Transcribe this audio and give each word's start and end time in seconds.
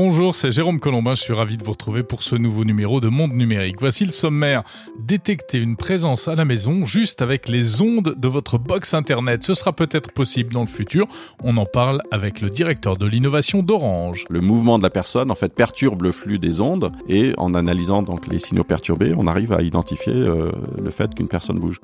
Bonjour, 0.00 0.32
c'est 0.32 0.52
Jérôme 0.52 0.78
Colombin, 0.78 1.16
je 1.16 1.22
suis 1.22 1.32
ravi 1.32 1.56
de 1.56 1.64
vous 1.64 1.72
retrouver 1.72 2.04
pour 2.04 2.22
ce 2.22 2.36
nouveau 2.36 2.64
numéro 2.64 3.00
de 3.00 3.08
Monde 3.08 3.32
Numérique. 3.32 3.80
Voici 3.80 4.04
le 4.04 4.12
sommaire. 4.12 4.62
Détecter 4.96 5.58
une 5.58 5.76
présence 5.76 6.28
à 6.28 6.36
la 6.36 6.44
maison 6.44 6.86
juste 6.86 7.20
avec 7.20 7.48
les 7.48 7.82
ondes 7.82 8.14
de 8.16 8.28
votre 8.28 8.58
box 8.58 8.94
Internet. 8.94 9.42
Ce 9.42 9.54
sera 9.54 9.72
peut-être 9.72 10.12
possible 10.12 10.52
dans 10.52 10.60
le 10.60 10.68
futur. 10.68 11.08
On 11.42 11.56
en 11.56 11.66
parle 11.66 12.00
avec 12.12 12.40
le 12.40 12.48
directeur 12.48 12.96
de 12.96 13.06
l'innovation 13.06 13.64
d'Orange. 13.64 14.24
Le 14.30 14.40
mouvement 14.40 14.78
de 14.78 14.84
la 14.84 14.90
personne 14.90 15.32
en 15.32 15.34
fait 15.34 15.52
perturbe 15.52 16.02
le 16.02 16.12
flux 16.12 16.38
des 16.38 16.60
ondes 16.60 16.92
et 17.08 17.32
en 17.36 17.52
analysant 17.54 18.02
donc 18.02 18.28
les 18.28 18.38
signaux 18.38 18.62
perturbés, 18.62 19.14
on 19.16 19.26
arrive 19.26 19.52
à 19.52 19.62
identifier 19.62 20.14
euh, 20.14 20.52
le 20.80 20.90
fait 20.92 21.12
qu'une 21.12 21.26
personne 21.26 21.58
bouge. 21.58 21.80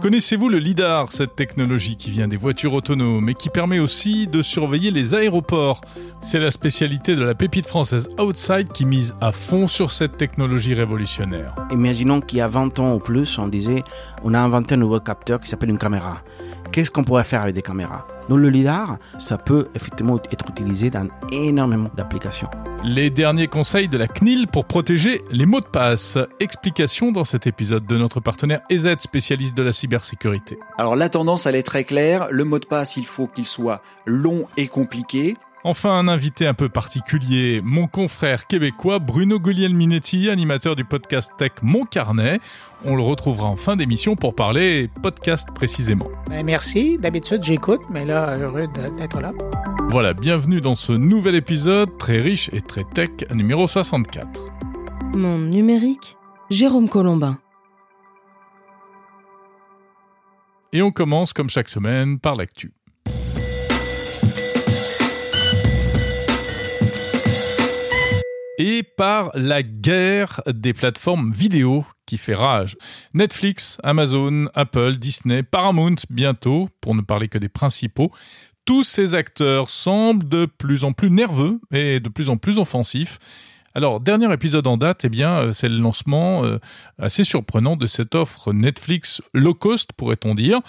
Connaissez-vous 0.00 0.48
le 0.48 0.58
LIDAR, 0.58 1.12
cette 1.12 1.36
technologie 1.36 1.96
qui 1.96 2.10
vient 2.10 2.26
des 2.26 2.38
voitures 2.38 2.72
autonomes 2.72 3.28
et 3.28 3.34
qui 3.34 3.50
permet 3.50 3.78
aussi 3.78 4.26
de 4.26 4.40
surveiller 4.40 4.90
les 4.90 5.14
aéroports? 5.14 5.82
C'est 6.22 6.40
la 6.40 6.50
spécialité 6.50 7.16
de 7.16 7.22
la 7.22 7.34
pépite 7.34 7.66
française 7.66 8.08
Outside 8.18 8.72
qui 8.72 8.86
mise 8.86 9.14
à 9.20 9.30
fond 9.30 9.66
sur 9.66 9.92
cette 9.92 10.16
technologie 10.16 10.72
révolutionnaire. 10.72 11.54
Imaginons 11.70 12.22
qu'il 12.22 12.38
y 12.38 12.40
a 12.40 12.48
20 12.48 12.78
ans 12.78 12.94
ou 12.94 12.98
plus, 12.98 13.38
on 13.38 13.46
disait 13.46 13.84
on 14.24 14.32
a 14.32 14.40
inventé 14.40 14.74
un 14.74 14.78
nouveau 14.78 15.00
capteur 15.00 15.38
qui 15.38 15.50
s'appelle 15.50 15.68
une 15.68 15.76
caméra 15.76 16.22
qu'est-ce 16.72 16.90
qu'on 16.90 17.04
pourrait 17.04 17.24
faire 17.24 17.42
avec 17.42 17.54
des 17.54 17.62
caméras 17.62 18.06
Donc 18.28 18.38
le 18.38 18.50
LIDAR, 18.50 18.98
ça 19.18 19.38
peut 19.38 19.68
effectivement 19.74 20.18
être 20.30 20.48
utilisé 20.48 20.90
dans 20.90 21.08
énormément 21.32 21.90
d'applications. 21.96 22.48
Les 22.84 23.10
derniers 23.10 23.46
conseils 23.46 23.88
de 23.88 23.98
la 23.98 24.06
CNIL 24.06 24.46
pour 24.46 24.64
protéger 24.64 25.22
les 25.30 25.46
mots 25.46 25.60
de 25.60 25.66
passe. 25.66 26.18
Explication 26.38 27.12
dans 27.12 27.24
cet 27.24 27.46
épisode 27.46 27.86
de 27.86 27.96
notre 27.96 28.20
partenaire 28.20 28.60
EZ, 28.70 28.96
spécialiste 28.98 29.56
de 29.56 29.62
la 29.62 29.72
cybersécurité. 29.72 30.58
Alors 30.78 30.96
la 30.96 31.08
tendance, 31.08 31.46
elle 31.46 31.56
est 31.56 31.62
très 31.62 31.84
claire. 31.84 32.28
Le 32.30 32.44
mot 32.44 32.58
de 32.58 32.66
passe, 32.66 32.96
il 32.96 33.06
faut 33.06 33.26
qu'il 33.26 33.46
soit 33.46 33.82
long 34.06 34.46
et 34.56 34.68
compliqué. 34.68 35.36
Enfin, 35.62 35.98
un 35.98 36.08
invité 36.08 36.46
un 36.46 36.54
peu 36.54 36.70
particulier, 36.70 37.60
mon 37.62 37.86
confrère 37.86 38.46
québécois 38.46 38.98
Bruno 38.98 39.38
Guglielminetti, 39.38 40.30
animateur 40.30 40.74
du 40.74 40.86
podcast 40.86 41.30
Tech 41.36 41.52
Mon 41.60 41.84
Carnet. 41.84 42.40
On 42.86 42.96
le 42.96 43.02
retrouvera 43.02 43.46
en 43.46 43.56
fin 43.56 43.76
d'émission 43.76 44.16
pour 44.16 44.34
parler 44.34 44.88
podcast 45.02 45.48
précisément. 45.54 46.08
Ben, 46.30 46.46
merci. 46.46 46.96
D'habitude, 46.96 47.42
j'écoute, 47.42 47.82
mais 47.90 48.06
là, 48.06 48.38
heureux 48.38 48.68
d'être 48.96 49.20
là. 49.20 49.32
Voilà, 49.90 50.14
bienvenue 50.14 50.62
dans 50.62 50.74
ce 50.74 50.92
nouvel 50.92 51.34
épisode 51.34 51.90
très 51.98 52.22
riche 52.22 52.48
et 52.54 52.62
très 52.62 52.84
tech, 52.94 53.10
numéro 53.30 53.66
64. 53.66 54.40
Mon 55.14 55.36
numérique, 55.36 56.16
Jérôme 56.48 56.88
Colombin. 56.88 57.38
Et 60.72 60.80
on 60.80 60.90
commence, 60.90 61.34
comme 61.34 61.50
chaque 61.50 61.68
semaine, 61.68 62.18
par 62.18 62.34
l'actu. 62.34 62.72
Et 68.60 68.82
par 68.82 69.30
la 69.34 69.62
guerre 69.62 70.42
des 70.46 70.74
plateformes 70.74 71.32
vidéo 71.32 71.86
qui 72.04 72.18
fait 72.18 72.34
rage. 72.34 72.76
Netflix, 73.14 73.78
Amazon, 73.82 74.48
Apple, 74.54 74.96
Disney, 74.96 75.42
Paramount 75.42 75.96
bientôt, 76.10 76.68
pour 76.82 76.94
ne 76.94 77.00
parler 77.00 77.28
que 77.28 77.38
des 77.38 77.48
principaux, 77.48 78.12
tous 78.66 78.84
ces 78.84 79.14
acteurs 79.14 79.70
semblent 79.70 80.28
de 80.28 80.44
plus 80.44 80.84
en 80.84 80.92
plus 80.92 81.10
nerveux 81.10 81.58
et 81.72 82.00
de 82.00 82.08
plus 82.10 82.28
en 82.28 82.36
plus 82.36 82.58
offensifs. 82.58 83.18
Alors, 83.74 83.98
dernier 83.98 84.30
épisode 84.30 84.66
en 84.66 84.76
date, 84.76 85.06
eh 85.06 85.08
bien, 85.08 85.38
euh, 85.38 85.52
c'est 85.54 85.68
le 85.68 85.78
lancement 85.78 86.44
euh, 86.44 86.58
assez 86.98 87.24
surprenant 87.24 87.76
de 87.76 87.86
cette 87.86 88.14
offre 88.14 88.52
Netflix 88.52 89.22
low 89.32 89.54
cost, 89.54 89.92
pourrait-on 89.96 90.34
dire, 90.34 90.60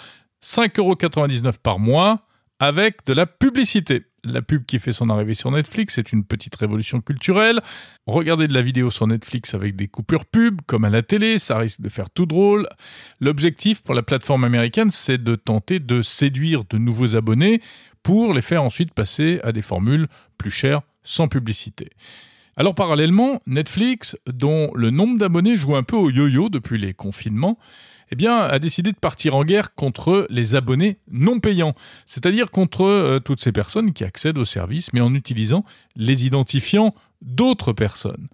5,99€ 0.42 1.58
par 1.62 1.78
mois, 1.78 2.20
avec 2.58 3.04
de 3.04 3.12
la 3.12 3.26
publicité 3.26 4.04
la 4.24 4.42
pub 4.42 4.64
qui 4.64 4.78
fait 4.78 4.92
son 4.92 5.10
arrivée 5.10 5.34
sur 5.34 5.50
Netflix, 5.50 5.94
c'est 5.94 6.12
une 6.12 6.24
petite 6.24 6.54
révolution 6.56 7.00
culturelle. 7.00 7.60
Regardez 8.06 8.48
de 8.48 8.54
la 8.54 8.62
vidéo 8.62 8.90
sur 8.90 9.06
Netflix 9.06 9.54
avec 9.54 9.76
des 9.76 9.88
coupures 9.88 10.26
pub, 10.26 10.60
comme 10.66 10.84
à 10.84 10.90
la 10.90 11.02
télé, 11.02 11.38
ça 11.38 11.58
risque 11.58 11.80
de 11.80 11.88
faire 11.88 12.10
tout 12.10 12.26
drôle. 12.26 12.68
L'objectif 13.20 13.82
pour 13.82 13.94
la 13.94 14.02
plateforme 14.02 14.44
américaine, 14.44 14.90
c'est 14.90 15.22
de 15.22 15.34
tenter 15.34 15.80
de 15.80 16.02
séduire 16.02 16.64
de 16.64 16.78
nouveaux 16.78 17.16
abonnés 17.16 17.60
pour 18.02 18.34
les 18.34 18.42
faire 18.42 18.62
ensuite 18.62 18.94
passer 18.94 19.40
à 19.42 19.52
des 19.52 19.62
formules 19.62 20.08
plus 20.38 20.50
chères 20.50 20.82
sans 21.02 21.28
publicité. 21.28 21.90
Alors 22.56 22.74
parallèlement, 22.74 23.40
Netflix, 23.46 24.16
dont 24.26 24.70
le 24.74 24.90
nombre 24.90 25.18
d'abonnés 25.18 25.56
joue 25.56 25.74
un 25.74 25.82
peu 25.82 25.96
au 25.96 26.10
yo-yo 26.10 26.50
depuis 26.50 26.78
les 26.78 26.92
confinements, 26.92 27.58
eh 28.10 28.26
a 28.26 28.58
décidé 28.58 28.92
de 28.92 28.98
partir 28.98 29.34
en 29.34 29.42
guerre 29.42 29.74
contre 29.74 30.26
les 30.28 30.54
abonnés 30.54 30.98
non 31.10 31.40
payants, 31.40 31.74
c'est-à-dire 32.04 32.50
contre 32.50 32.82
euh, 32.82 33.20
toutes 33.20 33.40
ces 33.40 33.52
personnes 33.52 33.94
qui 33.94 34.04
accèdent 34.04 34.36
au 34.36 34.44
service, 34.44 34.92
mais 34.92 35.00
en 35.00 35.14
utilisant 35.14 35.64
les 35.96 36.26
identifiants 36.26 36.94
d'autres 37.22 37.72
personnes. 37.72 38.28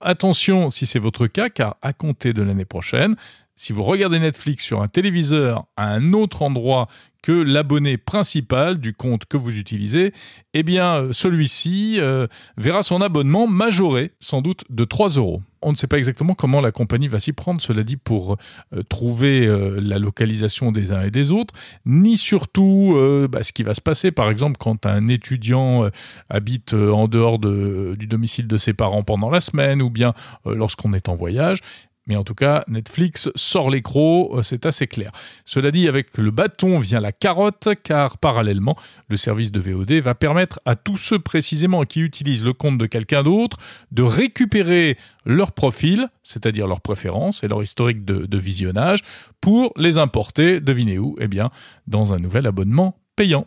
Attention 0.00 0.70
si 0.70 0.86
c'est 0.86 1.00
votre 1.00 1.26
cas, 1.26 1.48
car 1.48 1.76
à 1.82 1.92
compter 1.92 2.32
de 2.32 2.42
l'année 2.42 2.64
prochaine, 2.64 3.16
si 3.56 3.72
vous 3.72 3.84
regardez 3.84 4.18
Netflix 4.18 4.64
sur 4.64 4.82
un 4.82 4.88
téléviseur 4.88 5.66
à 5.76 5.92
un 5.92 6.12
autre 6.12 6.42
endroit 6.42 6.88
que 7.24 7.32
l'abonné 7.32 7.96
principal 7.96 8.78
du 8.78 8.92
compte 8.92 9.24
que 9.24 9.38
vous 9.38 9.56
utilisez, 9.58 10.12
eh 10.52 10.62
bien 10.62 10.96
euh, 10.96 11.12
celui-ci 11.14 11.96
euh, 11.98 12.26
verra 12.58 12.82
son 12.82 13.00
abonnement 13.00 13.46
majoré, 13.46 14.12
sans 14.20 14.42
doute 14.42 14.64
de 14.68 14.84
3 14.84 15.10
euros. 15.10 15.40
On 15.62 15.70
ne 15.70 15.76
sait 15.76 15.86
pas 15.86 15.96
exactement 15.96 16.34
comment 16.34 16.60
la 16.60 16.70
compagnie 16.70 17.08
va 17.08 17.20
s'y 17.20 17.32
prendre, 17.32 17.62
cela 17.62 17.82
dit, 17.82 17.96
pour 17.96 18.36
euh, 18.74 18.82
trouver 18.90 19.46
la 19.80 19.98
localisation 19.98 20.70
des 20.70 20.92
uns 20.92 21.00
et 21.00 21.10
des 21.10 21.32
autres, 21.32 21.54
ni 21.86 22.18
surtout 22.18 22.94
bah, 23.30 23.42
ce 23.42 23.54
qui 23.54 23.62
va 23.62 23.72
se 23.72 23.80
passer, 23.80 24.10
par 24.10 24.28
exemple, 24.28 24.58
quand 24.58 24.84
un 24.84 25.08
étudiant 25.08 25.88
habite 26.28 26.74
en 26.74 27.08
dehors 27.08 27.38
du 27.38 28.06
domicile 28.06 28.46
de 28.46 28.58
ses 28.58 28.74
parents 28.74 29.02
pendant 29.02 29.30
la 29.30 29.40
semaine, 29.40 29.80
ou 29.80 29.88
bien 29.88 30.12
lorsqu'on 30.44 30.92
est 30.92 31.08
en 31.08 31.14
voyage. 31.14 31.60
Mais 32.06 32.16
en 32.16 32.24
tout 32.24 32.34
cas, 32.34 32.64
Netflix 32.68 33.30
sort 33.34 33.70
les 33.70 33.80
crocs, 33.80 34.30
euh, 34.34 34.42
c'est 34.42 34.66
assez 34.66 34.86
clair. 34.86 35.12
Cela 35.44 35.70
dit, 35.70 35.88
avec 35.88 36.18
le 36.18 36.30
bâton 36.30 36.78
vient 36.78 37.00
la 37.00 37.12
carotte, 37.12 37.68
car 37.82 38.18
parallèlement, 38.18 38.76
le 39.08 39.16
service 39.16 39.50
de 39.50 39.60
VOD 39.60 39.92
va 39.92 40.14
permettre 40.14 40.60
à 40.66 40.76
tous 40.76 40.96
ceux 40.96 41.18
précisément 41.18 41.84
qui 41.84 42.00
utilisent 42.00 42.44
le 42.44 42.52
compte 42.52 42.78
de 42.78 42.86
quelqu'un 42.86 43.22
d'autre 43.22 43.56
de 43.90 44.02
récupérer 44.02 44.98
leur 45.24 45.52
profil, 45.52 46.08
c'est-à-dire 46.22 46.66
leurs 46.66 46.82
préférences 46.82 47.42
et 47.42 47.48
leur 47.48 47.62
historique 47.62 48.04
de, 48.04 48.26
de 48.26 48.38
visionnage, 48.38 49.00
pour 49.40 49.72
les 49.76 49.98
importer, 49.98 50.60
devinez 50.60 50.98
où 50.98 51.16
Eh 51.20 51.28
bien, 51.28 51.50
dans 51.86 52.12
un 52.12 52.18
nouvel 52.18 52.46
abonnement 52.46 52.98
payant. 53.16 53.46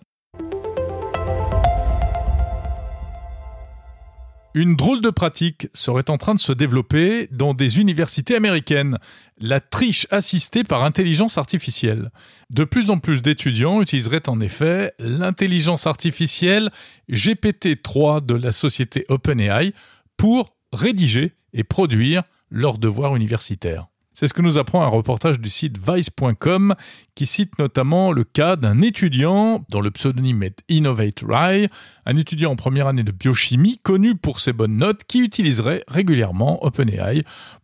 Une 4.60 4.76
drôle 4.76 5.02
de 5.02 5.12
pratique 5.12 5.68
serait 5.76 6.10
en 6.10 6.18
train 6.18 6.34
de 6.34 6.40
se 6.40 6.52
développer 6.52 7.28
dans 7.30 7.54
des 7.54 7.80
universités 7.80 8.36
américaines, 8.36 8.98
la 9.40 9.60
triche 9.60 10.08
assistée 10.10 10.64
par 10.64 10.84
intelligence 10.84 11.38
artificielle. 11.38 12.10
De 12.50 12.64
plus 12.64 12.90
en 12.90 12.98
plus 12.98 13.22
d'étudiants 13.22 13.84
utiliseraient 13.84 14.28
en 14.28 14.42
effet 14.42 14.96
l'intelligence 14.98 15.86
artificielle 15.86 16.72
GPT-3 17.12 18.26
de 18.26 18.34
la 18.34 18.52
société 18.52 19.06
OpenAI 19.10 19.74
pour 20.18 20.56
rédiger 20.74 21.34
et 21.54 21.64
produire 21.64 22.24
leurs 22.50 22.80
devoirs 22.80 23.16
universitaires. 23.16 23.86
C'est 24.20 24.28
ce 24.28 24.34
que 24.34 24.42
nous 24.42 24.58
apprend 24.58 24.82
un 24.82 24.88
reportage 24.88 25.40
du 25.40 25.48
site 25.48 25.78
vice.com 25.78 26.74
qui 27.14 27.28
cite 27.28 27.60
notamment 27.60 28.12
le 28.12 28.24
cas 28.24 28.56
d'un 28.56 28.82
étudiant 28.82 29.64
dont 29.70 29.80
le 29.80 29.92
pseudonyme 29.92 30.42
est 30.42 30.64
Innovate 30.70 31.24
Rai, 31.24 31.70
un 32.08 32.18
étudiant 32.18 32.54
en 32.54 32.56
première 32.56 32.88
année 32.88 33.04
de 33.04 33.12
biochimie 33.12 33.78
connu 33.78 34.16
pour 34.16 34.40
ses 34.40 34.54
bonnes 34.54 34.80
notes 34.80 35.04
qui 35.08 35.20
utiliserait 35.20 35.84
régulièrement 35.88 36.66
OpenAI 36.66 37.22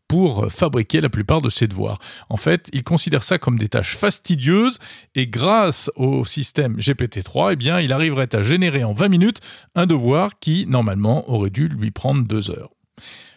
pour 0.08 0.52
fabriquer 0.52 1.02
la 1.02 1.10
plupart 1.10 1.42
de 1.42 1.50
ses 1.50 1.68
devoirs. 1.68 1.98
En 2.30 2.38
fait, 2.38 2.70
il 2.72 2.84
considère 2.84 3.24
ça 3.24 3.40
comme 3.40 3.58
des 3.58 3.70
tâches 3.70 3.98
fastidieuses 3.98 4.78
et 5.16 5.26
grâce 5.26 5.90
au 5.96 6.24
système 6.24 6.78
GPT-3, 6.78 7.54
eh 7.54 7.56
bien, 7.56 7.80
il 7.80 7.92
arriverait 7.92 8.36
à 8.36 8.44
générer 8.44 8.84
en 8.84 8.94
20 8.94 9.10
minutes 9.10 9.40
un 9.74 9.88
devoir 9.88 10.38
qui, 10.38 10.68
normalement, 10.68 11.28
aurait 11.32 11.50
dû 11.50 11.68
lui 11.68 11.90
prendre 11.90 12.28
deux 12.28 12.52
heures. 12.52 12.73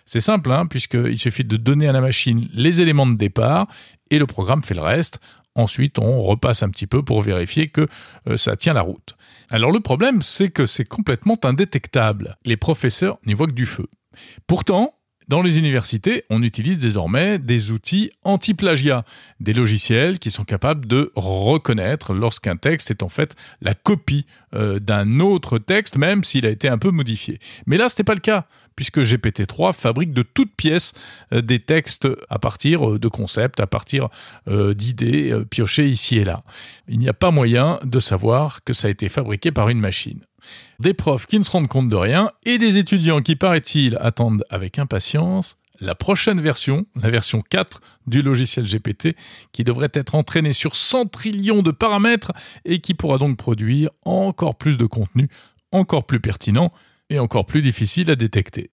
C'est 0.06 0.20
simple, 0.20 0.52
hein, 0.52 0.66
puisqu'il 0.66 1.18
suffit 1.18 1.44
de 1.44 1.56
donner 1.56 1.88
à 1.88 1.92
la 1.92 2.00
machine 2.00 2.48
les 2.52 2.80
éléments 2.80 3.06
de 3.06 3.16
départ 3.16 3.66
et 4.10 4.18
le 4.18 4.26
programme 4.26 4.62
fait 4.62 4.74
le 4.74 4.80
reste. 4.80 5.18
Ensuite, 5.56 5.98
on 5.98 6.22
repasse 6.22 6.62
un 6.62 6.70
petit 6.70 6.86
peu 6.86 7.02
pour 7.02 7.22
vérifier 7.22 7.68
que 7.68 7.86
euh, 8.28 8.36
ça 8.36 8.56
tient 8.56 8.74
la 8.74 8.82
route. 8.82 9.16
Alors 9.50 9.72
le 9.72 9.80
problème, 9.80 10.22
c'est 10.22 10.50
que 10.50 10.66
c'est 10.66 10.84
complètement 10.84 11.38
indétectable. 11.42 12.36
Les 12.44 12.56
professeurs 12.56 13.18
n'y 13.26 13.34
voient 13.34 13.46
que 13.46 13.52
du 13.52 13.66
feu. 13.66 13.86
Pourtant, 14.46 14.94
dans 15.28 15.42
les 15.42 15.58
universités, 15.58 16.24
on 16.30 16.40
utilise 16.40 16.78
désormais 16.78 17.40
des 17.40 17.72
outils 17.72 18.12
anti-plagiat, 18.22 19.04
des 19.40 19.54
logiciels 19.54 20.20
qui 20.20 20.30
sont 20.30 20.44
capables 20.44 20.86
de 20.86 21.10
reconnaître 21.16 22.14
lorsqu'un 22.14 22.56
texte 22.56 22.92
est 22.92 23.02
en 23.02 23.08
fait 23.08 23.34
la 23.60 23.74
copie 23.74 24.24
euh, 24.54 24.78
d'un 24.78 25.18
autre 25.18 25.58
texte, 25.58 25.96
même 25.96 26.22
s'il 26.22 26.46
a 26.46 26.50
été 26.50 26.68
un 26.68 26.78
peu 26.78 26.92
modifié. 26.92 27.40
Mais 27.66 27.76
là, 27.76 27.88
ce 27.88 28.00
n'est 28.00 28.04
pas 28.04 28.14
le 28.14 28.20
cas 28.20 28.46
puisque 28.76 28.99
GPT-3 28.99 29.73
fabrique 29.73 30.12
de 30.12 30.23
toutes 30.23 30.55
pièces 30.55 30.93
euh, 31.32 31.40
des 31.40 31.58
textes 31.58 32.06
à 32.28 32.38
partir 32.38 32.88
euh, 32.88 32.99
de 32.99 33.08
concepts, 33.08 33.58
à 33.58 33.67
partir 33.67 34.08
euh, 34.49 34.75
d'idées 34.75 35.34
piochées 35.50 35.88
ici 35.88 36.19
et 36.19 36.25
là. 36.25 36.44
Il 36.87 36.99
n'y 36.99 37.08
a 37.08 37.14
pas 37.14 37.31
moyen 37.31 37.81
de 37.82 37.99
savoir 37.99 38.62
que 38.62 38.73
ça 38.73 38.88
a 38.88 38.90
été 38.90 39.08
fabriqué 39.08 39.50
par 39.50 39.69
une 39.69 39.81
machine. 39.81 40.20
Des 40.78 40.94
profs 40.94 41.26
qui 41.26 41.38
ne 41.38 41.44
se 41.44 41.50
rendent 41.50 41.69
compte 41.69 41.88
de 41.88 41.96
rien 41.96 42.31
et 42.44 42.58
des 42.58 42.76
étudiants 42.76 43.20
qui, 43.20 43.34
paraît-il, 43.34 43.99
attendent 44.00 44.44
avec 44.50 44.78
impatience 44.78 45.56
la 45.81 45.94
prochaine 45.94 46.40
version, 46.40 46.87
la 46.94 47.11
version 47.11 47.43
4 47.43 47.81
du 48.06 48.23
logiciel 48.23 48.67
GPT, 48.67 49.17
qui 49.52 49.64
devrait 49.64 49.90
être 49.93 50.14
entraîné 50.14 50.52
sur 50.52 50.75
100 50.75 51.06
trillions 51.08 51.62
de 51.62 51.70
paramètres 51.70 52.32
et 52.64 52.81
qui 52.81 52.94
pourra 52.94 53.19
donc 53.19 53.37
produire 53.37 53.90
encore 54.05 54.56
plus 54.56 54.78
de 54.78 54.87
contenu, 54.87 55.28
encore 55.73 56.06
plus 56.06 56.20
pertinent 56.20 56.73
et 57.10 57.18
encore 57.18 57.46
plus 57.46 57.62
difficile 57.62 58.10
à 58.10 58.16
détecter. 58.16 58.70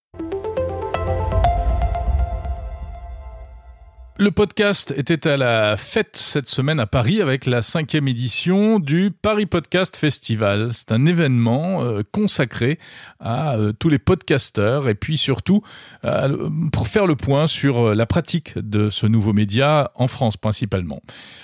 Le 4.20 4.30
podcast 4.30 4.94
était 4.96 5.28
à 5.28 5.38
la 5.38 5.76
fête 5.76 6.16
cette 6.16 6.48
semaine 6.48 6.80
à 6.80 6.86
Paris 6.86 7.20
avec 7.20 7.48
la 7.48 7.64
cinquième 7.64 8.08
édition 8.08 8.78
du 8.78 9.10
Paris 9.10 9.48
Podcast 9.48 9.96
Festival. 9.96 10.70
C'est 10.72 10.92
un 10.92 11.08
événement 11.08 11.84
euh, 11.84 12.04
consacré 12.12 12.78
à 13.20 13.56
euh, 13.56 13.74
tous 13.74 13.90
les 13.90 13.98
podcasteurs 13.98 14.88
et 14.88 14.94
puis 14.94 15.18
surtout 15.18 15.64
euh, 16.06 16.48
pour 16.72 16.88
faire 16.88 17.08
le 17.08 17.16
point 17.16 17.48
sur 17.48 17.96
la 17.96 18.06
pratique 18.06 18.56
de 18.56 18.92
ce 18.92 19.08
nouveau 19.08 19.34
média 19.34 19.90
en 19.96 20.08
France 20.08 20.38
principalement. 20.38 21.02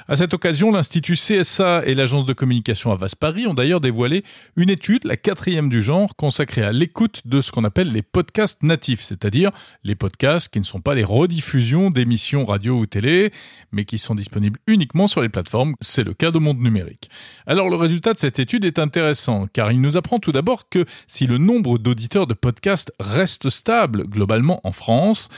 À 0.07 0.15
cette 0.15 0.36
occasion, 0.36 0.72
l'Institut 0.72 1.15
CSA 1.15 1.81
et 1.88 1.95
l'agence 1.95 2.27
de 2.27 2.33
communication 2.33 2.92
Avas 2.92 3.15
Paris 3.19 3.48
ont 3.48 3.56
d'ailleurs 3.56 3.81
dévoilé 3.81 4.24
une 4.57 4.69
étude, 4.69 5.06
la 5.06 5.18
quatrième 5.18 5.69
du 5.69 5.81
genre, 5.81 6.15
consacrée 6.15 6.63
à 6.63 6.72
l'écoute 6.72 7.24
de 7.25 7.42
ce 7.42 7.51
qu'on 7.51 7.63
appelle 7.63 7.92
les 7.92 8.04
podcasts 8.04 8.62
natifs, 8.62 9.01
c'est-à-dire 9.01 9.50
les 9.83 9.95
podcasts 9.95 10.50
qui 10.50 10.60
ne 10.60 10.65
sont 10.65 10.81
pas 10.81 10.94
des 10.94 11.04
rediffusions 11.04 11.89
d'émissions 11.89 12.45
radio 12.45 12.59
ou 12.68 12.86
télé, 12.86 13.32
mais 13.72 13.86
qui 13.86 13.98
sont 13.98 14.16
disponibles 14.16 14.60
uniquement 14.68 15.08
sur 15.08 15.22
les 15.22 15.30
plateformes. 15.30 15.76
C'est 15.80 16.04
le 16.04 16.14
cas 16.14 16.32
de 16.32 16.40
Monde 16.40 16.60
Numérique. 16.60 17.10
Alors 17.48 17.70
le 17.70 17.78
résultat 17.78 18.14
de 18.14 18.20
cette 18.20 18.40
étude 18.40 18.66
est 18.66 18.80
intéressant, 18.80 19.48
car 19.48 19.72
il 19.72 19.80
nous 19.80 19.96
apprend 19.96 20.20
tout 20.20 20.32
d'abord 20.32 20.68
que 20.70 20.86
si 21.08 21.28
le 21.28 21.38
nombre 21.38 21.78
d'auditeurs 21.78 22.28
de 22.28 22.34
podcasts 22.34 22.92
reste 23.00 23.50
stable 23.50 24.04
globalement 24.04 24.60
en 24.64 24.72
France, 24.72 25.30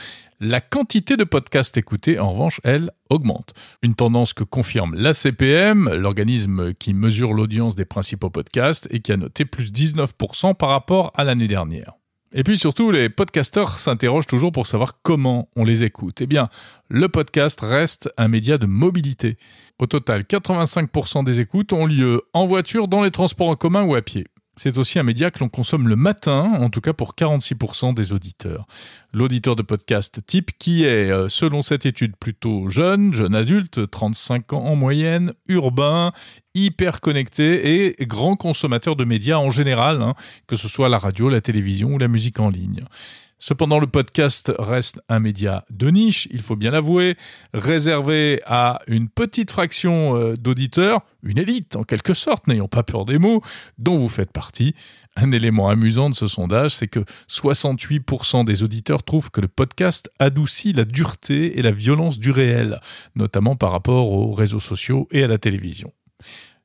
la 0.44 0.60
quantité 0.60 1.16
de 1.16 1.22
podcasts 1.22 1.76
écoutés, 1.76 2.18
en 2.18 2.32
revanche, 2.32 2.60
elle, 2.64 2.90
augmente. 3.10 3.54
Une 3.82 3.94
tendance 3.94 4.32
que 4.32 4.42
confirme 4.42 4.96
l'ACPM, 4.96 5.94
l'organisme 5.94 6.74
qui 6.74 6.94
mesure 6.94 7.32
l'audience 7.32 7.76
des 7.76 7.84
principaux 7.84 8.28
podcasts 8.28 8.88
et 8.90 8.98
qui 8.98 9.12
a 9.12 9.16
noté 9.16 9.44
plus 9.44 9.70
19% 9.70 10.56
par 10.56 10.70
rapport 10.70 11.12
à 11.14 11.22
l'année 11.22 11.46
dernière. 11.46 11.92
Et 12.34 12.44
puis 12.44 12.58
surtout, 12.58 12.90
les 12.90 13.10
podcasteurs 13.10 13.78
s'interrogent 13.78 14.26
toujours 14.26 14.52
pour 14.52 14.66
savoir 14.66 14.98
comment 15.02 15.50
on 15.54 15.64
les 15.64 15.82
écoute. 15.82 16.22
Eh 16.22 16.26
bien, 16.26 16.48
le 16.88 17.08
podcast 17.08 17.60
reste 17.60 18.10
un 18.16 18.28
média 18.28 18.56
de 18.56 18.64
mobilité. 18.64 19.36
Au 19.78 19.86
total, 19.86 20.22
85% 20.22 21.24
des 21.24 21.40
écoutes 21.40 21.72
ont 21.74 21.84
lieu 21.84 22.22
en 22.32 22.46
voiture, 22.46 22.88
dans 22.88 23.02
les 23.02 23.10
transports 23.10 23.48
en 23.48 23.56
commun 23.56 23.82
ou 23.82 23.94
à 23.94 24.02
pied. 24.02 24.26
C'est 24.56 24.76
aussi 24.76 24.98
un 24.98 25.02
média 25.02 25.30
que 25.30 25.38
l'on 25.38 25.48
consomme 25.48 25.88
le 25.88 25.96
matin, 25.96 26.42
en 26.60 26.68
tout 26.68 26.82
cas 26.82 26.92
pour 26.92 27.14
46% 27.14 27.94
des 27.94 28.12
auditeurs. 28.12 28.66
L'auditeur 29.14 29.56
de 29.56 29.62
podcast 29.62 30.20
type 30.26 30.50
qui 30.58 30.84
est, 30.84 31.10
euh, 31.10 31.28
selon 31.30 31.62
cette 31.62 31.86
étude, 31.86 32.16
plutôt 32.16 32.68
jeune, 32.68 33.14
jeune 33.14 33.34
adulte, 33.34 33.90
35 33.90 34.52
ans 34.52 34.64
en 34.64 34.76
moyenne, 34.76 35.32
urbain, 35.48 36.12
hyper 36.54 37.00
connecté 37.00 37.92
et 38.00 38.06
grand 38.06 38.36
consommateur 38.36 38.94
de 38.94 39.04
médias 39.04 39.38
en 39.38 39.50
général, 39.50 40.02
hein, 40.02 40.14
que 40.46 40.56
ce 40.56 40.68
soit 40.68 40.90
la 40.90 40.98
radio, 40.98 41.30
la 41.30 41.40
télévision 41.40 41.94
ou 41.94 41.98
la 41.98 42.08
musique 42.08 42.38
en 42.38 42.50
ligne. 42.50 42.84
Cependant, 43.44 43.80
le 43.80 43.88
podcast 43.88 44.52
reste 44.56 45.00
un 45.08 45.18
média 45.18 45.64
de 45.68 45.88
niche, 45.88 46.28
il 46.30 46.42
faut 46.42 46.54
bien 46.54 46.70
l'avouer, 46.70 47.16
réservé 47.52 48.40
à 48.46 48.78
une 48.86 49.08
petite 49.08 49.50
fraction 49.50 50.14
euh, 50.14 50.36
d'auditeurs, 50.36 51.00
une 51.24 51.38
élite 51.38 51.74
en 51.74 51.82
quelque 51.82 52.14
sorte, 52.14 52.46
n'ayons 52.46 52.68
pas 52.68 52.84
peur 52.84 53.04
des 53.04 53.18
mots, 53.18 53.42
dont 53.78 53.96
vous 53.96 54.08
faites 54.08 54.30
partie. 54.30 54.76
Un 55.16 55.32
élément 55.32 55.68
amusant 55.68 56.08
de 56.08 56.14
ce 56.14 56.28
sondage, 56.28 56.70
c'est 56.70 56.86
que 56.86 57.04
68% 57.28 58.44
des 58.44 58.62
auditeurs 58.62 59.02
trouvent 59.02 59.32
que 59.32 59.40
le 59.40 59.48
podcast 59.48 60.08
adoucit 60.20 60.72
la 60.72 60.84
dureté 60.84 61.58
et 61.58 61.62
la 61.62 61.72
violence 61.72 62.20
du 62.20 62.30
réel, 62.30 62.80
notamment 63.16 63.56
par 63.56 63.72
rapport 63.72 64.12
aux 64.12 64.30
réseaux 64.30 64.60
sociaux 64.60 65.08
et 65.10 65.24
à 65.24 65.26
la 65.26 65.38
télévision. 65.38 65.92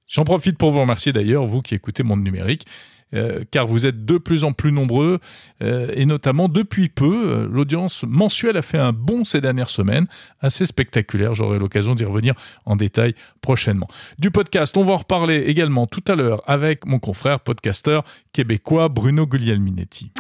J'en 0.08 0.26
profite 0.26 0.60
pour 0.60 0.70
vous 0.70 0.82
remercier 0.82 1.12
d'ailleurs, 1.12 1.48
vous 1.48 1.64
qui 1.64 1.74
écoutez 1.74 2.04
Monde 2.04 2.24
Numérique. 2.24 2.68
Euh, 3.14 3.46
car 3.52 3.66
vous 3.68 3.86
êtes 3.86 4.06
de 4.06 4.18
plus 4.18 4.44
en 4.44 4.52
plus 4.52 4.74
nombreux, 4.74 5.20
euh, 5.64 5.90
et 5.94 6.06
notamment 6.06 6.50
depuis 6.50 6.90
peu, 6.90 7.30
euh, 7.30 7.48
l'audience 7.50 8.04
mensuelle 8.06 8.58
a 8.58 8.62
fait 8.62 8.78
un 8.78 8.92
bond 8.92 9.24
ces 9.24 9.40
dernières 9.40 9.70
semaines, 9.70 10.08
assez 10.42 10.66
spectaculaire, 10.66 11.34
j'aurai 11.34 11.58
l'occasion 11.58 11.96
d'y 11.96 12.04
revenir 12.04 12.34
en 12.66 12.76
détail 12.76 13.16
prochainement. 13.40 13.88
Du 14.20 14.30
podcast, 14.30 14.76
on 14.76 14.84
va 14.84 14.94
en 14.94 14.98
reparler 14.98 15.44
également 15.48 15.88
tout 15.88 16.04
à 16.08 16.16
l'heure 16.16 16.42
avec 16.48 16.86
mon 16.86 17.00
confrère 17.00 17.40
podcasteur 17.40 18.04
québécois 18.34 18.90
Bruno 18.90 19.26
Guglielminetti. 19.26 20.12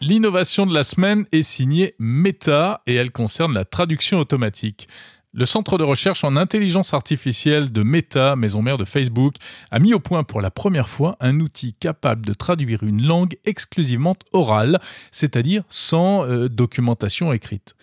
L'innovation 0.00 0.66
de 0.66 0.74
la 0.74 0.84
semaine 0.84 1.24
est 1.32 1.42
signée 1.42 1.94
Meta 1.98 2.82
et 2.86 2.94
elle 2.94 3.10
concerne 3.10 3.54
la 3.54 3.64
traduction 3.64 4.18
automatique. 4.18 4.86
Le 5.36 5.46
centre 5.46 5.78
de 5.78 5.82
recherche 5.82 6.22
en 6.22 6.36
intelligence 6.36 6.94
artificielle 6.94 7.72
de 7.72 7.82
Meta, 7.82 8.36
maison 8.36 8.62
mère 8.62 8.76
de 8.76 8.84
Facebook, 8.84 9.34
a 9.72 9.80
mis 9.80 9.92
au 9.92 9.98
point 9.98 10.22
pour 10.22 10.40
la 10.40 10.52
première 10.52 10.88
fois 10.88 11.16
un 11.18 11.40
outil 11.40 11.74
capable 11.74 12.24
de 12.24 12.34
traduire 12.34 12.84
une 12.84 13.04
langue 13.04 13.34
exclusivement 13.44 14.14
orale, 14.32 14.78
c'est-à-dire 15.10 15.64
sans 15.68 16.24
euh, 16.24 16.48
documentation 16.48 17.32
écrite. 17.32 17.74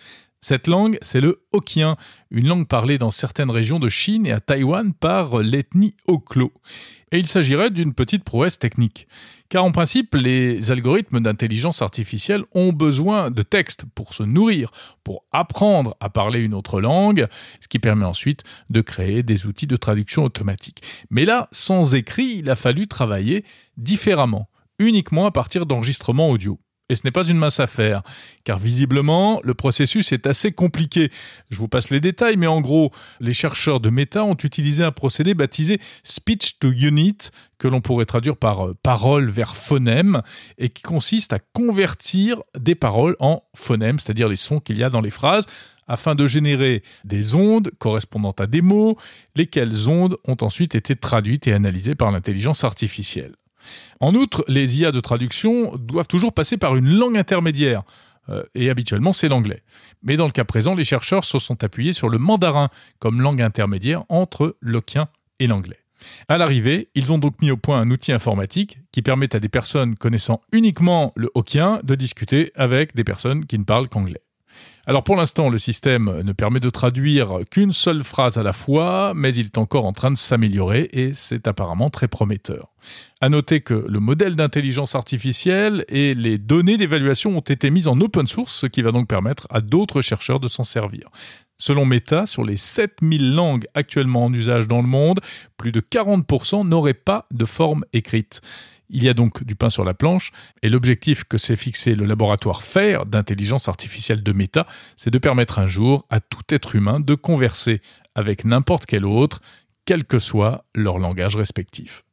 Cette 0.44 0.66
langue, 0.66 0.98
c'est 1.02 1.20
le 1.20 1.44
Hokkien, 1.52 1.96
une 2.32 2.48
langue 2.48 2.66
parlée 2.66 2.98
dans 2.98 3.12
certaines 3.12 3.50
régions 3.50 3.78
de 3.78 3.88
Chine 3.88 4.26
et 4.26 4.32
à 4.32 4.40
Taïwan 4.40 4.92
par 4.92 5.38
l'ethnie 5.38 5.94
Hoklo. 6.08 6.52
Et 7.12 7.20
il 7.20 7.28
s'agirait 7.28 7.70
d'une 7.70 7.94
petite 7.94 8.24
prouesse 8.24 8.58
technique. 8.58 9.06
Car 9.48 9.62
en 9.64 9.70
principe, 9.70 10.16
les 10.16 10.72
algorithmes 10.72 11.20
d'intelligence 11.20 11.80
artificielle 11.80 12.42
ont 12.52 12.72
besoin 12.72 13.30
de 13.30 13.42
texte 13.42 13.84
pour 13.94 14.14
se 14.14 14.24
nourrir, 14.24 14.72
pour 15.04 15.24
apprendre 15.30 15.96
à 16.00 16.10
parler 16.10 16.40
une 16.40 16.54
autre 16.54 16.80
langue, 16.80 17.28
ce 17.60 17.68
qui 17.68 17.78
permet 17.78 18.04
ensuite 18.04 18.42
de 18.68 18.80
créer 18.80 19.22
des 19.22 19.46
outils 19.46 19.68
de 19.68 19.76
traduction 19.76 20.24
automatique. 20.24 20.82
Mais 21.08 21.24
là, 21.24 21.48
sans 21.52 21.94
écrit, 21.94 22.38
il 22.38 22.50
a 22.50 22.56
fallu 22.56 22.88
travailler 22.88 23.44
différemment, 23.76 24.48
uniquement 24.80 25.26
à 25.26 25.30
partir 25.30 25.66
d'enregistrements 25.66 26.30
audio. 26.30 26.58
Et 26.88 26.94
ce 26.94 27.02
n'est 27.04 27.12
pas 27.12 27.24
une 27.24 27.38
mince 27.38 27.60
affaire, 27.60 28.02
car 28.44 28.58
visiblement, 28.58 29.40
le 29.44 29.54
processus 29.54 30.12
est 30.12 30.26
assez 30.26 30.52
compliqué. 30.52 31.10
Je 31.50 31.56
vous 31.56 31.68
passe 31.68 31.90
les 31.90 32.00
détails, 32.00 32.36
mais 32.36 32.46
en 32.46 32.60
gros, 32.60 32.92
les 33.20 33.32
chercheurs 33.32 33.80
de 33.80 33.88
Meta 33.88 34.24
ont 34.24 34.36
utilisé 34.36 34.84
un 34.84 34.92
procédé 34.92 35.32
baptisé 35.34 35.80
Speech 36.04 36.58
to 36.58 36.70
Unit, 36.70 37.30
que 37.58 37.68
l'on 37.68 37.80
pourrait 37.80 38.04
traduire 38.04 38.36
par 38.36 38.66
euh, 38.66 38.76
parole 38.82 39.30
vers 39.30 39.56
phonème, 39.56 40.22
et 40.58 40.68
qui 40.68 40.82
consiste 40.82 41.32
à 41.32 41.38
convertir 41.38 42.42
des 42.58 42.74
paroles 42.74 43.16
en 43.20 43.42
phonèmes, 43.54 43.98
c'est-à-dire 43.98 44.28
les 44.28 44.36
sons 44.36 44.60
qu'il 44.60 44.76
y 44.76 44.82
a 44.82 44.90
dans 44.90 45.00
les 45.00 45.10
phrases, 45.10 45.46
afin 45.88 46.14
de 46.14 46.26
générer 46.26 46.82
des 47.04 47.34
ondes 47.34 47.70
correspondant 47.78 48.34
à 48.38 48.46
des 48.46 48.62
mots, 48.62 48.98
lesquelles 49.36 49.88
ondes 49.88 50.16
ont 50.26 50.36
ensuite 50.40 50.74
été 50.74 50.96
traduites 50.96 51.46
et 51.46 51.52
analysées 51.52 51.94
par 51.94 52.10
l'intelligence 52.10 52.64
artificielle. 52.64 53.34
En 54.00 54.14
outre, 54.14 54.44
les 54.48 54.80
IA 54.80 54.92
de 54.92 55.00
traduction 55.00 55.76
doivent 55.76 56.08
toujours 56.08 56.32
passer 56.32 56.56
par 56.56 56.76
une 56.76 56.88
langue 56.88 57.16
intermédiaire, 57.16 57.82
euh, 58.28 58.42
et 58.54 58.70
habituellement 58.70 59.12
c'est 59.12 59.28
l'anglais. 59.28 59.62
Mais 60.02 60.16
dans 60.16 60.26
le 60.26 60.32
cas 60.32 60.44
présent, 60.44 60.74
les 60.74 60.84
chercheurs 60.84 61.24
se 61.24 61.38
sont 61.38 61.64
appuyés 61.64 61.92
sur 61.92 62.08
le 62.08 62.18
mandarin 62.18 62.68
comme 62.98 63.20
langue 63.20 63.42
intermédiaire 63.42 64.04
entre 64.08 64.56
l'oquien 64.60 65.08
et 65.38 65.46
l'anglais. 65.46 65.78
À 66.28 66.38
l'arrivée, 66.38 66.88
ils 66.94 67.12
ont 67.12 67.18
donc 67.18 67.40
mis 67.42 67.50
au 67.50 67.56
point 67.56 67.80
un 67.80 67.90
outil 67.90 68.12
informatique 68.12 68.80
qui 68.90 69.02
permet 69.02 69.34
à 69.34 69.40
des 69.40 69.48
personnes 69.48 69.96
connaissant 69.96 70.40
uniquement 70.52 71.12
le 71.16 71.30
hokkien 71.34 71.80
de 71.84 71.94
discuter 71.94 72.52
avec 72.54 72.94
des 72.94 73.04
personnes 73.04 73.46
qui 73.46 73.58
ne 73.58 73.64
parlent 73.64 73.88
qu'anglais. 73.88 74.22
Alors 74.86 75.04
pour 75.04 75.14
l'instant, 75.14 75.48
le 75.48 75.58
système 75.58 76.22
ne 76.22 76.32
permet 76.32 76.58
de 76.58 76.70
traduire 76.70 77.40
qu'une 77.50 77.72
seule 77.72 78.02
phrase 78.02 78.36
à 78.36 78.42
la 78.42 78.52
fois, 78.52 79.12
mais 79.14 79.32
il 79.34 79.46
est 79.46 79.58
encore 79.58 79.84
en 79.84 79.92
train 79.92 80.10
de 80.10 80.16
s'améliorer 80.16 80.88
et 80.92 81.14
c'est 81.14 81.46
apparemment 81.46 81.88
très 81.88 82.08
prometteur. 82.08 82.72
À 83.20 83.28
noter 83.28 83.60
que 83.60 83.86
le 83.88 84.00
modèle 84.00 84.34
d'intelligence 84.34 84.96
artificielle 84.96 85.84
et 85.88 86.14
les 86.14 86.36
données 86.36 86.76
d'évaluation 86.76 87.36
ont 87.36 87.40
été 87.40 87.70
mises 87.70 87.86
en 87.86 88.00
open 88.00 88.26
source, 88.26 88.52
ce 88.52 88.66
qui 88.66 88.82
va 88.82 88.90
donc 88.90 89.08
permettre 89.08 89.46
à 89.50 89.60
d'autres 89.60 90.02
chercheurs 90.02 90.40
de 90.40 90.48
s'en 90.48 90.64
servir. 90.64 91.10
Selon 91.58 91.84
Meta, 91.84 92.26
sur 92.26 92.42
les 92.42 92.56
7000 92.56 93.36
langues 93.36 93.66
actuellement 93.74 94.24
en 94.24 94.32
usage 94.32 94.66
dans 94.66 94.82
le 94.82 94.88
monde, 94.88 95.20
plus 95.56 95.70
de 95.70 95.80
40% 95.80 96.66
n'auraient 96.66 96.92
pas 96.92 97.26
de 97.30 97.44
forme 97.44 97.84
écrite. 97.92 98.40
Il 98.92 99.02
y 99.02 99.08
a 99.08 99.14
donc 99.14 99.42
du 99.42 99.56
pain 99.56 99.70
sur 99.70 99.84
la 99.84 99.94
planche, 99.94 100.32
et 100.62 100.68
l'objectif 100.68 101.24
que 101.24 101.38
s'est 101.38 101.56
fixé 101.56 101.94
le 101.94 102.04
laboratoire 102.04 102.62
FAIR 102.62 103.06
d'intelligence 103.06 103.66
artificielle 103.66 104.22
de 104.22 104.32
Meta, 104.32 104.66
c'est 104.98 105.10
de 105.10 105.18
permettre 105.18 105.58
un 105.58 105.66
jour 105.66 106.06
à 106.10 106.20
tout 106.20 106.42
être 106.50 106.76
humain 106.76 107.00
de 107.00 107.14
converser 107.14 107.80
avec 108.14 108.44
n'importe 108.44 108.84
quel 108.84 109.06
autre, 109.06 109.40
quel 109.86 110.04
que 110.04 110.18
soit 110.18 110.66
leur 110.74 110.98
langage 110.98 111.36
respectif. 111.36 112.04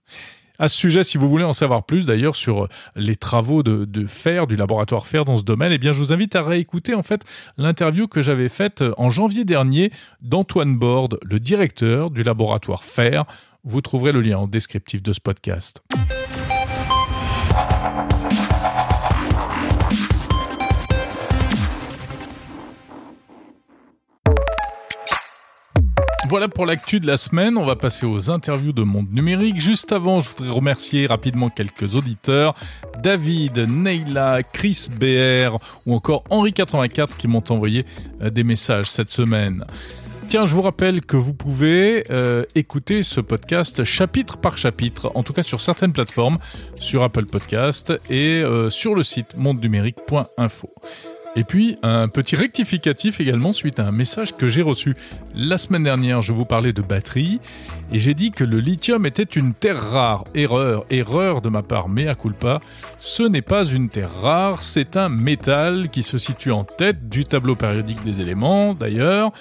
À 0.57 0.67
ce 0.67 0.77
sujet, 0.77 1.03
si 1.05 1.17
vous 1.17 1.29
voulez 1.29 1.45
en 1.45 1.53
savoir 1.53 1.86
plus 1.86 2.05
d'ailleurs 2.05 2.36
sur 2.36 2.67
les 2.95 3.15
travaux 3.15 3.63
de, 3.63 4.05
fer, 4.07 4.45
du 4.45 4.57
laboratoire 4.57 5.07
fer 5.07 5.24
dans 5.24 5.38
ce 5.38 5.43
domaine, 5.43 5.71
eh 5.71 5.77
bien 5.77 5.93
je 5.93 6.00
vous 6.00 6.12
invite 6.12 6.36
à 6.36 6.43
réécouter 6.43 6.95
en 6.95 7.03
fait 7.03 7.24
l'interview 7.57 8.07
que 8.07 8.21
j'avais 8.21 8.50
faite 8.50 8.83
en 8.98 9.09
janvier 9.09 9.45
dernier 9.45 9.91
d'Antoine 10.21 10.77
Borde, 10.77 11.17
le 11.24 11.39
directeur 11.39 12.09
du 12.09 12.24
laboratoire 12.24 12.83
fer. 12.83 13.24
Vous 13.63 13.81
trouverez 13.81 14.12
le 14.12 14.21
lien 14.21 14.38
en 14.38 14.48
descriptif 14.48 15.01
de 15.01 15.13
ce 15.13 15.21
podcast. 15.21 15.81
Voilà 26.29 26.48
pour 26.48 26.67
l'actu 26.67 27.00
de 27.00 27.07
la 27.07 27.17
semaine. 27.17 27.57
On 27.57 27.65
va 27.65 27.75
passer 27.75 28.05
aux 28.05 28.29
interviews 28.29 28.71
de 28.71 28.83
Monde 28.83 29.12
Numérique. 29.12 29.59
Juste 29.59 29.91
avant, 29.91 30.19
je 30.19 30.29
voudrais 30.29 30.51
remercier 30.51 31.07
rapidement 31.07 31.50
quelques 31.50 31.95
auditeurs. 31.95 32.53
David, 33.01 33.57
Neila, 33.57 34.43
Chris 34.43 34.89
BR 34.91 35.57
ou 35.88 35.95
encore 35.95 36.24
Henri84 36.29 37.17
qui 37.17 37.27
m'ont 37.27 37.43
envoyé 37.50 37.83
euh, 38.21 38.29
des 38.29 38.43
messages 38.43 38.86
cette 38.86 39.09
semaine. 39.09 39.65
Tiens, 40.27 40.45
je 40.45 40.53
vous 40.53 40.62
rappelle 40.62 41.03
que 41.03 41.17
vous 41.17 41.33
pouvez 41.33 42.03
euh, 42.12 42.43
écouter 42.53 43.01
ce 43.01 43.21
podcast 43.21 43.83
chapitre 43.83 44.38
par 44.38 44.55
chapitre, 44.55 45.12
en 45.15 45.24
tout 45.24 45.33
cas 45.33 45.41
sur 45.41 45.59
certaines 45.59 45.93
plateformes, 45.93 46.38
sur 46.75 47.01
Apple 47.01 47.25
Podcast 47.25 47.91
et 48.12 48.43
euh, 48.43 48.69
sur 48.69 48.93
le 48.93 49.01
site 49.01 49.36
mondenumérique.info. 49.36 50.69
Et 51.39 51.46
puis, 51.46 51.77
un 51.84 52.10
petit 52.10 52.36
rectificatif 52.36 53.22
également 53.22 53.53
suite 53.53 53.79
à 53.79 53.88
un 53.88 53.93
message 53.93 54.36
que 54.36 54.48
j'ai 54.48 54.62
reçu. 54.62 54.98
La 55.34 55.58
semaine 55.58 55.84
dernière, 55.84 56.22
je 56.22 56.34
vous 56.34 56.43
parlais 56.43 56.74
de 56.74 56.81
batterie 56.81 57.39
et 57.93 58.00
j'ai 58.00 58.13
dit 58.13 58.31
que 58.31 58.43
le 58.43 58.60
lithium 58.60 59.05
était 59.05 59.24
une 59.24 59.53
terre 59.53 59.81
rare. 59.81 60.25
Erreur, 60.36 60.84
erreur 60.89 61.41
de 61.41 61.48
ma 61.48 61.63
part, 61.63 61.88
mea 61.88 62.13
culpa. 62.13 62.60
Ce 63.00 63.24
n'est 63.24 63.41
pas 63.41 63.63
une 63.63 63.88
terre 63.88 64.12
rare, 64.22 64.62
c'est 64.62 64.98
un 64.98 65.08
métal 65.08 65.88
qui 65.89 66.03
se 66.03 66.17
situe 66.17 66.51
en 66.51 66.65
tête 66.65 67.08
du 67.08 67.24
tableau 67.24 67.55
périodique 67.55 68.03
des 68.03 68.19
éléments, 68.19 68.74
d'ailleurs 68.74 69.31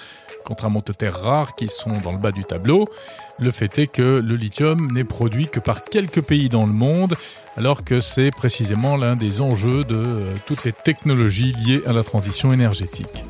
contrairement 0.49 0.79
aux 0.79 0.93
terres 0.93 1.21
rares 1.21 1.53
qui 1.53 1.67
sont 1.69 1.93
dans 2.03 2.11
le 2.11 2.17
bas 2.17 2.31
du 2.31 2.43
tableau. 2.43 2.89
Le 3.37 3.51
fait 3.51 3.77
est 3.77 3.85
que 3.85 4.19
le 4.19 4.35
lithium 4.35 4.91
n'est 4.91 5.03
produit 5.03 5.47
que 5.47 5.59
par 5.59 5.83
quelques 5.83 6.21
pays 6.21 6.49
dans 6.49 6.65
le 6.65 6.73
monde, 6.73 7.13
alors 7.55 7.83
que 7.83 8.01
c'est 8.01 8.31
précisément 8.31 8.97
l'un 8.97 9.15
des 9.15 9.41
enjeux 9.41 9.83
de 9.83 9.95
euh, 9.95 10.33
toutes 10.47 10.63
les 10.63 10.71
technologies 10.71 11.53
liées 11.53 11.81
à 11.85 11.93
la 11.93 12.03
transition 12.03 12.51
énergétique. 12.51 13.23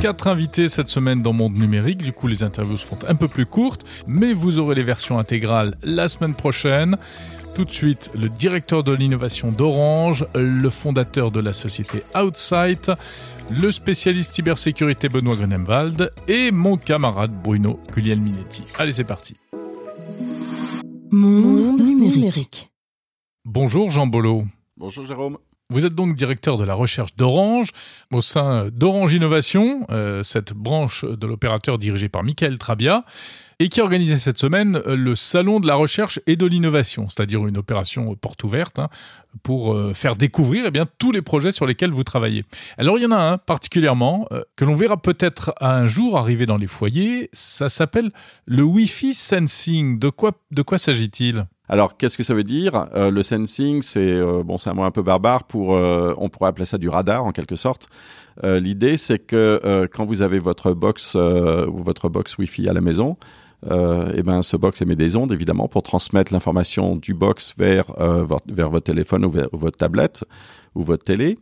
Quatre 0.00 0.26
invités 0.26 0.68
cette 0.68 0.88
semaine 0.88 1.22
dans 1.22 1.32
Monde 1.32 1.54
Numérique, 1.54 2.02
du 2.02 2.12
coup 2.12 2.26
les 2.26 2.42
interviews 2.42 2.76
seront 2.76 2.98
un 3.08 3.14
peu 3.14 3.28
plus 3.28 3.46
courtes, 3.46 3.84
mais 4.06 4.32
vous 4.34 4.58
aurez 4.58 4.74
les 4.74 4.82
versions 4.82 5.18
intégrales 5.18 5.76
la 5.84 6.08
semaine 6.08 6.34
prochaine. 6.34 6.96
Tout 7.56 7.64
de 7.64 7.72
suite, 7.72 8.10
le 8.14 8.28
directeur 8.28 8.84
de 8.84 8.92
l'innovation 8.92 9.50
d'Orange, 9.50 10.26
le 10.34 10.68
fondateur 10.68 11.30
de 11.30 11.40
la 11.40 11.54
société 11.54 12.02
Outsight, 12.14 12.92
le 13.58 13.70
spécialiste 13.70 14.34
cybersécurité 14.34 15.08
Benoît 15.08 15.36
Grenemwald 15.36 16.10
et 16.28 16.50
mon 16.50 16.76
camarade 16.76 17.32
Bruno 17.32 17.80
Culiel-Minetti. 17.94 18.64
Allez, 18.78 18.92
c'est 18.92 19.04
parti. 19.04 19.36
Monde 21.10 21.80
numérique. 21.80 22.68
Bonjour 23.46 23.90
Jean 23.90 24.06
Bolo. 24.06 24.44
Bonjour 24.76 25.06
Jérôme. 25.06 25.38
Vous 25.68 25.84
êtes 25.84 25.96
donc 25.96 26.14
directeur 26.14 26.58
de 26.58 26.64
la 26.64 26.74
recherche 26.74 27.16
d'Orange 27.16 27.70
au 28.12 28.20
sein 28.20 28.68
d'Orange 28.72 29.12
Innovation, 29.14 29.84
euh, 29.90 30.22
cette 30.22 30.52
branche 30.52 31.04
de 31.04 31.26
l'opérateur 31.26 31.76
dirigée 31.78 32.08
par 32.08 32.22
Michael 32.22 32.56
Trabia, 32.56 33.04
et 33.58 33.68
qui 33.68 33.80
a 33.80 33.82
organisé 33.82 34.16
cette 34.18 34.38
semaine 34.38 34.80
euh, 34.86 34.94
le 34.94 35.16
salon 35.16 35.58
de 35.58 35.66
la 35.66 35.74
recherche 35.74 36.20
et 36.28 36.36
de 36.36 36.46
l'innovation, 36.46 37.08
c'est-à-dire 37.08 37.44
une 37.48 37.58
opération 37.58 38.14
porte 38.14 38.44
ouverte 38.44 38.78
hein, 38.78 38.90
pour 39.42 39.74
euh, 39.74 39.92
faire 39.92 40.14
découvrir 40.14 40.66
eh 40.68 40.70
bien, 40.70 40.86
tous 40.98 41.10
les 41.10 41.20
projets 41.20 41.50
sur 41.50 41.66
lesquels 41.66 41.90
vous 41.90 42.04
travaillez. 42.04 42.44
Alors 42.78 42.96
il 42.96 43.02
y 43.02 43.06
en 43.06 43.10
a 43.10 43.18
un 43.18 43.36
particulièrement 43.36 44.28
que 44.54 44.64
l'on 44.64 44.74
verra 44.74 44.96
peut-être 44.96 45.52
un 45.60 45.88
jour 45.88 46.16
arriver 46.16 46.46
dans 46.46 46.58
les 46.58 46.68
foyers, 46.68 47.28
ça 47.32 47.68
s'appelle 47.68 48.12
le 48.44 48.62
Wi-Fi 48.62 49.14
Sensing. 49.14 49.98
De 49.98 50.10
quoi 50.10 50.78
s'agit-il? 50.78 51.44
Alors, 51.68 51.96
qu'est-ce 51.96 52.16
que 52.16 52.22
ça 52.22 52.34
veut 52.34 52.44
dire? 52.44 52.86
Euh, 52.94 53.10
Le 53.10 53.22
sensing, 53.22 53.82
c'est 53.82 54.12
euh, 54.12 54.42
bon, 54.44 54.56
c'est 54.58 54.70
un 54.70 54.74
mot 54.74 54.84
un 54.84 54.90
peu 54.90 55.02
barbare 55.02 55.44
pour, 55.44 55.74
euh, 55.74 56.14
on 56.18 56.28
pourrait 56.28 56.48
appeler 56.50 56.64
ça 56.64 56.78
du 56.78 56.88
radar 56.88 57.24
en 57.24 57.32
quelque 57.32 57.56
sorte. 57.56 57.88
L'idée, 58.42 58.98
c'est 58.98 59.18
que 59.18 59.88
quand 59.94 60.04
vous 60.04 60.20
avez 60.20 60.38
votre 60.38 60.72
box 60.72 61.14
ou 61.14 61.82
votre 61.82 62.10
box 62.10 62.36
Wi-Fi 62.36 62.68
à 62.68 62.74
la 62.74 62.82
maison, 62.82 63.16
et 63.64 64.22
ben 64.22 64.42
ce 64.42 64.58
box 64.58 64.82
émet 64.82 64.94
des 64.94 65.16
ondes 65.16 65.32
évidemment 65.32 65.68
pour 65.68 65.82
transmettre 65.82 66.34
l'information 66.34 66.96
du 66.96 67.14
box 67.14 67.54
vers 67.56 67.86
vers 68.46 68.68
votre 68.68 68.84
téléphone 68.84 69.24
ou, 69.24 69.30
vers- 69.30 69.48
ou 69.54 69.56
votre 69.56 69.78
tablette 69.78 70.24
ou 70.74 70.82
votre 70.82 71.02
télé. 71.02 71.38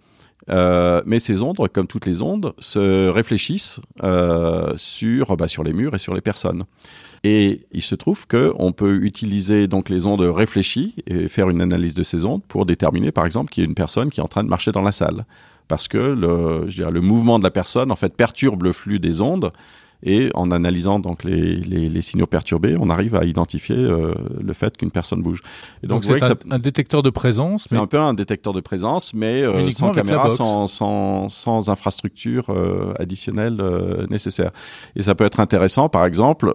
Euh, 0.51 1.03
mais 1.07 1.21
ces 1.21 1.43
ondes, 1.43 1.57
comme 1.73 1.87
toutes 1.87 2.07
les 2.07 2.23
ondes, 2.23 2.55
se 2.59 3.09
réfléchissent 3.09 3.81
euh, 4.03 4.73
sur, 4.77 5.37
bah, 5.37 5.49
sur 5.49 5.65
les 5.65 5.73
murs 5.73 5.95
et 5.95 5.99
sur 5.99 6.15
les 6.15 6.21
personnes. 6.21 6.65
Et 7.23 7.67
il 7.73 7.83
se 7.83 7.95
trouve 7.95 8.27
que 8.27 8.53
on 8.59 8.73
peut 8.73 8.97
utiliser 9.03 9.67
donc 9.67 9.89
les 9.89 10.07
ondes 10.07 10.21
réfléchies 10.21 10.95
et 11.07 11.29
faire 11.29 11.49
une 11.49 11.63
analyse 11.63 11.95
de 11.95 12.03
ces 12.03 12.25
ondes 12.25 12.43
pour 12.47 12.67
déterminer, 12.67 13.13
par 13.13 13.25
exemple, 13.25 13.51
qu'il 13.51 13.65
y 13.65 13.67
a 13.67 13.69
une 13.69 13.75
personne 13.75 14.11
qui 14.11 14.21
est 14.21 14.23
en 14.23 14.29
train 14.29 14.45
de 14.45 14.49
marcher 14.49 14.73
dans 14.73 14.83
la 14.83 14.93
salle, 14.93 15.25
parce 15.67 15.89
que 15.89 15.97
le, 15.97 16.67
le 16.67 17.01
mouvement 17.01 17.39
de 17.39 17.45
la 17.45 17.51
personne 17.51 17.91
en 17.91 17.97
fait 17.97 18.15
perturbe 18.15 18.65
le 18.65 18.73
flux 18.73 18.99
des 18.99 19.23
ondes. 19.23 19.51
Et 20.07 20.29
en 20.35 20.51
analysant 20.51 20.99
donc 20.99 21.25
les, 21.25 21.57
les, 21.57 21.89
les 21.89 22.03
signaux 22.03 22.27
perturbés, 22.27 22.77
on 22.79 22.91
arrive 22.91 23.15
à 23.17 23.25
identifier 23.25 23.75
euh, 23.77 24.13
le 24.39 24.53
fait 24.53 24.77
qu'une 24.77 24.91
personne 24.91 25.23
bouge. 25.23 25.41
Et 25.83 25.87
Donc 25.87 26.05
c'est 26.05 26.23
un, 26.23 26.29
ça- 26.29 26.35
un 26.51 26.59
détecteur 26.59 27.01
de 27.03 27.09
présence, 27.09 27.65
c'est 27.69 27.75
mais 27.75 27.81
un 27.81 27.87
peu 27.87 27.99
un 27.99 28.13
détecteur 28.13 28.53
de 28.53 28.61
présence, 28.61 29.15
mais 29.15 29.43
euh, 29.43 29.71
sans 29.73 29.87
caméra, 29.95 30.29
sans, 30.37 30.67
sans, 30.67 31.29
sans 31.31 31.71
infrastructure 31.71 32.51
euh, 32.51 32.93
additionnelle 32.99 33.63
nécessaire. 34.11 34.51
Et 34.95 35.01
ça 35.03 35.15
peut 35.15 35.25
être 35.25 35.41
intéressant, 35.41 35.89
par 35.89 36.05
exemple, 36.05 36.53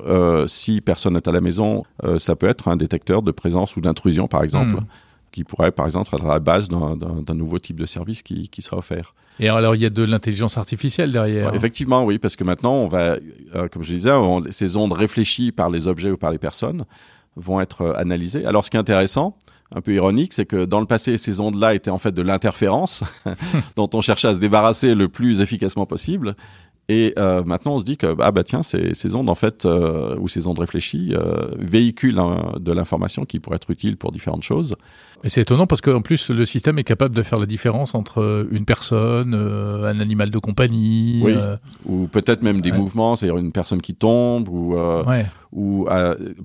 si 0.48 0.82
personne 0.82 1.14
n'est 1.16 1.28
à 1.28 1.32
la 1.32 1.42
maison, 1.42 1.84
ça 2.20 2.36
peut 2.36 2.48
être 2.48 2.68
un 2.68 2.78
détecteur 2.78 3.22
de 3.24 3.32
présence 3.32 3.76
ou 3.76 3.82
d'intrusion, 3.82 4.28
par 4.28 4.44
exemple, 4.44 4.76
Hmm. 4.76 4.86
qui 5.32 5.44
pourrait, 5.44 5.72
par 5.72 5.86
exemple, 5.86 6.14
être 6.16 6.26
à 6.26 6.34
la 6.36 6.40
base 6.40 6.70
d'un- 6.70 7.34
nouveau 7.34 7.58
type 7.60 7.80
de 7.80 7.86
service 7.86 8.22
qui, 8.22 8.48
qui 8.50 8.62
sera 8.62 8.78
offert. 8.78 9.14
Et 9.40 9.50
alors 9.50 9.76
il 9.76 9.82
y 9.82 9.86
a 9.86 9.90
de 9.90 10.04
l'intelligence 10.04 10.58
artificielle 10.58 11.12
derrière. 11.12 11.54
Effectivement, 11.54 12.04
oui, 12.04 12.20
parce 12.20 12.36
que 12.36 12.44
maintenant, 12.44 12.74
on 12.74 12.88
va, 12.88 13.18
euh, 13.56 13.68
comme 13.72 13.84
je 13.84 13.94
disais, 13.94 14.12
ces 14.52 14.78
ondes 14.78 14.94
réfléchies 14.94 15.52
par 15.52 15.70
les 15.70 15.88
objets 15.88 16.12
ou 16.12 16.18
par 16.18 16.32
les 16.32 16.38
personnes 16.38 16.86
vont 17.36 17.62
être 17.62 17.82
euh, 17.82 17.94
analysées. 17.96 18.46
Alors, 18.46 18.66
ce 18.66 18.70
qui 18.70 18.78
est 18.78 18.80
intéressant, 18.80 19.38
un 19.74 19.82
peu 19.82 19.94
ironique, 19.94 20.34
c'est 20.34 20.46
que 20.46 20.66
dans 20.66 20.80
le 20.80 20.86
passé, 20.86 21.18
ces 21.18 21.42
ondes-là 21.42 21.76
étaient 21.76 21.92
en 21.92 22.00
fait 22.00 22.12
de 22.12 22.22
l'interférence 22.22 23.04
dont 23.76 23.90
on 23.94 24.02
cherchait 24.02 24.30
à 24.30 24.34
se 24.34 24.40
débarrasser 24.40 24.96
le 24.96 25.08
plus 25.10 25.42
efficacement 25.42 25.86
possible. 25.86 26.36
Et 26.92 27.14
euh, 27.20 27.44
maintenant, 27.46 27.76
on 27.76 27.80
se 27.80 27.86
dit 27.86 27.98
que 27.98 28.16
ah 28.20 28.32
bah 28.32 28.44
tiens, 28.44 28.64
ces, 28.64 28.96
ces 28.96 29.16
ondes 29.16 29.30
en 29.30 29.36
fait 29.36 29.66
euh, 29.66 30.18
ou 30.20 30.28
ces 30.28 30.48
ondes 30.48 30.58
réfléchies 30.58 31.14
euh, 31.14 31.52
véhiculent 31.60 32.18
hein, 32.18 32.54
de 32.60 32.72
l'information 32.72 33.26
qui 33.26 33.40
pourrait 33.40 33.58
être 33.58 33.70
utile 33.70 33.96
pour 33.96 34.12
différentes 34.12 34.42
choses. 34.42 34.76
Et 35.24 35.30
c'est 35.30 35.42
étonnant 35.42 35.68
parce 35.68 35.82
qu'en 35.82 36.02
plus, 36.02 36.32
le 36.32 36.46
système 36.46 36.80
est 36.80 36.84
capable 36.84 37.14
de 37.16 37.22
faire 37.22 37.38
la 37.38 37.46
différence 37.46 37.94
entre 37.94 38.48
une 38.50 38.66
personne, 38.66 39.36
un 39.36 40.00
animal 40.00 40.32
de 40.32 40.40
compagnie. 40.40 41.22
Oui. 41.24 41.36
Ou 41.86 42.08
peut-être 42.08 42.42
même 42.42 42.60
des 42.62 42.72
Ouais. 42.72 42.78
mouvements, 42.78 43.16
c'est-à-dire 43.16 43.38
une 43.38 43.52
personne 43.52 43.82
qui 43.82 43.94
tombe 43.94 44.48
ou 44.50 44.74
ouais. 44.76 45.26
ou 45.52 45.88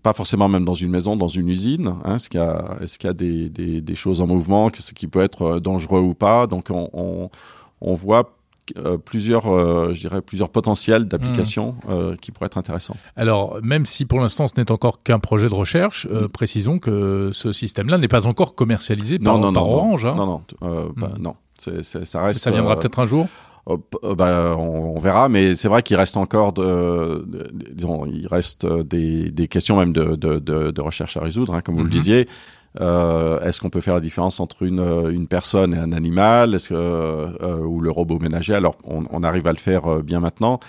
pas 0.02 0.12
forcément 0.12 0.48
même 0.50 0.64
dans 0.66 0.74
une 0.74 0.90
maison, 0.90 1.16
dans 1.16 1.28
une 1.28 1.48
usine. 1.48 1.94
Hein, 2.04 2.16
est-ce 2.16 2.28
qu'il 2.28 2.40
y 2.40 2.42
a, 2.42 2.76
est-ce 2.82 2.98
qu'il 2.98 3.06
y 3.08 3.10
a 3.10 3.14
des, 3.14 3.48
des, 3.48 3.80
des 3.80 3.94
choses 3.94 4.20
en 4.20 4.26
mouvement, 4.26 4.70
ce 4.78 4.92
qui 4.92 5.06
peut 5.06 5.22
être 5.22 5.58
dangereux 5.58 6.00
ou 6.00 6.12
pas. 6.14 6.46
Donc 6.46 6.66
on, 6.70 6.90
on, 6.92 7.30
on 7.80 7.94
voit 7.94 8.33
euh, 8.76 8.96
plusieurs, 8.98 9.46
euh, 9.52 9.90
je 9.94 10.00
dirais 10.00 10.22
plusieurs 10.22 10.48
potentiels 10.48 11.06
d'applications 11.06 11.74
euh, 11.88 12.16
qui 12.20 12.30
pourraient 12.32 12.46
être 12.46 12.58
intéressants. 12.58 12.96
Alors, 13.16 13.58
même 13.62 13.86
si 13.86 14.04
pour 14.04 14.20
l'instant 14.20 14.48
ce 14.48 14.54
n'est 14.56 14.70
encore 14.70 15.02
qu'un 15.02 15.18
projet 15.18 15.48
de 15.48 15.54
recherche, 15.54 16.06
Mm. 16.06 16.12
euh, 16.14 16.28
précisons 16.28 16.78
que 16.78 17.30
ce 17.32 17.52
système-là 17.52 17.98
n'est 17.98 18.08
pas 18.08 18.26
encore 18.26 18.54
commercialisé 18.54 19.18
par, 19.18 19.40
par 19.52 19.68
Orange. 19.68 20.06
hein. 20.06 20.14
non, 20.16 20.26
non, 20.26 20.40
bah, 20.96 21.10
Mm. 21.18 21.22
non. 21.22 21.34
Ça 21.56 22.22
reste. 22.22 22.42
Ça 22.42 22.50
viendra 22.50 22.76
peut-être 22.78 22.98
un 22.98 23.04
jour. 23.04 23.28
Bah, 23.66 24.54
on, 24.58 24.94
on 24.96 24.98
verra, 24.98 25.28
mais 25.30 25.54
c'est 25.54 25.68
vrai 25.68 25.82
qu'il 25.82 25.96
reste 25.96 26.16
encore 26.18 26.52
de, 26.52 27.24
de- 27.26 27.50
disons, 27.72 28.04
il 28.04 28.26
reste 28.26 28.66
des, 28.66 29.30
des 29.30 29.48
questions 29.48 29.78
même 29.78 29.92
de, 29.94 30.16
de, 30.16 30.80
recherche 30.82 31.16
à 31.16 31.20
résoudre, 31.20 31.54
hein, 31.54 31.60
comme 31.62 31.76
vous 31.76 31.80
Mhm. 31.80 31.86
le 31.86 31.90
disiez. 31.92 32.28
Euh, 32.80 33.40
est-ce 33.40 33.60
qu'on 33.60 33.70
peut 33.70 33.80
faire 33.80 33.94
la 33.94 34.00
différence 34.00 34.40
entre 34.40 34.62
une, 34.64 34.80
euh, 34.80 35.10
une 35.10 35.28
personne 35.28 35.74
et 35.74 35.78
un 35.78 35.92
animal? 35.92 36.56
Euh, 36.70 37.58
ou 37.58 37.80
le 37.80 37.90
robot 37.90 38.18
ménager? 38.18 38.54
Alors, 38.54 38.76
on, 38.84 39.22
arrive 39.22 39.46
à 39.46 39.52
le 39.52 39.58
faire 39.58 40.02
bien 40.02 40.20
maintenant, 40.20 40.60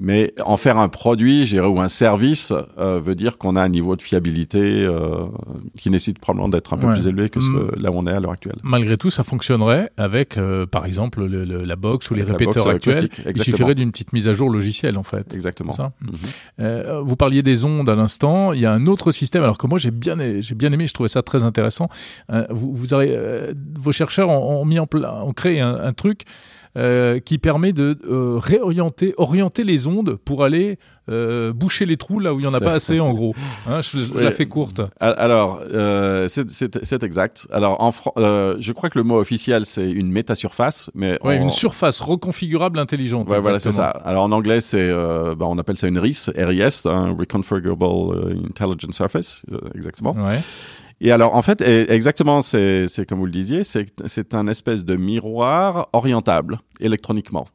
Mais 0.00 0.32
en 0.44 0.56
faire 0.56 0.78
un 0.78 0.88
produit, 0.88 1.58
ou 1.60 1.80
un 1.80 1.88
service, 1.88 2.52
euh, 2.78 2.98
veut 3.04 3.14
dire 3.14 3.36
qu'on 3.36 3.56
a 3.56 3.62
un 3.62 3.68
niveau 3.68 3.94
de 3.94 4.00
fiabilité 4.02 4.84
euh, 4.86 5.26
qui 5.78 5.90
nécessite 5.90 6.18
probablement 6.18 6.48
d'être 6.48 6.72
un 6.72 6.78
peu 6.78 6.86
Ouais. 6.86 6.94
plus 6.94 7.06
élevé 7.08 7.28
que 7.28 7.40
ce, 7.40 7.48
Mm. 7.50 7.70
là 7.78 7.90
où 7.90 7.94
on 7.98 8.06
est 8.06 8.10
à 8.10 8.18
l'heure 8.18 8.32
actuelle. 8.32 8.56
Malgré 8.62 8.96
tout, 8.96 9.10
ça 9.10 9.22
fonctionnerait 9.22 9.90
avec, 9.98 10.38
euh, 10.38 10.64
par 10.64 10.86
exemple, 10.86 11.22
le- 11.24 11.44
le- 11.44 11.64
la 11.64 11.76
box 11.76 12.10
ou 12.10 12.14
les 12.14 12.22
Avec 12.22 12.38
répéteurs 12.38 12.64
box, 12.64 12.76
actuels. 12.76 13.08
Il 13.36 13.42
suffirait 13.42 13.74
d'une 13.74 13.92
petite 13.92 14.12
mise 14.14 14.28
à 14.28 14.32
jour 14.32 14.48
logicielle, 14.48 14.96
en 14.96 15.02
fait. 15.02 15.34
Exactement. 15.34 15.72
Ça. 15.72 15.92
Mhm. 16.00 17.02
Vous 17.04 17.16
parliez 17.16 17.42
des 17.42 17.64
ondes 17.64 17.88
à 17.88 17.94
l'instant. 17.94 18.52
Il 18.54 18.60
y 18.60 18.66
a 18.66 18.72
un 18.72 18.86
autre 18.86 19.12
système, 19.12 19.42
alors 19.42 19.58
que 19.58 19.66
moi 19.66 19.78
j'ai 19.78 19.90
bien, 19.90 20.16
j'ai 20.40 20.54
bien 20.54 20.72
aimé, 20.72 20.86
je 20.86 20.94
trouvais 20.94 21.08
ça 21.08 21.22
très 21.22 21.42
intéressant. 21.42 21.88
Vous, 22.50 22.74
vous 22.74 22.94
avez, 22.94 23.52
vos 23.78 23.92
chercheurs 23.92 24.28
ont, 24.30 24.60
ont 24.60 24.64
mis 24.64 24.78
en 24.78 24.86
place, 24.86 25.04
ont 25.22 25.32
créé 25.32 25.60
un, 25.60 25.74
un 25.74 25.92
truc 25.92 26.22
euh, 26.76 27.18
qui 27.20 27.38
permet 27.38 27.72
de 27.72 27.98
euh, 28.08 28.38
réorienter, 28.38 29.12
orienter 29.18 29.62
les 29.64 29.86
ondes 29.86 30.16
pour 30.24 30.42
aller 30.42 30.78
euh, 31.10 31.52
boucher 31.52 31.84
les 31.84 31.96
trous 31.96 32.18
là 32.18 32.32
où 32.32 32.38
il 32.40 32.44
y 32.44 32.46
en 32.46 32.54
a 32.54 32.60
pas 32.60 32.72
assez, 32.72 32.98
en 33.00 33.12
gros. 33.12 33.34
Hein, 33.68 33.80
je, 33.82 33.98
je 34.00 34.10
Oui. 34.12 34.22
la 34.22 34.30
fais 34.30 34.46
courte. 34.46 34.80
Al- 35.00 35.14
Alors, 35.18 35.60
c'est- 36.28 37.02
exact. 37.02 37.46
Alors, 37.52 37.82
en 37.82 37.92
je 38.16 38.72
crois 38.72 38.88
que 38.88 38.98
le 38.98 39.04
mot 39.04 39.18
officiel 39.18 39.66
c'est 39.66 39.90
une 39.90 40.10
métasurface, 40.10 40.90
mais 40.94 41.18
Ouais, 41.22 41.36
une 41.36 41.50
surface 41.50 42.00
reconfigurable 42.00 42.78
intelligente. 42.78 43.30
Ouais, 43.30 43.40
voilà, 43.40 43.58
c'est 43.58 43.72
ça. 43.72 43.88
Alors 43.88 44.24
en 44.24 44.32
anglais, 44.32 44.60
c'est, 44.60 44.90
bah, 44.92 45.46
on 45.48 45.58
appelle 45.58 45.76
ça 45.76 45.88
une 45.88 45.98
RIS, 45.98 46.30
RIS, 46.36 46.86
un 46.86 47.10
Reconfigurable 47.12 48.26
Intelligent 48.48 48.92
Surface, 48.92 49.42
exactement. 49.74 50.12
Ouais. 50.14 50.40
Et 51.04 51.10
alors, 51.10 51.34
en 51.34 51.42
fait, 51.42 51.60
exactement, 51.60 52.42
c'est 52.42 53.04
comme 53.08 53.18
vous 53.18 53.26
le 53.26 53.32
disiez, 53.32 53.64
c'est 53.64 54.34
un 54.34 54.46
espèce 54.46 54.84
de 54.84 54.94
miroir 54.94 55.88
orientable 55.92 56.60
électroniquement. 56.78 57.48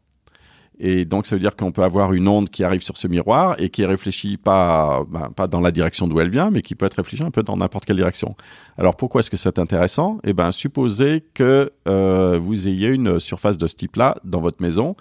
Et 0.79 1.05
donc, 1.05 1.25
ça 1.25 1.35
veut 1.35 1.39
dire 1.39 1.55
qu'on 1.55 1.71
peut 1.71 1.83
avoir 1.83 2.11
une 2.11 2.27
onde 2.27 2.49
qui 2.49 2.65
arrive 2.65 2.83
sur 2.83 2.97
ce 2.97 3.07
miroir 3.07 3.55
et 3.57 3.69
qui 3.69 3.83
est 3.83 3.85
réfléchie 3.85 4.35
pas, 4.35 5.03
ben, 5.09 5.31
pas 5.33 5.47
dans 5.47 5.61
la 5.61 5.71
direction 5.71 6.07
d'où 6.07 6.19
elle 6.19 6.29
vient, 6.29 6.51
mais 6.51 6.61
qui 6.61 6.75
peut 6.75 6.85
être 6.85 6.95
réfléchie 6.95 7.23
un 7.23 7.31
peu 7.31 7.41
dans 7.41 7.55
n'importe 7.55 7.85
quelle 7.85 7.95
direction. 7.95 8.35
Alors, 8.77 8.97
pourquoi 8.97 9.19
est-ce 9.19 9.29
que 9.29 9.37
c'est 9.37 9.59
intéressant? 9.59 10.19
Eh 10.25 10.33
ben, 10.33 10.51
supposez 10.51 11.23
que 11.33 11.71
euh, 11.87 12.37
vous 12.39 12.67
ayez 12.67 12.89
une 12.89 13.17
surface 13.17 13.57
de 13.57 13.67
ce 13.67 13.77
type-là 13.77 14.17
dans 14.25 14.41
votre 14.41 14.61
maison 14.61 14.97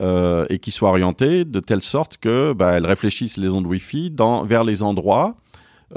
euh, 0.00 0.46
et 0.50 0.60
qui 0.60 0.70
soit 0.70 0.88
orientée 0.88 1.44
de 1.44 1.58
telle 1.58 1.82
sorte 1.82 2.18
que 2.18 2.52
ben, 2.52 2.74
elle 2.74 2.86
réfléchisse 2.86 3.38
les 3.38 3.48
ondes 3.48 3.66
Wi-Fi 3.66 4.14
vers 4.44 4.62
les 4.62 4.84
endroits 4.84 5.34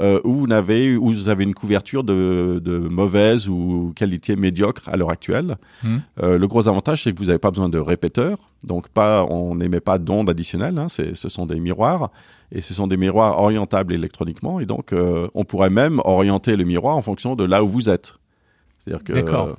euh, 0.00 0.20
où, 0.24 0.32
vous 0.46 0.52
avez, 0.52 0.96
où 0.96 1.08
vous 1.08 1.28
avez 1.28 1.44
une 1.44 1.54
couverture 1.54 2.04
de, 2.04 2.60
de 2.62 2.76
mauvaise 2.78 3.48
ou 3.48 3.92
qualité 3.96 4.36
médiocre 4.36 4.82
à 4.88 4.96
l'heure 4.96 5.10
actuelle. 5.10 5.56
Mhm. 5.82 6.02
Euh, 6.22 6.38
le 6.38 6.46
gros 6.46 6.68
avantage, 6.68 7.04
c'est 7.04 7.12
que 7.12 7.18
vous 7.18 7.26
n'avez 7.26 7.38
pas 7.38 7.50
besoin 7.50 7.68
de 7.68 7.78
répéteurs. 7.78 8.38
Donc, 8.64 8.88
pas, 8.88 9.24
on 9.30 9.54
n'émet 9.54 9.80
pas 9.80 9.98
d'ondes 9.98 10.28
additionnelles. 10.28 10.78
Hein, 10.78 10.88
c'est- 10.88 11.14
ce 11.14 11.28
sont 11.28 11.46
des 11.46 11.60
miroirs. 11.60 12.10
Et 12.52 12.60
ce 12.60 12.74
sont 12.74 12.86
des 12.86 12.96
miroirs 12.96 13.40
orientables 13.40 13.92
électroniquement. 13.92 14.60
Et 14.60 14.66
donc, 14.66 14.92
euh, 14.92 15.28
on 15.34 15.44
pourrait 15.44 15.70
même 15.70 16.00
orienter 16.04 16.56
le 16.56 16.64
miroir 16.64 16.96
en 16.96 17.02
fonction 17.02 17.34
de 17.34 17.44
là 17.44 17.64
où 17.64 17.68
vous 17.68 17.88
êtes. 17.88 18.16
C'est-à-dire 18.78 19.02
que. 19.02 19.12
D'accord. 19.14 19.56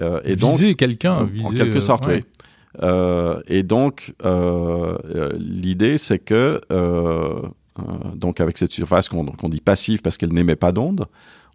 Euh, 0.00 0.20
et 0.24 0.34
donc, 0.36 0.52
viser 0.52 0.74
quelqu'un. 0.74 1.14
en 1.18 1.24
viser, 1.24 1.54
quelque 1.56 1.80
sorte, 1.80 2.06
ouais. 2.06 2.16
oui. 2.24 2.44
Euh, 2.82 3.40
et 3.46 3.62
donc, 3.62 4.14
euh, 4.24 4.98
euh, 5.14 5.30
l'idée, 5.38 5.96
c'est 5.96 6.18
que, 6.18 6.60
donc 8.14 8.40
avec 8.40 8.58
cette 8.58 8.70
surface 8.70 9.08
qu'on 9.08 9.48
dit 9.48 9.60
passive 9.60 10.00
parce 10.00 10.16
qu'elle 10.16 10.32
n'émet 10.32 10.56
pas 10.56 10.72
d'onde, 10.72 11.06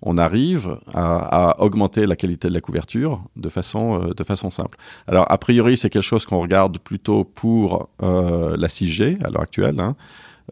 on 0.01 0.17
arrive 0.17 0.77
à, 0.93 1.55
augmenter 1.59 2.05
la 2.05 2.15
qualité 2.15 2.47
de 2.47 2.53
la 2.53 2.61
couverture 2.61 3.21
de 3.35 3.49
façon, 3.49 4.01
euh, 4.01 4.13
de 4.13 4.23
façon 4.23 4.49
simple. 4.49 4.77
Alors, 5.07 5.25
a 5.29 5.37
priori, 5.37 5.77
c'est 5.77 5.89
quelque 5.89 6.03
chose 6.03 6.25
qu'on 6.25 6.39
regarde 6.39 6.79
plutôt 6.79 7.23
pour 7.23 7.89
euh, 8.01 8.55
la 8.55 8.67
6G 8.67 9.23
à 9.23 9.29
l'heure 9.29 9.41
actuelle. 9.41 9.79
hein, 9.79 9.95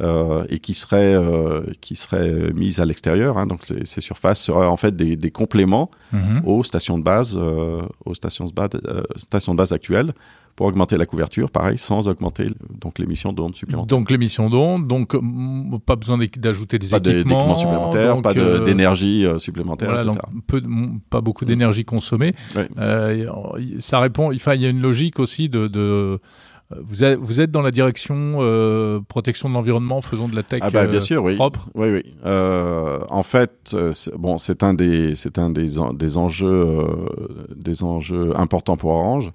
euh, 0.01 0.45
et 0.49 0.59
qui 0.59 0.73
serait 0.73 1.15
euh, 1.15 1.61
qui 1.81 1.95
serait 1.95 2.51
mise 2.53 2.79
à 2.79 2.85
l'extérieur. 2.85 3.37
hein. 3.37 3.45
donc 3.47 3.61
ces, 3.65 3.85
ces 3.85 4.01
surfaces 4.01 4.41
seraient 4.41 4.67
en 4.67 4.77
fait 4.77 4.95
des, 4.95 5.15
des 5.15 5.31
compléments 5.31 5.89
Mhm. 6.13 6.41
aux 6.45 6.63
stations 6.63 6.97
de 6.97 7.03
base, 7.03 7.37
euh, 7.37 7.81
aux 8.05 8.13
stations 8.13 8.45
de 8.45 8.51
base, 8.53 8.69
stations 9.17 9.53
de 9.53 9.57
base 9.57 9.73
actuelles 9.73 10.13
pour 10.55 10.65
augmenter 10.67 10.97
la 10.97 11.05
couverture, 11.05 11.51
pareil, 11.51 11.77
sans 11.77 12.07
augmenter 12.07 12.47
donc 12.81 12.97
l'émission 12.97 13.31
d'ondes 13.33 13.55
supplémentaires. 13.55 13.87
Donc 13.87 14.09
l'émission 14.09 14.49
d'onde, 14.49 14.87
donc 14.87 15.13
mm, 15.13 15.79
pas 15.85 15.95
besoin 15.95 16.17
d'ajouter 16.37 16.79
des 16.79 16.87
Pas 16.87 16.97
équipements, 16.97 17.55
supplémentaires, 17.55 18.15
donc, 18.15 18.23
pas 18.23 18.33
d'énergie 18.33 19.25
euh, 19.25 19.37
supplémentaire, 19.37 19.89
Voilà, 19.89 20.03
etc. 20.03 20.19
donc 20.33 20.43
peu 20.47 20.61
de- 20.61 20.65
m- 20.65 20.99
pas 21.09 21.21
beaucoup 21.21 21.45
d'énergie 21.45 21.85
consommée. 21.85 22.33
Euh, 22.77 23.27
ça 23.79 23.99
répond. 23.99 24.33
Enfin, 24.33 24.55
il 24.55 24.61
y 24.61 24.65
a 24.65 24.69
une 24.69 24.81
logique 24.81 25.19
aussi 25.19 25.49
de. 25.49 25.67
de 25.67 26.19
vous, 26.81 27.03
êtes, 27.03 27.17
vous 27.19 27.39
êtes 27.41 27.49
dans 27.51 27.61
la 27.61 27.71
direction 27.71 28.37
euh, 28.39 28.99
protection 29.07 29.47
de 29.49 29.53
l'environnement, 29.53 30.01
faisons 30.01 30.27
de 30.27 30.35
la 30.35 30.43
tech 30.43 30.59
Ah 30.63 30.69
bah, 30.69 30.85
bien 30.85 30.97
euh, 30.97 30.99
sûr, 31.01 31.23
oui. 31.23 31.35
propre. 31.35 31.69
Oui, 31.75 31.87
oui. 31.89 32.03
Euh, 32.25 32.99
en 33.09 33.23
fait, 33.23 33.71
euh, 33.73 33.91
c'est- 33.93 34.15
bon, 34.17 34.37
c'est 34.37 34.63
un 34.63 34.73
des, 34.73 35.15
c'est 35.15 35.37
un 35.39 35.49
des, 35.49 35.79
en- 35.79 35.93
des 35.93 36.17
enjeux, 36.17 36.47
euh, 36.47 36.85
des 37.55 37.83
enjeux 37.83 38.31
importants 38.37 38.75
pour 38.77 38.91
Orange. 38.91 39.31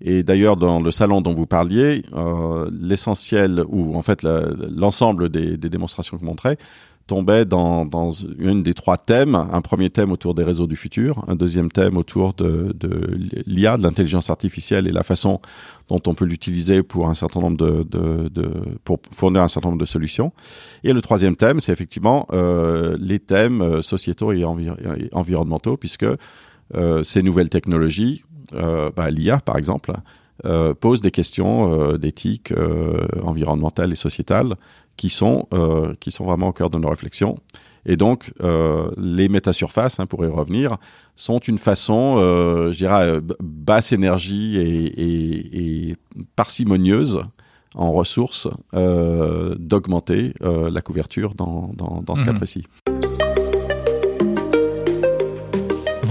Et 0.00 0.22
d'ailleurs, 0.22 0.56
dans 0.56 0.78
le 0.78 0.90
salon 0.90 1.22
dont 1.22 1.32
vous 1.32 1.46
parliez, 1.46 2.04
euh, 2.14 2.68
l'essentiel, 2.70 3.64
ou 3.68 3.96
en 3.96 4.02
fait 4.02 4.22
l'ensemble 4.22 5.28
des, 5.30 5.56
des 5.56 5.68
démonstrations 5.70 6.16
que 6.18 6.20
je 6.22 6.26
montrais, 6.26 6.58
tombait 7.06 7.44
dans, 7.44 7.84
dans 7.84 8.10
une 8.10 8.62
des 8.62 8.74
trois 8.74 8.96
thèmes. 8.96 9.34
Un 9.34 9.60
premier 9.60 9.90
thème 9.90 10.10
autour 10.10 10.34
des 10.34 10.42
réseaux 10.42 10.66
du 10.66 10.76
futur, 10.76 11.24
un 11.28 11.36
deuxième 11.36 11.70
thème 11.70 11.96
autour 11.96 12.34
de, 12.34 12.74
de 12.78 13.16
l'IA, 13.46 13.76
de 13.76 13.82
l'intelligence 13.82 14.28
artificielle 14.28 14.86
et 14.88 14.92
la 14.92 15.02
façon 15.02 15.40
dont 15.88 16.00
on 16.06 16.14
peut 16.14 16.24
l'utiliser 16.24 16.82
pour 16.82 17.08
un 17.08 17.14
certain 17.14 17.40
nombre 17.40 17.56
de, 17.56 17.84
de, 17.84 18.28
de, 18.28 18.50
pour 18.82 18.98
fournir 19.12 19.42
un 19.42 19.48
certain 19.48 19.68
nombre 19.68 19.80
de 19.80 19.86
solutions. 19.86 20.32
Et 20.82 20.92
le 20.92 21.00
troisième 21.00 21.36
thème, 21.36 21.60
c'est 21.60 21.72
effectivement 21.72 22.26
euh, 22.32 22.96
les 23.00 23.20
thèmes 23.20 23.62
euh, 23.62 23.82
sociétaux 23.82 24.32
et, 24.32 24.44
envi- 24.44 24.68
et 24.98 25.08
environnementaux, 25.12 25.76
puisque 25.76 26.06
euh, 26.74 27.04
ces 27.04 27.22
nouvelles 27.22 27.50
technologies, 27.50 28.24
euh, 28.54 28.90
bah, 28.96 29.10
l'IA 29.10 29.38
par 29.38 29.56
exemple, 29.58 29.92
euh, 30.44 30.74
posent 30.74 31.00
des 31.00 31.12
questions 31.12 31.72
euh, 31.72 31.98
d'éthique 31.98 32.52
euh, 32.52 33.06
environnementale 33.22 33.92
et 33.92 33.96
sociétale 33.96 34.56
qui 34.96 35.08
sont, 35.10 35.46
euh, 35.52 35.92
qui 36.00 36.10
sont 36.10 36.24
vraiment 36.24 36.48
au 36.48 36.52
cœur 36.52 36.70
de 36.70 36.78
nos 36.78 36.88
réflexions. 36.88 37.38
Et 37.88 37.96
donc, 37.96 38.32
euh, 38.42 38.90
les 38.96 39.28
métasurfaces, 39.28 40.00
hein, 40.00 40.06
pour 40.06 40.24
y 40.24 40.28
revenir, 40.28 40.76
sont 41.14 41.38
une 41.38 41.58
façon, 41.58 42.16
euh, 42.18 42.72
je 42.72 42.78
dirais, 42.78 43.20
basse 43.40 43.92
énergie 43.92 44.56
et, 44.58 44.84
et- 44.86 45.90
et 45.90 45.96
parcimonieuse 46.34 47.20
en 47.74 47.92
ressources 47.92 48.48
d'augmenter 48.72 50.32
la 50.40 50.80
couverture 50.80 51.34
dans, 51.34 51.70
dans, 51.74 52.02
dans 52.04 52.16
ce 52.16 52.24
cas 52.24 52.32
Mhm. 52.32 52.36
précis. 52.38 52.64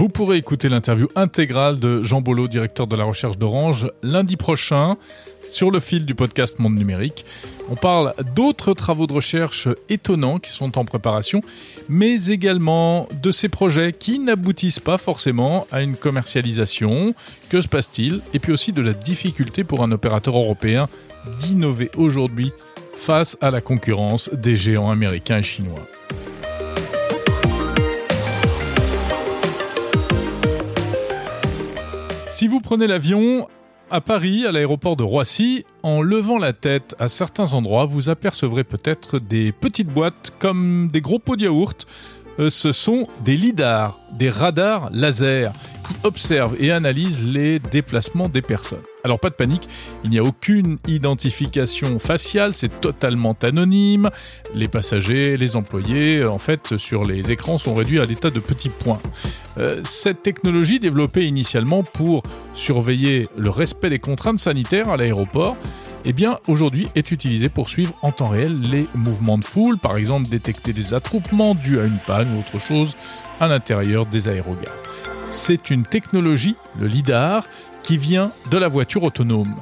Vous 0.06 0.12
pourrez 0.12 0.36
écouter 0.36 0.68
l'interview 0.68 1.08
intégrale 1.16 1.80
de 1.80 2.04
Jean 2.04 2.20
Bolo, 2.20 2.46
directeur 2.46 2.86
de 2.86 2.94
la 2.94 3.02
recherche 3.02 3.38
d'Orange, 3.38 3.88
lundi 4.04 4.36
prochain 4.36 4.98
sur 5.48 5.72
le 5.72 5.80
fil 5.80 6.06
du 6.06 6.14
podcast 6.14 6.60
Monde 6.60 6.76
Numérique. 6.76 7.24
On 7.68 7.74
parle 7.74 8.14
d'autres 8.36 8.72
travaux 8.72 9.08
de 9.08 9.12
recherche 9.12 9.66
étonnants 9.88 10.38
qui 10.38 10.52
sont 10.52 10.78
en 10.78 10.84
préparation, 10.84 11.42
mais 11.88 12.26
également 12.26 13.08
de 13.20 13.32
ces 13.32 13.48
projets 13.48 13.92
qui 13.92 14.20
n'aboutissent 14.20 14.78
pas 14.78 14.96
forcément 14.96 15.66
à 15.72 15.82
une 15.82 15.96
commercialisation. 15.96 17.12
Que 17.48 17.60
se 17.60 17.66
passe-t-il? 17.66 18.20
Et 18.32 18.38
puis 18.38 18.52
aussi 18.52 18.72
de 18.72 18.82
la 18.82 18.92
difficulté 18.92 19.64
pour 19.64 19.82
un 19.82 19.90
opérateur 19.90 20.36
européen 20.36 20.88
d'innover 21.40 21.90
aujourd'hui 21.96 22.52
face 22.96 23.36
à 23.40 23.50
la 23.50 23.60
concurrence 23.60 24.30
des 24.32 24.54
géants 24.54 24.92
américains 24.92 25.38
et 25.38 25.42
chinois. 25.42 25.84
Si 32.36 32.48
vous 32.48 32.60
prenez 32.60 32.86
l'avion 32.86 33.48
à 33.90 34.02
Paris, 34.02 34.44
à 34.44 34.52
l'aéroport 34.52 34.94
de 34.94 35.02
Roissy, 35.02 35.64
en 35.82 36.02
levant 36.02 36.36
la 36.36 36.52
tête 36.52 36.94
à 36.98 37.08
certains 37.08 37.54
endroits, 37.54 37.86
vous 37.86 38.10
apercevrez 38.10 38.62
peut-être 38.62 39.18
des 39.18 39.52
petites 39.52 39.88
boîtes 39.88 40.34
comme 40.38 40.90
des 40.92 41.00
gros 41.00 41.18
pots 41.18 41.36
de 41.36 41.44
yaourt. 41.44 41.86
Euh, 42.38 42.50
ce 42.50 42.72
sont 42.72 43.04
des 43.24 43.36
lidars, 43.36 43.98
des 44.12 44.30
radars 44.30 44.90
laser 44.92 45.52
qui 45.86 45.94
observent 46.02 46.56
et 46.58 46.72
analysent 46.72 47.26
les 47.26 47.58
déplacements 47.58 48.28
des 48.28 48.42
personnes. 48.42 48.82
Alors 49.04 49.20
pas 49.20 49.30
de 49.30 49.34
panique, 49.34 49.68
il 50.04 50.10
n'y 50.10 50.18
a 50.18 50.24
aucune 50.24 50.78
identification 50.88 51.98
faciale, 51.98 52.54
c'est 52.54 52.80
totalement 52.80 53.36
anonyme. 53.42 54.10
Les 54.54 54.68
passagers, 54.68 55.36
les 55.36 55.54
employés, 55.54 56.18
euh, 56.18 56.30
en 56.30 56.38
fait, 56.38 56.76
sur 56.76 57.04
les 57.04 57.30
écrans 57.30 57.58
sont 57.58 57.74
réduits 57.74 58.00
à 58.00 58.04
l'état 58.04 58.30
de 58.30 58.40
petits 58.40 58.68
points. 58.68 59.00
Euh, 59.58 59.80
cette 59.84 60.22
technologie 60.22 60.80
développée 60.80 61.24
initialement 61.24 61.84
pour 61.84 62.24
surveiller 62.54 63.28
le 63.36 63.50
respect 63.50 63.90
des 63.90 64.00
contraintes 64.00 64.40
sanitaires 64.40 64.88
à 64.88 64.96
l'aéroport, 64.96 65.56
eh 66.08 66.12
bien 66.12 66.38
aujourd'hui 66.46 66.88
est 66.94 67.10
utilisée 67.10 67.48
pour 67.48 67.68
suivre 67.68 67.92
en 68.00 68.12
temps 68.12 68.28
réel 68.28 68.60
les 68.60 68.86
mouvements 68.94 69.38
de 69.38 69.44
foule, 69.44 69.76
par 69.76 69.96
exemple 69.96 70.28
détecter 70.28 70.72
des 70.72 70.94
attroupements 70.94 71.56
dus 71.56 71.80
à 71.80 71.84
une 71.84 71.98
panne 72.06 72.32
ou 72.34 72.38
autre 72.38 72.64
chose 72.64 72.96
à 73.40 73.48
l'intérieur 73.48 74.06
des 74.06 74.28
aérogares. 74.28 74.72
C'est 75.30 75.68
une 75.68 75.82
technologie, 75.82 76.54
le 76.78 76.86
LIDAR, 76.86 77.44
qui 77.82 77.98
vient 77.98 78.30
de 78.50 78.56
la 78.56 78.68
voiture 78.68 79.02
autonome. 79.02 79.56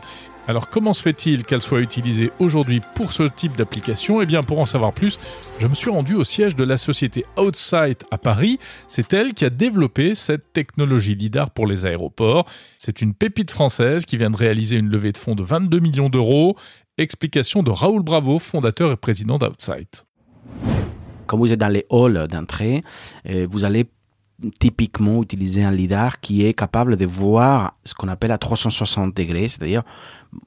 Alors 0.47 0.69
comment 0.69 0.93
se 0.93 1.01
fait-il 1.01 1.45
qu'elle 1.45 1.63
soit 1.63 1.81
utilisée 1.81 2.31
aujourd'hui 2.39 2.83
pour 2.95 3.13
ce 3.13 3.23
type 3.23 3.57
d'application? 3.57 4.21
Eh 4.21 4.27
bien 4.27 4.43
pour 4.43 4.59
en 4.59 4.67
savoir 4.67 4.93
plus, 4.93 5.19
je 5.59 5.67
me 5.67 5.75
suis 5.75 5.89
rendu 5.89 6.15
au 6.15 6.25
siège 6.25 6.55
de 6.55 6.65
la 6.65 6.77
société 6.77 7.25
Outsight 7.39 8.05
à 8.11 8.19
Paris. 8.19 8.59
C'est 8.87 9.15
elle 9.15 9.33
qui 9.33 9.47
a 9.47 9.51
développé 9.51 10.15
cette 10.15 10.53
technologie 10.53 11.15
LIDAR 11.15 11.51
pour 11.51 11.67
les 11.67 11.87
aéroports. 11.87 12.45
C'est 12.77 13.01
une 13.01 13.15
pépite 13.15 13.51
française 13.51 14.05
qui 14.05 14.19
vient 14.19 14.31
de 14.31 14.37
réaliser 14.37 14.77
une 14.77 14.91
levée 14.91 15.13
de 15.13 15.19
fonds 15.19 15.35
de 15.35 15.43
22 15.43 15.81
millions 15.81 16.11
d'euros. 16.11 16.57
Explication 16.99 17.63
de 17.63 17.71
Raoul 17.71 18.03
Bravo, 18.03 18.39
fondateur 18.39 18.93
et 18.93 18.97
président 18.97 19.39
d'Outsight. 19.39 20.05
Quand 21.27 21.39
vous 21.39 21.55
êtes 21.55 21.61
dans 21.61 21.69
les 21.69 21.87
halls 21.91 22.29
d'entrée, 22.29 22.83
euh, 23.31 23.47
vous 23.51 23.65
allez 23.65 23.87
typiquement 24.59 25.23
utiliser 25.23 25.65
un 25.65 25.71
lidar 25.71 26.21
qui 26.21 26.45
est 26.45 26.55
capable 26.55 26.97
de 26.97 27.07
voir 27.07 27.77
ce 27.85 27.95
qu'on 27.95 28.09
appelle 28.09 28.33
à 28.33 28.39
360 28.39 29.17
degrés, 29.17 29.49
c'est-à-dire 29.49 29.83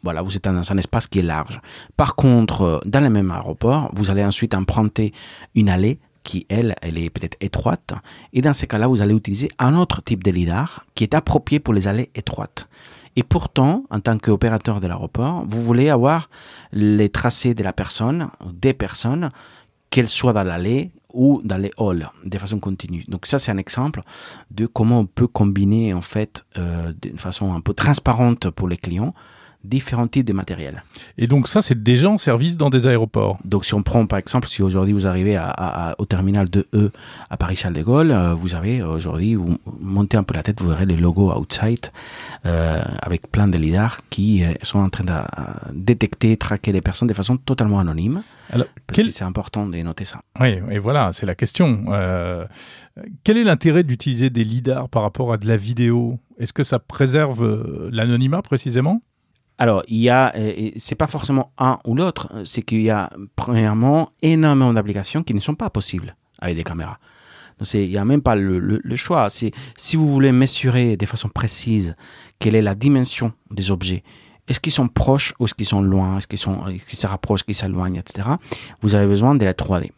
voilà, 0.04 0.22
vous 0.22 0.36
êtes 0.36 0.44
dans 0.44 0.72
un 0.72 0.78
espace 0.78 1.08
qui 1.08 1.20
est 1.20 1.24
large. 1.24 1.62
Par 1.96 2.16
contre, 2.16 2.62
euh, 2.62 2.80
dans 2.86 3.00
le 3.00 3.10
même 3.10 3.32
aéroport, 3.32 3.90
vous 3.94 4.12
allez 4.12 4.24
ensuite 4.24 4.54
emprunter 4.54 5.14
une 5.56 5.70
allée 5.70 6.00
qui, 6.24 6.46
elle, 6.50 6.76
elle 6.82 6.98
est 6.98 7.10
peut-être 7.10 7.38
étroite. 7.40 7.94
Et 8.34 8.42
dans 8.42 8.52
ces 8.52 8.68
cas-là, 8.68 8.88
vous 8.88 9.02
allez 9.02 9.16
utiliser 9.16 9.50
un 9.60 9.76
autre 9.76 10.04
type 10.04 10.24
de 10.24 10.32
lidar 10.32 10.86
qui 10.94 11.06
est 11.06 11.14
approprié 11.14 11.62
pour 11.62 11.74
les 11.74 11.88
allées 11.88 12.10
étroites. 12.16 12.68
Et 13.16 13.24
pourtant, 13.24 13.86
en 13.90 14.02
tant 14.02 14.18
qu'opérateur 14.18 14.82
de 14.82 14.88
l'aéroport, 14.88 15.46
vous 15.48 15.64
voulez 15.64 15.90
avoir 15.90 16.30
les 16.74 17.10
tracés 17.10 17.54
de 17.54 17.64
la 17.64 17.72
personne, 17.74 18.30
des 18.46 18.74
personnes, 18.74 19.32
qu'elles 19.90 20.10
soient 20.10 20.34
dans 20.34 20.44
l'allée 20.44 20.92
ou 21.18 21.42
dans 21.44 21.58
les 21.58 21.72
halls 21.78 22.10
de 22.24 22.38
façon 22.38 22.60
continue. 22.60 23.04
Donc 23.08 23.26
ça, 23.26 23.40
c'est 23.40 23.52
un 23.52 23.58
exemple 23.58 24.04
de 24.52 24.68
comment 24.68 25.00
on 25.00 25.06
peut 25.08 25.28
combiner 25.28 25.94
en 25.94 26.02
fait 26.02 26.46
euh, 26.58 26.94
d'une 27.02 27.18
façon 27.18 27.54
un 27.54 27.60
peu 27.60 27.74
transparente 27.74 28.50
pour 28.52 28.68
les 28.68 28.78
clients 28.78 29.14
différents 29.64 30.08
types 30.08 30.26
de 30.26 30.34
matériel. 30.34 30.84
Et 31.18 31.28
donc 31.28 31.48
ça, 31.48 31.62
c'est 31.62 31.82
déjà 31.82 32.10
en 32.10 32.18
service 32.18 32.58
dans 32.58 32.70
des 32.70 32.88
aéroports. 32.88 33.38
Donc 33.44 33.66
si 33.66 33.74
on 33.74 33.84
prend 33.84 34.06
par 34.06 34.20
exemple, 34.20 34.48
si 34.48 34.62
aujourd'hui 34.62 34.94
vous 34.94 35.08
arrivez 35.08 35.36
à, 35.36 35.96
au 35.98 36.06
terminal 36.06 36.50
de 36.50 36.68
E 36.74 36.92
à 37.30 37.38
Paris-Charles 37.38 37.74
de 37.74 37.82
Gaulle, 37.82 38.12
euh, 38.12 38.34
vous 38.34 38.56
avez 38.56 38.82
aujourd'hui, 38.82 39.36
vous 39.36 39.58
montez 39.80 40.18
un 40.18 40.24
peu 40.24 40.34
la 40.34 40.44
tête, 40.44 40.62
vous 40.62 40.70
verrez 40.70 40.86
les 40.86 40.96
logos 40.96 41.34
Outside 41.34 41.88
euh, 42.46 42.82
avec 43.02 43.32
plein 43.32 43.48
de 43.48 43.58
lidars 43.58 44.02
qui 44.10 44.44
euh, 44.44 44.54
sont 44.64 44.80
en 44.80 44.90
train 44.90 45.04
de 45.04 45.14
détecter, 45.74 46.38
traquer 46.38 46.72
les 46.72 46.82
personnes 46.82 47.08
de 47.08 47.14
façon 47.14 47.38
totalement 47.38 47.80
anonyme. 47.80 48.24
Alors, 48.52 48.68
quel... 48.94 49.12
c'est 49.12 49.26
important 49.26 49.66
de 49.66 49.78
noter 49.78 50.06
ça. 50.06 50.22
Oui, 50.40 50.60
et 50.72 50.80
voilà, 50.80 51.12
c'est 51.12 51.26
la 51.26 51.36
question. 51.36 51.86
quel 53.24 53.38
est 53.38 53.44
l'intérêt 53.44 53.84
d'utiliser 53.84 54.30
des 54.30 54.44
lidars 54.44 54.88
par 54.88 55.02
rapport 55.02 55.34
à 55.34 55.38
de 55.38 55.48
la 55.48 55.58
vidéo? 55.58 56.20
Est-ce 56.40 56.54
que 56.54 56.64
ça 56.64 56.80
préserve 56.80 57.90
l'anonymat 57.92 58.42
précisément? 58.42 59.02
Alors, 59.60 59.84
il 59.88 59.98
y 59.98 60.10
a, 60.10 60.36
c'est 60.76 60.96
pas 60.96 61.08
forcément 61.08 61.52
un 61.58 61.80
ou 61.84 61.96
l'autre, 61.96 62.32
c'est 62.46 62.62
qu'il 62.62 62.82
y 62.82 62.92
a 62.92 63.10
premièrement 63.36 64.12
énormément 64.22 64.72
d'applications 64.72 65.24
qui 65.24 65.34
ne 65.34 65.40
sont 65.40 65.56
pas 65.56 65.70
possibles 65.70 66.16
avec 66.40 66.56
des 66.56 66.64
caméras. 66.64 67.00
Donc, 67.58 67.74
il 67.74 67.90
n'y 67.90 67.98
a 67.98 68.06
même 68.06 68.22
pas 68.22 68.36
le, 68.36 68.60
le, 68.60 68.96
choix. 68.96 69.30
C'est 69.30 69.52
si 69.76 69.96
vous 69.96 70.08
voulez 70.08 70.32
mesurer 70.32 70.96
de 70.96 71.06
façon 71.08 71.28
précise 71.28 71.96
quelle 72.38 72.54
est 72.54 72.62
la 72.62 72.76
dimension 72.76 73.34
des 73.50 73.72
objets, 73.72 74.04
est-ce 74.48 74.60
qu'ils 74.60 74.74
sont 74.74 74.88
proches 74.88 75.34
ou 75.40 75.46
est-ce 75.46 75.56
qu'ils 75.56 75.66
sont 75.66 75.82
loin, 75.82 76.18
est-ce 76.18 76.28
qu'ils 76.28 76.38
se 76.38 77.08
rapprochent, 77.08 77.44
qu'ils 77.44 77.56
s'éloignent, 77.56 77.98
etc. 77.98 78.30
Vous 78.82 78.94
avez 78.94 79.08
besoin 79.08 79.36
de 79.36 79.44
la 79.44 79.54
3D. 79.54 79.90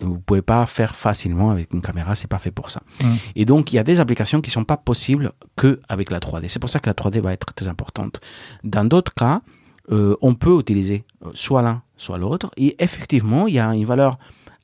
Vous 0.00 0.20
pouvez 0.20 0.42
pas 0.42 0.64
faire 0.66 0.94
facilement 0.94 1.50
avec 1.50 1.72
une 1.74 1.82
caméra, 1.82 2.14
c'est 2.14 2.28
pas 2.28 2.38
fait 2.38 2.52
pour 2.52 2.70
ça. 2.70 2.82
Mmh. 3.02 3.06
Et 3.36 3.44
donc 3.44 3.72
il 3.72 3.76
y 3.76 3.78
a 3.78 3.84
des 3.84 3.98
applications 4.00 4.40
qui 4.40 4.50
sont 4.50 4.64
pas 4.64 4.76
possibles 4.76 5.32
que 5.56 5.80
avec 5.88 6.10
la 6.10 6.20
3D. 6.20 6.48
C'est 6.48 6.60
pour 6.60 6.70
ça 6.70 6.78
que 6.78 6.88
la 6.88 6.94
3D 6.94 7.20
va 7.20 7.32
être 7.32 7.52
très 7.54 7.66
importante. 7.66 8.20
Dans 8.62 8.84
d'autres 8.84 9.14
cas, 9.14 9.42
euh, 9.90 10.16
on 10.20 10.34
peut 10.34 10.58
utiliser 10.60 11.04
euh, 11.24 11.30
soit 11.34 11.62
l'un, 11.62 11.82
soit 11.96 12.18
l'autre. 12.18 12.50
Et 12.56 12.76
effectivement, 12.82 13.46
il 13.46 13.54
y 13.54 13.58
a 13.58 13.74
une 13.74 13.84
valeur 13.84 14.18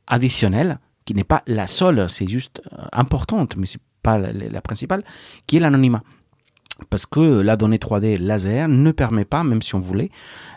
additionnelle 0.06 0.78
qui 1.04 1.14
n'est 1.14 1.24
pas 1.24 1.42
la 1.46 1.66
seule, 1.66 2.08
c'est 2.08 2.26
juste 2.28 2.62
euh, 2.72 2.84
importante, 2.92 3.56
mais 3.56 3.66
c'est 3.66 3.80
pas 4.02 4.18
la 4.18 4.60
principale, 4.60 5.02
qui 5.46 5.56
est 5.56 5.60
l'anonymat 5.60 6.02
parce 6.90 7.06
que 7.06 7.20
la 7.20 7.56
donnée 7.56 7.76
3D 7.76 8.18
laser 8.18 8.68
ne 8.68 8.90
permet 8.90 9.24
pas, 9.24 9.44
même 9.44 9.62
si 9.62 9.74
on 9.74 9.80
voulait, 9.80 10.10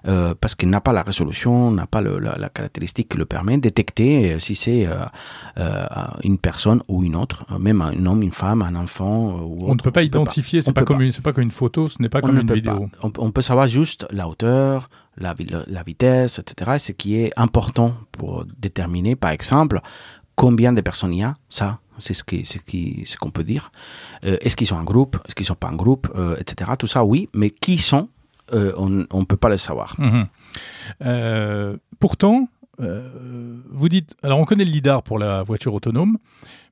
euh, 0.08 0.34
parce 0.40 0.56
qu'elle 0.56 0.70
n'a 0.70 0.82
pas 0.82 0.94
la 0.94 1.04
résolution, 1.04 1.70
n'a 1.70 1.86
pas 1.86 2.02
le, 2.02 2.18
la, 2.18 2.36
la, 2.38 2.50
caractéristique 2.50 3.10
qui 3.10 3.18
le 3.18 3.26
permet, 3.26 3.58
détecter 3.58 4.34
euh, 4.34 4.40
si 4.40 4.56
c'est 4.56 4.88
euh, 4.88 4.96
euh, 5.60 5.86
une 6.24 6.40
personne 6.40 6.82
ou 6.88 7.04
une 7.04 7.16
autre, 7.16 7.46
même 7.60 7.82
un 7.82 8.06
homme, 8.06 8.24
une 8.24 8.32
femme, 8.32 8.64
un 8.64 8.76
enfant. 8.76 9.40
Ou 9.42 9.70
on 9.70 9.76
ne 9.76 9.80
peut 9.80 9.92
pas 9.92 10.04
identifier, 10.04 10.62
c'est 10.62 10.74
pas, 10.74 10.82
pas 10.82 11.34
comme 11.34 11.44
une 11.44 11.52
photo, 11.52 11.88
ce 11.88 12.02
n'est 12.02 12.10
pas 12.10 12.22
comme 12.22 12.40
une 12.40 12.52
vidéo. 12.52 12.90
On, 13.04 13.12
on, 13.18 13.32
peut 13.32 13.42
savoir 13.42 13.68
juste 13.68 14.08
la 14.10 14.28
hauteur, 14.28 14.90
la, 15.18 15.36
la 15.68 15.84
vitesse, 15.84 16.40
etc. 16.40 16.78
Ce 16.80 16.92
qui 16.94 17.16
est 17.16 17.32
important 17.38 17.94
pour 18.12 18.46
déterminer, 18.58 19.16
par 19.16 19.32
exemple, 19.32 19.82
combien 20.36 20.74
de 20.74 20.82
personnes 20.82 21.14
il 21.14 21.20
y 21.20 21.24
a, 21.24 21.36
ça, 21.50 21.80
c'est 22.00 22.14
ce 22.14 22.24
qu'on 22.24 23.30
qui, 23.30 23.32
peut 23.34 23.44
dire. 23.44 23.72
Euh, 24.26 24.38
est-ce 24.42 24.56
qu'ils 24.56 24.68
sont 24.68 24.76
en 24.76 24.84
groupe? 24.84 25.18
Est-ce 25.28 25.36
qu'ils 25.36 25.46
sont 25.46 25.56
pas 25.56 25.70
en 25.70 25.76
groupe? 25.76 26.12
Euh, 26.16 26.36
Etc. 26.40 26.72
Tout 26.78 26.88
ça, 26.88 27.04
oui. 27.04 27.30
Mais 27.34 27.50
qui 27.50 27.78
sont 27.78 28.10
euh, 28.54 28.74
On 28.78 28.90
ne 28.90 29.26
peut 29.26 29.38
pas 29.38 29.50
le 29.50 29.58
savoir. 29.58 29.96
Mhm. 30.00 31.78
pourtant, 32.00 32.48
vous 32.80 33.90
dites... 33.90 34.16
Alors, 34.22 34.40
on 34.40 34.46
connaît 34.46 34.66
le 34.66 34.72
LIDAR 34.72 35.04
pour 35.04 35.18
la 35.18 35.44
voiture 35.44 35.74
autonome. 35.74 36.18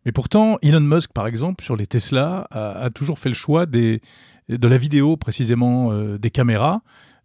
Mais 0.05 0.11
pourtant, 0.11 0.59
Elon 0.61 0.81
Musk, 0.81 1.11
par 1.13 1.25
exemple, 1.25 1.63
sur 1.63 1.75
les 1.75 1.87
Tesla, 1.87 2.47
a, 2.51 2.89
toujours 2.91 3.17
fait 3.17 3.29
le 3.29 3.35
choix 3.35 3.65
des, 3.65 4.01
de 4.49 4.67
la 4.67 4.77
vidéo, 4.77 5.17
précisément 5.17 5.91
des 6.17 6.29
caméras. 6.29 6.81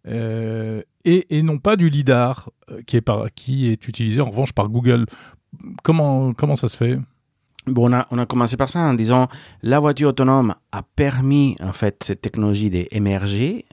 et, 0.07 0.83
et, 1.05 1.43
non 1.43 1.59
pas 1.59 1.75
du 1.75 1.89
lidar 1.89 2.49
qui 2.87 2.97
est, 2.97 3.01
par, 3.01 3.31
qui 3.35 3.67
est 3.67 3.87
utilisé 3.87 4.19
en 4.19 4.31
revanche 4.31 4.53
par 4.53 4.67
Google. 4.69 5.05
Comment, 5.83 6.33
comment 6.33 6.55
ça 6.55 6.67
se 6.67 6.77
fait? 6.77 6.97
Bon, 7.67 7.89
on 7.89 7.93
a, 7.93 8.07
on 8.09 8.17
a, 8.17 8.25
commencé 8.25 8.57
par 8.57 8.69
ça 8.69 8.79
en 8.79 8.93
disant 8.95 9.27
la 9.61 9.79
voiture 9.79 10.09
autonome 10.09 10.55
a 10.71 10.81
permis 10.81 11.55
en 11.61 11.73
fait 11.73 12.03
cette 12.03 12.21
technologie 12.21 12.69
d'émerger, 12.71 13.65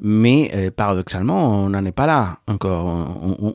mais 0.00 0.50
euh, 0.54 0.70
paradoxalement, 0.70 1.64
on 1.64 1.68
n'en 1.70 1.84
est 1.84 1.92
pas 1.92 2.06
là 2.06 2.38
encore. 2.48 2.86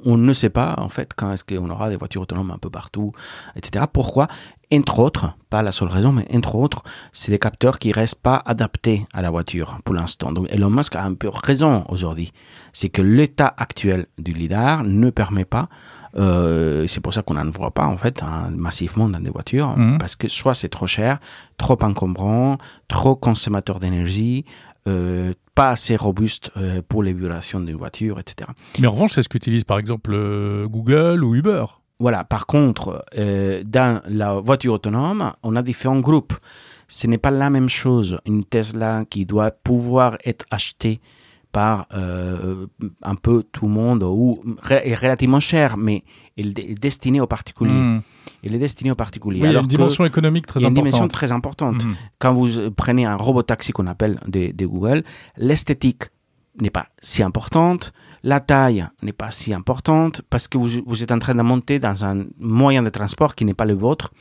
On, 0.05 0.17
ne 0.17 0.33
sait 0.33 0.51
pas 0.51 0.75
en 0.77 0.89
fait 0.89 1.11
quand 1.15 1.31
est-ce 1.31 1.43
qu'on 1.43 1.69
aura 1.69 1.89
des 1.89 1.97
voitures 1.97 2.21
autonomes 2.21 2.51
un 2.51 2.57
peu 2.57 2.69
partout, 2.69 3.13
etc. 3.55 3.85
Pourquoi? 3.91 4.27
Entre 4.71 4.99
autres, 4.99 5.35
pas 5.49 5.61
la 5.61 5.71
seule 5.71 5.87
raison, 5.87 6.11
mais 6.11 6.27
entre 6.33 6.55
autres, 6.55 6.83
c'est 7.13 7.31
des 7.31 7.39
capteurs 7.39 7.79
qui 7.79 7.91
restent 7.91 8.21
pas 8.21 8.41
adaptés 8.45 9.07
à 9.13 9.21
la 9.21 9.29
voiture 9.29 9.77
pour 9.83 9.95
l'instant. 9.95 10.31
Donc 10.31 10.47
Elon 10.51 10.69
Musk 10.69 10.95
a 10.95 11.03
un 11.03 11.15
peu 11.15 11.29
raison 11.29 11.83
aujourd'hui. 11.89 12.31
C'est 12.73 12.89
que 12.89 13.01
l'état 13.01 13.53
actuel 13.57 14.05
du 14.17 14.31
lidar 14.31 14.83
ne 14.83 15.09
permet 15.09 15.45
pas 15.45 15.67
euh, 16.17 16.87
c'est 16.87 17.01
pour 17.01 17.13
ça 17.13 17.21
qu'on 17.21 17.33
n'en 17.33 17.49
voit 17.49 17.71
pas 17.71 17.85
en 17.85 17.97
fait 17.97 18.23
hein, 18.23 18.49
massivement 18.51 19.09
dans 19.09 19.19
des 19.19 19.29
voitures 19.29 19.75
mhm. 19.77 19.97
parce 19.97 20.15
que 20.15 20.27
soit 20.27 20.53
c'est 20.53 20.69
trop 20.69 20.87
cher, 20.87 21.19
trop 21.57 21.77
encombrant, 21.81 22.57
trop 22.87 23.15
consommateur 23.15 23.79
d'énergie, 23.79 24.45
euh, 24.87 25.33
pas 25.55 25.69
assez 25.69 25.95
robuste 25.95 26.51
euh, 26.57 26.81
pour 26.87 27.03
les 27.03 27.11
vibrations 27.11 27.59
d'une 27.59 27.75
voiture, 27.75 28.19
etc. 28.19 28.49
Mais 28.79 28.87
en 28.87 28.91
revanche, 28.91 29.13
c'est 29.13 29.23
ce 29.23 29.29
qu'utilise 29.29 29.63
par 29.63 29.77
exemple 29.77 30.11
Google 30.67 31.23
ou 31.23 31.35
Uber. 31.35 31.65
Voilà. 31.99 32.25
Par 32.25 32.45
contre, 32.45 33.05
dans 33.15 34.01
la 34.05 34.35
voiture 34.35 34.73
autonome, 34.73 35.31
on 35.43 35.55
a 35.55 35.61
différents 35.61 36.01
groupes. 36.01 36.33
Ce 36.89 37.07
n'est 37.07 37.17
pas 37.17 37.31
la 37.31 37.49
même 37.49 37.69
chose 37.69 38.19
une 38.25 38.43
Tesla 38.43 39.05
qui 39.09 39.25
doit 39.25 39.51
pouvoir 39.51 40.17
être 40.25 40.45
achetée 40.51 40.99
par 41.55 41.87
euh, 41.93 42.65
un 43.01 43.15
peu 43.15 43.41
tout 43.53 43.67
le 43.67 43.71
monde 43.71 44.03
ou 44.03 44.43
est 44.69 44.93
relativement 44.93 45.39
cher, 45.39 45.77
mais 45.77 46.03
il 46.35 46.47
est 46.59 46.75
destiné 46.75 47.21
aux 47.21 47.27
particuliers. 47.27 47.71
Hmm. 47.71 48.01
Il 48.43 48.53
est 48.53 48.59
destiné 48.59 48.91
aux 48.91 48.95
particuliers. 48.95 49.39
il 49.39 49.53
y 49.53 49.55
a 49.55 49.61
une 49.61 49.65
dimension 49.65 50.03
économique 50.03 50.47
très 50.47 50.59
importante. 50.59 50.73
Il 50.73 50.75
y 50.75 50.79
a 50.79 50.81
une 50.81 50.89
dimension 50.89 51.07
très 51.07 51.31
importante. 51.31 51.85
Hmm. 51.85 51.93
Quand 52.19 52.33
vous 52.33 52.71
prenez 52.71 53.05
un 53.05 53.15
robot 53.15 53.43
taxi 53.43 53.71
qu'on 53.71 53.87
appelle 53.87 54.19
de, 54.27 54.65
Google, 54.65 55.05
l'esthétique 55.37 56.03
n'est 56.59 56.71
pas 56.71 56.87
si 57.01 57.23
importante, 57.23 57.93
la 58.21 58.41
taille 58.41 58.85
n'est 59.01 59.13
pas 59.13 59.31
si 59.31 59.53
importante 59.53 60.23
parce 60.29 60.49
que 60.49 60.57
vous, 60.57 60.81
vous 60.85 61.03
êtes 61.03 61.13
en 61.13 61.19
train 61.19 61.35
de 61.35 61.41
monter 61.41 61.79
dans 61.79 62.03
un 62.03 62.25
moyen 62.37 62.83
de 62.83 62.89
transport 62.89 63.33
qui 63.33 63.45
n'est 63.45 63.53
pas 63.53 63.63
le 63.63 63.75
vôtre 63.75 64.11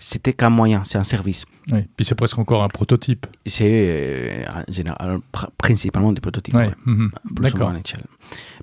c'était 0.00 0.32
qu'un 0.32 0.48
moyen, 0.48 0.82
c'est 0.82 0.98
un 0.98 1.04
service. 1.04 1.44
Oui. 1.70 1.86
Puis 1.94 2.06
c'est 2.06 2.14
presque 2.14 2.38
encore 2.38 2.64
un 2.64 2.68
prototype. 2.68 3.26
C'est 3.44 4.46
euh, 4.48 5.18
principalement 5.58 6.12
des 6.12 6.22
prototypes. 6.22 6.54
Oui. 6.54 6.64
Mhm. 6.86 7.12
D'accord. 7.32 7.72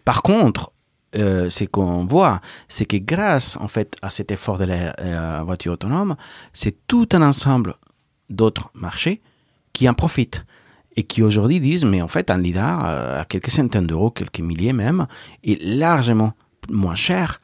Par 0.03 0.23
contre, 0.23 0.71
euh, 1.15 1.49
ce 1.51 1.63
qu'on 1.65 2.05
voit, 2.05 2.41
c'est 2.67 2.85
que 2.85 2.97
grâce 2.97 3.55
en 3.57 3.67
fait 3.67 3.95
à 4.01 4.09
cet 4.09 4.31
effort 4.31 4.57
de 4.57 4.65
la 4.65 4.99
euh, 4.99 5.43
voiture 5.45 5.73
autonome, 5.73 6.15
c'est 6.53 6.75
tout 6.87 7.07
un 7.13 7.21
ensemble 7.21 7.75
d'autres 8.31 8.71
marchés 8.73 9.21
qui 9.73 9.87
en 9.87 9.93
profitent 9.93 10.43
et 10.95 11.03
qui 11.03 11.21
aujourd'hui 11.21 11.59
disent 11.59 11.85
mais 11.85 12.01
en 12.01 12.07
fait 12.07 12.31
un 12.31 12.39
lidar 12.39 12.83
à 13.19 13.25
quelques 13.25 13.51
centaines 13.51 13.85
d'euros, 13.85 14.09
quelques 14.09 14.39
milliers 14.39 14.73
même, 14.73 15.05
est 15.43 15.61
largement 15.63 16.33
moins 16.71 16.95
cher 16.95 17.41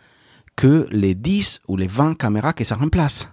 que 0.55 0.87
les 0.89 1.13
10 1.13 1.61
ou 1.67 1.77
les 1.77 1.87
20 1.87 2.15
caméras 2.15 2.53
que 2.53 2.63
ça 2.63 2.75
remplace 2.75 3.29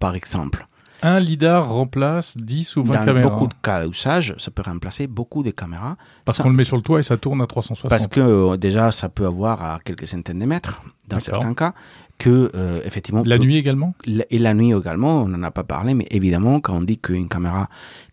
par 0.00 0.16
exemple. 0.16 0.66
Un 1.02 1.18
lidar 1.18 1.66
remplace 1.72 2.36
10 2.36 2.76
ou 2.76 2.82
20 2.84 2.92
Dans 2.98 3.04
caméras. 3.06 3.30
beaucoup 3.30 3.46
de 3.46 3.54
cas 3.62 3.86
d'usage, 3.86 4.34
ça 4.36 4.50
peut 4.50 4.62
remplacer 4.66 5.06
beaucoup 5.06 5.42
de 5.42 5.50
caméras. 5.50 5.96
Parce 6.26 6.38
qu'on 6.42 6.50
le 6.50 6.56
met 6.56 6.64
sur 6.64 6.76
le 6.76 6.82
toit 6.82 7.00
et 7.00 7.02
ça 7.02 7.16
tourne 7.16 7.40
à 7.40 7.46
360. 7.46 7.88
Parce 7.88 8.06
que 8.06 8.20
euh, 8.20 8.56
déjà, 8.58 8.90
ça 8.90 9.08
peut 9.08 9.24
avoir 9.24 9.62
à 9.62 9.78
quelques 9.82 10.06
centaines 10.06 10.40
de 10.40 10.44
mètres, 10.44 10.82
dans 11.08 11.18
certains 11.20 11.54
cas, 11.54 11.72
que 12.18 12.50
euh, 12.54 12.80
effectivement. 12.84 13.22
La 13.24 13.38
peut- 13.38 13.44
nuit 13.44 13.56
également? 13.56 13.94
La- 14.04 14.24
Et 14.30 14.38
la 14.38 14.52
nuit 14.52 14.72
également, 14.74 15.22
on 15.22 15.28
n'en 15.28 15.42
a 15.42 15.50
pas 15.50 15.64
parlé, 15.64 15.94
mais 15.94 16.06
évidemment, 16.10 16.60
quand 16.60 16.74
on 16.74 16.82
dit 16.82 16.98
qu'une 16.98 17.28
caméra 17.28 17.70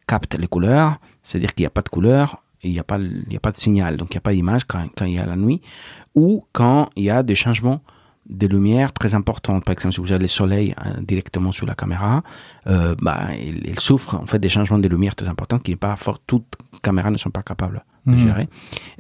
capte 0.07 0.35
les 0.39 0.47
couleurs, 0.47 0.95
c'est-à-dire 1.23 1.53
qu'il 1.55 1.63
n'y 1.63 1.67
a 1.67 1.71
pas 1.71 1.81
de 1.81 1.89
couleur, 1.89 2.41
il 2.63 2.71
n'y 2.71 2.79
a, 2.79 2.85
pas 2.85 2.97
le- 2.97 3.21
il 3.27 3.33
y 3.33 3.35
a 3.35 3.41
pas 3.41 3.51
de 3.51 3.57
signal, 3.57 3.97
donc 3.97 4.11
il 4.11 4.15
n'y 4.15 4.19
a 4.19 4.21
pas 4.21 4.31
d'image 4.33 4.63
quand, 4.63 4.85
quand 4.97 5.03
il 5.05 5.15
y 5.15 5.19
a 5.19 5.25
la 5.25 5.35
nuit, 5.35 5.61
ou 6.15 6.45
quand 6.53 6.89
il 6.95 7.03
y 7.03 7.09
a 7.09 7.21
des 7.21 7.35
changements 7.35 7.81
de 8.29 8.47
lumière 8.47 8.91
très 8.93 9.15
importants. 9.15 9.59
Par 9.61 9.73
exemple, 9.73 9.93
si 9.95 10.01
vous 10.01 10.11
avez 10.11 10.23
le 10.23 10.27
soleil 10.27 10.75
euh, 10.85 11.01
directement 11.01 11.51
sur 11.51 11.65
la 11.65 11.75
caméra, 11.75 12.23
euh, 12.67 12.95
bah, 13.01 13.29
il, 13.39 13.65
il 13.67 13.79
souffre 13.79 14.15
en 14.15 14.27
fait 14.27 14.39
des 14.39 14.49
changements 14.49 14.79
de 14.79 14.87
lumière 14.87 15.15
très 15.15 15.27
importants 15.27 15.59
qui 15.59 15.71
n'est 15.71 15.77
pas 15.77 15.95
fort, 15.95 16.19
toutes 16.19 16.55
caméras 16.83 17.11
ne 17.11 17.17
sont 17.17 17.29
pas 17.31 17.43
capables 17.43 17.83
de 18.05 18.11
Mhm. 18.11 18.17
gérer. 18.17 18.47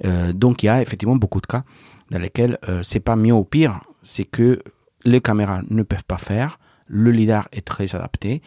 Euh, 0.05 0.33
donc 0.33 0.63
il 0.63 0.65
y 0.67 0.69
a 0.69 0.81
effectivement 0.81 1.15
beaucoup 1.15 1.39
de 1.41 1.47
cas 1.47 1.63
dans 2.11 2.19
lesquels 2.19 2.57
euh, 2.69 2.83
c'est 2.83 2.99
pas 2.99 3.15
mieux 3.15 3.33
ou 3.33 3.43
pire, 3.43 3.79
c'est 4.03 4.25
que 4.25 4.61
les 5.05 5.21
caméras 5.21 5.61
ne 5.69 5.83
peuvent 5.83 6.03
pas 6.05 6.17
faire, 6.17 6.59
le 6.87 7.11
lidar 7.11 7.47
est 7.51 7.65
très 7.65 7.95
adapté, 7.95 8.41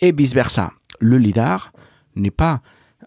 et 0.00 0.12
vice 0.12 0.34
versa. 0.34 0.72
Le 1.00 1.18
lidar 1.18 1.72
n'est 2.16 2.30
pas 2.30 2.60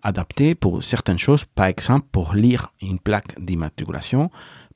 adapté 0.03 0.55
pour 0.55 0.83
certaines 0.83 1.17
choses, 1.19 1.45
par 1.45 1.65
exemple 1.67 2.07
pour 2.11 2.33
lire 2.33 2.73
une 2.81 2.99
plaque 2.99 3.39
d'immatriculation, 3.39 4.29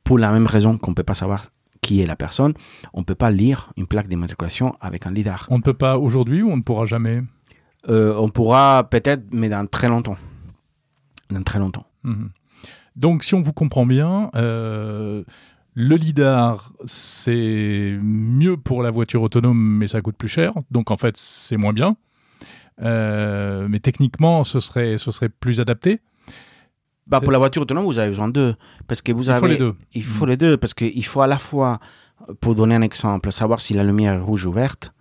pour 0.03 0.17
la 0.19 0.31
même 0.31 0.47
raison 0.47 0.77
qu'on 0.77 0.91
ne 0.91 0.95
peut 0.95 1.03
pas 1.03 1.15
savoir 1.15 1.45
qui 1.87 2.01
est 2.01 2.05
la 2.05 2.17
personne, 2.17 2.53
on 2.93 2.99
ne 2.99 3.05
peut 3.05 3.15
pas 3.15 3.31
lire 3.31 3.71
une 3.77 3.87
plaque 3.87 4.09
d'immatriculation 4.09 4.75
avec 4.81 5.07
un 5.07 5.11
lidar. 5.11 5.47
On 5.49 5.57
ne 5.57 5.63
peut 5.63 5.73
pas 5.73 5.97
aujourd'hui 5.97 6.41
ou 6.41 6.51
on 6.51 6.57
ne 6.57 6.61
pourra 6.61 6.85
jamais? 6.85 7.21
Euh, 7.87 8.13
on 8.17 8.27
pourra 8.27 8.89
peut-être, 8.91 9.23
mais 9.31 9.47
dans 9.47 9.65
très 9.65 9.87
longtemps. 9.87 10.17
Dans 11.29 11.43
très 11.43 11.59
longtemps. 11.59 11.85
Mhm. 12.03 12.29
Donc, 12.97 13.23
si 13.23 13.35
on 13.35 13.41
vous 13.41 13.53
comprend 13.53 13.85
bien, 13.85 14.29
euh, 14.35 15.23
le 15.75 15.95
lidar, 15.95 16.73
c'est 16.83 17.97
mieux 18.01 18.57
pour 18.57 18.83
la 18.83 18.91
voiture 18.91 19.21
autonome, 19.21 19.77
mais 19.77 19.87
ça 19.87 20.01
coûte 20.01 20.17
plus 20.17 20.27
cher. 20.27 20.51
Donc, 20.71 20.91
en 20.91 20.97
fait, 20.97 21.15
c'est 21.15 21.55
moins 21.55 21.73
bien. 21.73 21.95
Euh, 22.81 23.67
mais 23.69 23.79
techniquement, 23.79 24.43
ce 24.43 24.59
serait, 24.59 24.97
ce 24.97 25.09
serait 25.11 25.29
plus 25.29 25.61
adapté. 25.61 26.01
Bah, 27.07 27.19
pour 27.21 27.31
la 27.31 27.37
voiture 27.37 27.61
autonome, 27.61 27.85
vous 27.85 27.99
avez 27.99 28.09
besoin 28.09 28.27
d'eux. 28.27 28.55
Parce 28.87 29.01
que 29.01 29.11
vous 29.11 29.23
Il 29.25 29.31
avez, 29.31 29.39
faut 29.39 29.47
les 29.47 29.57
deux. 29.57 29.73
Il 29.93 30.03
faut 30.03 30.25
les 30.25 30.37
deux, 30.37 30.57
parce 30.57 30.73
qu'il 30.73 31.05
faut 31.05 31.21
à 31.21 31.27
la 31.27 31.37
fois, 31.37 31.79
pour 32.41 32.53
donner 32.55 32.75
un 32.75 32.81
exemple, 32.81 33.31
savoir 33.31 33.61
si 33.61 33.73
la 33.73 33.83
lumière 33.83 34.13
est 34.13 34.19
rouge 34.21 34.45
ou 34.45 34.51
verte. 34.51 34.93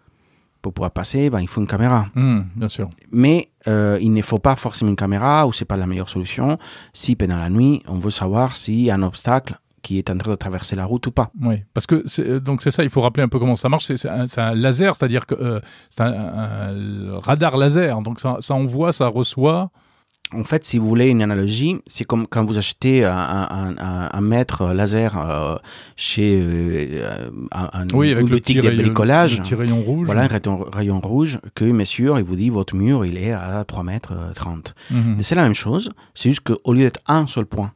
Pour 0.63 0.73
pouvoir 0.73 0.91
passer, 0.91 1.31
ben, 1.31 1.41
il 1.41 1.47
faut 1.49 1.61
une 1.61 1.67
caméra. 1.69 2.07
Mhm, 2.15 2.47
bien 2.57 2.67
sûr. 2.69 2.89
Mais 3.13 3.51
euh, 3.69 3.99
il 4.01 4.13
ne 4.13 4.23
faut 4.23 4.39
pas 4.41 4.57
forcément 4.57 4.91
une 4.91 4.97
caméra, 4.97 5.47
ou 5.47 5.53
c'est 5.53 5.65
pas 5.65 5.77
la 5.77 5.87
meilleure 5.87 6.09
solution, 6.09 6.59
si 6.93 7.15
pendant 7.15 7.37
la 7.37 7.51
nuit, 7.51 7.83
on 7.87 7.99
veut 7.99 8.11
savoir 8.11 8.57
s'il 8.57 8.81
y 8.81 8.91
a 8.91 8.95
un 8.95 9.03
obstacle 9.05 9.59
qui 9.83 9.99
est 9.99 10.11
en 10.11 10.19
train 10.19 10.33
de 10.33 10.37
traverser 10.37 10.75
la 10.75 10.85
route 10.85 11.07
ou 11.07 11.13
pas. 11.13 11.31
Oui, 11.41 11.63
parce 11.73 11.87
que 11.87 12.03
c'est- 12.07 12.29
euh, 12.29 12.41
donc 12.41 12.63
c'est 12.63 12.73
ça, 12.73 12.83
il 12.83 12.91
faut 12.91 13.01
rappeler 13.01 13.23
un 13.23 13.29
peu 13.29 13.39
comment 13.39 13.55
ça 13.55 13.69
marche. 13.69 13.85
C'est 13.85 14.09
un, 14.09 14.25
un 14.39 14.55
laser, 14.55 14.97
c'est-à-dire 14.97 15.27
que 15.27 15.37
euh, 15.37 15.61
c'est 15.89 16.03
un, 16.03 16.13
un 16.13 17.21
radar 17.21 17.57
laser. 17.57 18.01
Donc 18.03 18.19
ça, 18.19 18.39
ça 18.41 18.55
envoie, 18.55 18.93
ça 18.93 19.07
reçoit. 19.07 19.71
En 20.35 20.43
fait, 20.43 20.65
si 20.65 20.77
vous 20.79 20.89
voulez 20.89 21.07
une 21.09 21.23
analogie, 21.23 21.77
c'est 21.87 22.05
comme 22.05 22.27
quand 22.27 22.45
vous 22.45 22.59
achetez 22.59 23.05
un, 23.05 23.17
un, 23.17 23.77
un, 23.79 24.09
un 24.13 24.21
mètre 24.21 24.73
laser 24.73 25.17
euh, 25.17 25.57
chez 25.95 26.43
euh, 26.43 27.31
un, 27.53 27.87
Oui, 27.95 28.11
avec 28.11 28.23
une 28.25 28.31
le 28.31 28.37
boutique 28.37 28.57
de 28.61 28.67
rayon, 28.69 28.83
bricolage. 28.83 29.37
le 29.37 29.43
petit 29.45 29.55
rayon 29.55 29.81
rouge. 29.83 30.07
Voilà, 30.07 30.23
un 30.23 30.27
rayon, 30.27 30.67
rayon 30.73 31.01
rouge 31.01 31.39
que 31.55 31.65
monsieur, 31.65 32.13
il 32.17 32.25
vous 32.25 32.35
dit 32.35 32.51
votre 32.51 32.75
mur, 32.75 33.05
il 33.05 33.19
est 33.19 33.31
à 33.33 33.65
3 33.65 33.85
mètres 33.85 34.15
euh, 34.17 34.33
30. 34.35 34.75
Mhm. 34.91 35.17
Et 35.21 35.23
C'est 35.23 35.37
la 35.37 35.43
même 35.45 35.55
chose, 35.55 35.91
c'est 36.15 36.31
juste 36.31 36.43
qu'au 36.43 36.73
lieu 36.73 36.83
d'être 36.83 37.01
un 37.07 37.29
seul 37.29 37.47
point, 37.47 37.73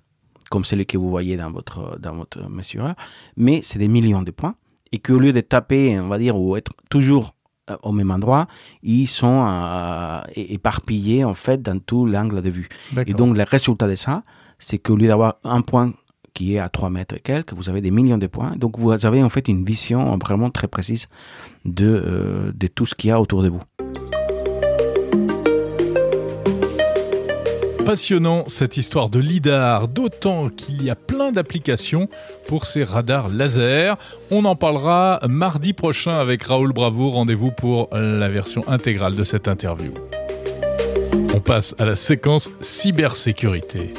comme 0.50 0.64
celui 0.64 0.86
que 0.86 0.98
vous 0.98 1.08
voyez 1.08 1.36
dans 1.36 1.52
votre, 1.52 1.98
dans 2.00 2.16
votre 2.16 2.50
mesureur, 2.50 2.94
mais 3.36 3.60
c'est 3.62 3.78
des 3.78 3.86
millions 3.88 4.22
de 4.22 4.32
points, 4.32 4.56
et 4.90 4.98
qu'au 4.98 5.20
lieu 5.20 5.32
de 5.32 5.40
taper, 5.40 6.00
on 6.00 6.08
va 6.08 6.18
dire, 6.18 6.36
ou 6.36 6.56
être 6.56 6.72
toujours 6.90 7.26
euh, 7.26 7.30
au 7.82 7.92
même 7.92 8.10
endroit, 8.10 8.46
ils 8.82 9.06
sont 9.06 9.46
euh, 9.46 10.20
éparpillés, 10.34 11.24
en 11.24 11.34
fait, 11.34 11.62
dans 11.62 11.78
tout 11.78 12.06
l'angle 12.06 12.42
de 12.42 12.50
vue. 12.50 12.68
Et 13.06 13.14
donc, 13.14 13.36
le 13.36 13.44
résultat 13.44 13.88
de 13.88 13.94
ça, 13.94 14.22
c'est 14.58 14.78
qu'au 14.78 14.96
lieu 14.96 15.08
d'avoir 15.08 15.36
un 15.44 15.62
point 15.62 15.92
qui 16.34 16.54
est 16.54 16.58
à 16.58 16.68
3 16.68 16.90
mètres 16.90 17.16
et 17.16 17.20
quelques, 17.20 17.52
vous 17.52 17.68
avez 17.68 17.80
des 17.80 17.90
millions 17.90 18.18
de 18.18 18.26
points. 18.26 18.52
Donc, 18.56 18.78
vous 18.78 18.92
avez 18.92 19.22
en 19.22 19.28
fait 19.28 19.48
une 19.48 19.64
vision 19.64 20.16
vraiment 20.18 20.50
très 20.50 20.68
précise 20.68 21.08
de, 21.64 21.86
euh, 21.86 22.52
de 22.54 22.66
tout 22.66 22.86
ce 22.86 22.94
qu'il 22.94 23.08
y 23.08 23.12
a 23.12 23.20
autour 23.20 23.42
de 23.42 23.48
vous. 23.48 23.62
Passionnant 27.90 28.44
cette 28.46 28.76
histoire 28.76 29.10
de 29.10 29.18
lidar, 29.18 29.88
d'autant 29.88 30.48
qu'il 30.48 30.80
y 30.80 30.90
a 30.90 30.94
plein 30.94 31.32
d'applications 31.32 32.08
pour 32.46 32.66
ces 32.66 32.84
radars 32.84 33.28
laser. 33.28 33.98
On 34.30 34.44
en 34.44 34.54
parlera 34.54 35.18
mardi 35.28 35.72
prochain 35.72 36.16
avec 36.16 36.44
Raoul 36.44 36.72
Bravo. 36.72 37.10
Rendez-vous 37.10 37.50
pour 37.50 37.88
la 37.90 38.28
version 38.28 38.62
intégrale 38.68 39.16
de 39.16 39.24
cette 39.24 39.48
interview. 39.48 39.92
On 41.34 41.40
passe 41.40 41.74
à 41.80 41.84
la 41.84 41.96
séquence 41.96 42.48
cybersécurité. 42.60 43.92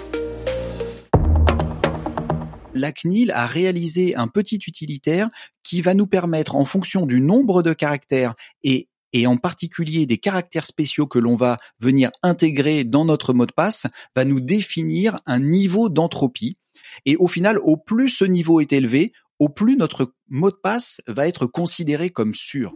la 2.73 2.91
CNIL 2.91 3.32
a 3.32 3.45
réalisé 3.45 4.15
un 4.15 4.27
petit 4.27 4.60
utilitaire 4.67 5.27
qui 5.63 5.82
va 5.82 5.93
nous 5.93 6.08
permettre, 6.08 6.56
en 6.56 6.65
fonction 6.65 7.06
du 7.06 7.21
nombre 7.21 7.62
de 7.62 7.73
caractères 7.73 8.34
et 8.63 8.88
et 9.13 9.28
en 9.28 9.38
particulier 9.38 10.06
des 10.06 10.17
caractères 10.17 10.65
spéciaux 10.65 11.08
que 11.08 11.19
l'on 11.19 11.36
va 11.36 11.58
venir 11.80 12.12
intégrer 12.24 12.84
dans 12.84 13.06
notre 13.06 13.34
mot 13.34 13.45
de 13.45 13.52
passe, 13.52 13.88
va 14.15 14.26
nous 14.26 14.39
définir 14.39 15.17
un 15.26 15.39
niveau 15.39 15.89
d'entropie. 15.89 16.58
Et 17.06 17.15
au 17.17 17.28
final, 17.28 17.58
au 17.63 17.78
plus 17.78 18.10
ce 18.10 18.26
niveau 18.26 18.60
est 18.60 18.74
élevé, 18.74 19.13
au 19.39 19.50
plus 19.50 19.76
notre 19.76 20.13
mot 20.30 20.52
de 20.52 20.58
passe 20.62 21.02
va 21.08 21.28
être 21.28 21.45
considéré 21.45 22.10
comme 22.10 22.36
sûr. 22.36 22.74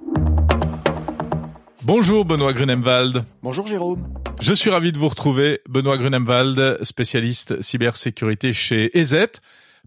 Bonjour 1.84 2.26
Benoît 2.26 2.54
Grunemwald. 2.54 3.26
Bonjour 3.44 3.68
Jérôme. 3.68 4.08
Je 4.42 4.54
suis 4.56 4.72
ravi 4.72 4.92
de 4.92 4.98
vous 4.98 5.08
retrouver. 5.08 5.62
Benoît 5.70 5.98
Grunemwald, 6.00 6.84
spécialiste 6.84 7.62
cybersécurité 7.62 8.54
chez 8.54 8.98
EZ, 8.98 9.16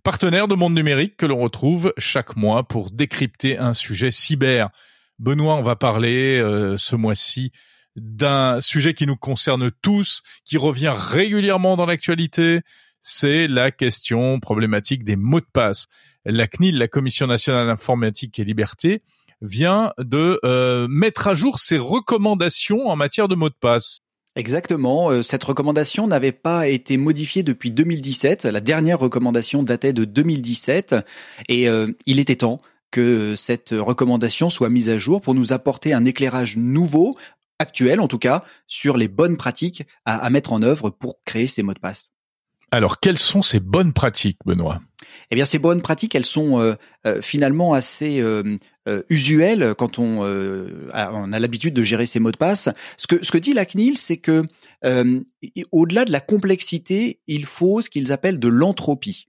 partenaire 0.05 0.47
de 0.47 0.55
Monde 0.55 0.75
Numérique 0.75 1.17
que 1.17 1.27
l'on 1.27 1.39
retrouve 1.39 1.93
chaque 1.99 2.37
mois 2.37 2.63
pour 2.63 2.93
décrypter 2.93 3.59
un 3.59 3.75
sujet 3.75 4.13
cyber. 4.13 4.71
Benoît, 5.19 5.57
on 5.57 5.63
va 5.63 5.75
parler 5.75 6.39
euh, 6.39 6.77
ce 6.77 6.95
mois-ci 6.95 7.51
d'un 7.97 8.61
sujet 8.61 8.95
qui 8.95 9.07
nous 9.07 9.17
concerne 9.17 9.71
tous, 9.83 10.23
qui 10.45 10.57
revient 10.57 10.95
régulièrement 10.97 11.77
dans 11.77 11.87
l'actualité, 11.87 12.61
c'est 13.01 13.49
la 13.49 13.73
question 13.73 14.39
problématique 14.39 15.03
des 15.03 15.17
mots 15.17 15.41
de 15.41 15.47
passe. 15.53 15.87
La 16.25 16.47
CNIL, 16.47 16.79
la 16.79 16.87
Commission 16.87 17.27
nationale 17.27 17.67
d'informatique 17.67 18.39
et 18.39 18.45
liberté, 18.45 19.03
vient 19.41 19.93
de 19.99 20.39
euh, 20.45 20.87
mettre 20.89 21.27
à 21.27 21.35
jour 21.35 21.59
ses 21.59 21.79
recommandations 21.79 22.89
en 22.89 22.95
matière 22.95 23.27
de 23.27 23.35
mots 23.35 23.49
de 23.49 23.55
passe. 23.59 23.99
Exactement. 24.37 25.11
euh, 25.11 25.23
Cette 25.23 25.43
recommandation 25.43 26.07
n'avait 26.07 26.33
pas 26.33 26.69
été 26.69 26.97
modifiée 26.97 27.43
depuis 27.43 27.73
2017. 27.73 28.45
La 28.45 28.61
dernière 28.61 29.01
recommandation 29.01 29.65
datait 29.65 29.93
de 29.93 30.05
2017 30.05 30.95
et 31.49 31.67
il 32.07 32.21
était 32.21 32.37
temps 32.37 32.61
que 32.91 33.35
cette 33.37 33.71
recommandation 33.71 34.51
soit 34.51 34.71
mise 34.71 34.89
à 34.89 34.99
jour 34.99 35.21
pour 35.21 35.35
nous 35.35 35.53
apporter 35.53 35.93
un 35.93 36.05
éclairage 36.05 36.57
nouveau, 36.57 37.17
actuel 37.59 38.01
en 38.01 38.09
tout 38.09 38.19
cas, 38.19 38.43
sur 38.67 38.97
les 38.97 39.09
bonnes 39.09 39.37
pratiques 39.37 39.85
à, 40.05 40.17
à 40.19 40.31
mettre 40.31 40.53
en 40.53 40.63
œuvre 40.63 40.91
pour 40.91 41.19
créer 41.25 41.47
ces 41.47 41.63
mots 41.63 41.75
de 41.75 41.81
passe. 41.81 42.13
Alors, 42.71 43.01
quelles 43.01 43.19
sont 43.19 43.41
ces 43.41 43.61
bonnes 43.61 43.95
pratiques, 43.95 44.39
Benoît? 44.45 44.81
Eh 45.31 45.35
bien, 45.35 45.47
ces 45.47 45.59
bonnes 45.59 45.81
pratiques, 45.81 46.15
elles 46.15 46.27
sont 46.27 46.61
euh, 46.61 46.75
euh, 47.07 47.23
finalement 47.23 47.73
assez 47.73 48.21
euh, 48.21 48.59
euh, 48.87 49.03
usuelles 49.09 49.75
quand 49.79 49.99
on, 49.99 50.25
euh, 50.27 50.91
a, 50.93 51.13
on 51.15 51.33
a 51.33 51.39
l'habitude 51.39 51.73
de 51.73 51.83
gérer 51.83 52.05
ces 52.05 52.21
mots 52.21 52.31
de 52.31 52.37
passe. 52.37 52.69
Ce 52.99 53.07
que, 53.07 53.25
ce 53.25 53.31
que 53.31 53.39
dit 53.39 53.55
la 53.55 53.65
CNIL, 53.65 53.97
c'est 53.97 54.19
que 54.19 54.45
euh, 54.85 55.21
au-delà 55.73 56.05
de 56.05 56.13
la 56.13 56.21
complexité, 56.21 57.21
il 57.27 57.47
faut 57.47 57.81
ce 57.81 57.89
qu'ils 57.89 58.13
appellent 58.13 58.39
de 58.39 58.49
l'entropie. 58.49 59.28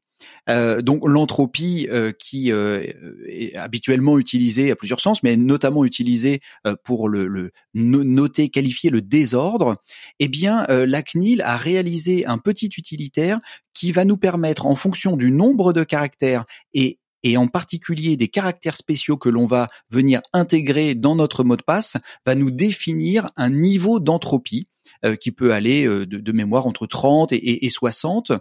Euh, 0.49 0.81
donc 0.81 1.07
l'entropie 1.07 1.87
euh, 1.91 2.11
qui 2.17 2.51
euh, 2.51 2.85
est 3.27 3.55
habituellement 3.55 4.17
utilisée 4.17 4.71
à 4.71 4.75
plusieurs 4.75 4.99
sens, 4.99 5.23
mais 5.23 5.37
notamment 5.37 5.85
utilisée 5.85 6.39
euh, 6.65 6.75
pour 6.83 7.09
le, 7.09 7.27
le 7.27 7.51
no- 7.73 8.03
noter, 8.03 8.49
qualifier 8.49 8.89
le 8.89 9.01
désordre. 9.01 9.75
Eh 10.19 10.27
bien, 10.27 10.65
euh, 10.69 10.85
la 10.85 11.01
CNIL 11.03 11.41
a 11.41 11.57
réalisé 11.57 12.25
un 12.25 12.37
petit 12.37 12.69
utilitaire 12.77 13.37
qui 13.73 13.91
va 13.91 14.05
nous 14.05 14.17
permettre, 14.17 14.65
en 14.65 14.75
fonction 14.75 15.15
du 15.15 15.31
nombre 15.31 15.73
de 15.73 15.83
caractères 15.83 16.43
et 16.73 16.99
et 17.21 17.35
en 17.35 17.47
particulier 17.47 18.15
des 18.15 18.29
caractères 18.29 18.77
spéciaux 18.77 19.17
que 19.17 19.27
l'on 19.27 19.45
va 19.45 19.67
venir 19.89 20.21
intégrer 20.31 20.95
dans 20.95 21.17
notre 21.17 21.43
mot 21.43 21.57
de 21.57 21.61
passe, 21.61 21.97
va 22.25 22.33
nous 22.33 22.49
définir 22.49 23.27
un 23.35 23.49
niveau 23.49 23.99
d'entropie 23.99 24.67
euh, 25.05 25.15
qui 25.15 25.31
peut 25.31 25.53
aller 25.53 25.85
euh, 25.85 26.05
de, 26.05 26.17
de 26.17 26.31
mémoire 26.31 26.67
entre 26.67 26.87
30 26.87 27.31
et, 27.31 27.35
et, 27.35 27.65
et 27.65 27.69
60. 27.69 28.31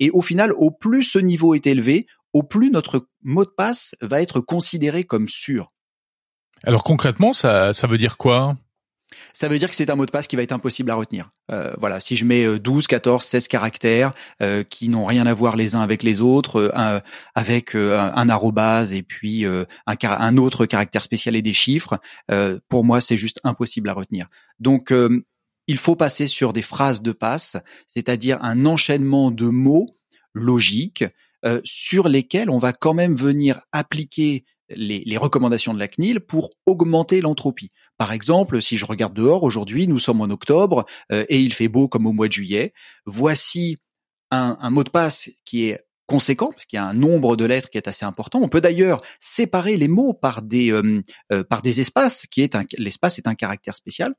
Et 0.00 0.10
au 0.10 0.22
final, 0.22 0.52
au 0.52 0.70
plus 0.70 1.04
ce 1.04 1.18
niveau 1.18 1.54
est 1.54 1.66
élevé, 1.66 2.06
au 2.32 2.42
plus 2.42 2.70
notre 2.70 3.08
mot 3.22 3.44
de 3.44 3.50
passe 3.50 3.94
va 4.00 4.20
être 4.20 4.40
considéré 4.40 5.04
comme 5.04 5.28
sûr. 5.28 5.72
Alors 6.64 6.84
concrètement, 6.84 7.32
ça, 7.32 7.72
ça 7.72 7.86
veut 7.86 7.98
dire 7.98 8.16
quoi? 8.16 8.56
Ça 9.32 9.48
veut 9.48 9.58
dire 9.58 9.68
que 9.68 9.76
c'est 9.76 9.90
un 9.90 9.96
mot 9.96 10.06
de 10.06 10.10
passe 10.10 10.26
qui 10.26 10.36
va 10.36 10.42
être 10.42 10.52
impossible 10.52 10.90
à 10.90 10.94
retenir. 10.94 11.28
Euh, 11.52 11.72
voilà, 11.78 12.00
si 12.00 12.16
je 12.16 12.24
mets 12.24 12.58
12, 12.58 12.86
14, 12.86 13.24
16 13.24 13.48
caractères 13.48 14.10
euh, 14.42 14.62
qui 14.64 14.88
n'ont 14.88 15.04
rien 15.04 15.26
à 15.26 15.34
voir 15.34 15.56
les 15.56 15.74
uns 15.74 15.80
avec 15.80 16.02
les 16.02 16.20
autres, 16.20 16.72
euh, 16.76 17.00
avec 17.34 17.74
un, 17.74 18.28
arrobase 18.28 18.92
et 18.92 19.02
puis 19.02 19.44
un, 19.44 19.66
un, 19.86 20.36
autre 20.36 20.66
caractère 20.66 21.02
spécial 21.02 21.36
et 21.36 21.42
des 21.42 21.52
chiffres, 21.52 21.94
pour 22.68 22.84
moi 22.84 23.00
c'est 23.00 23.16
juste 23.16 23.40
impossible 23.44 23.88
à 23.88 23.92
retenir. 23.92 24.26
Donc 24.58 24.92
il 25.66 25.78
faut 25.78 25.96
passer 25.96 26.26
sur 26.26 26.52
des 26.52 26.62
phrases 26.62 27.02
de 27.02 27.12
passe, 27.12 27.56
c'est-à-dire 27.86 28.38
un 28.42 28.66
enchaînement 28.66 29.30
de 29.30 29.46
mots 29.46 29.86
logiques 30.34 31.04
sur 31.62 32.08
lesquels 32.08 32.50
on 32.50 32.58
va 32.58 32.72
quand 32.72 32.92
même 32.92 33.14
venir 33.14 33.60
appliquer 33.70 34.44
les, 34.68 35.16
recommandations 35.16 35.74
de 35.74 35.78
la 35.78 35.88
CNIL 35.88 36.20
pour 36.20 36.50
augmenter 36.66 37.20
l'entropie. 37.20 37.70
Par 37.98 38.12
exemple, 38.12 38.60
si 38.60 38.76
je 38.76 38.84
regarde 38.84 39.14
dehors 39.14 39.42
aujourd'hui, 39.42 39.86
nous 39.86 39.98
sommes 39.98 40.20
en 40.20 40.30
octobre 40.30 40.84
euh, 41.12 41.24
et 41.28 41.40
il 41.40 41.52
fait 41.52 41.68
beau 41.68 41.88
comme 41.88 42.06
au 42.06 42.12
mois 42.12 42.28
de 42.28 42.32
juillet. 42.32 42.72
Voici 43.06 43.76
un 44.32 44.70
mot 44.70 44.82
de 44.82 44.90
passe 44.90 45.30
qui 45.44 45.68
est 45.68 45.85
conséquent 46.06 46.48
parce 46.48 46.64
qu'il 46.66 46.76
y 46.76 46.80
a 46.80 46.86
un 46.86 46.94
nombre 46.94 47.36
de 47.36 47.44
lettres 47.44 47.70
qui 47.70 47.78
est 47.78 47.88
assez 47.88 48.04
important. 48.04 48.40
On 48.42 48.48
peut 48.48 48.60
d'ailleurs 48.60 49.00
séparer 49.20 49.76
les 49.76 49.88
mots 49.88 50.14
par 50.14 50.42
des 50.42 50.72
euh, 50.72 51.02
euh, 51.32 51.44
par 51.44 51.62
des 51.62 51.80
espaces, 51.80 52.26
qui 52.26 52.42
est 52.42 52.54
un 52.54 52.64
l'espace 52.78 53.18
est 53.18 53.26
un 53.26 53.34
caractère 53.34 53.76
spécial. 53.76 54.12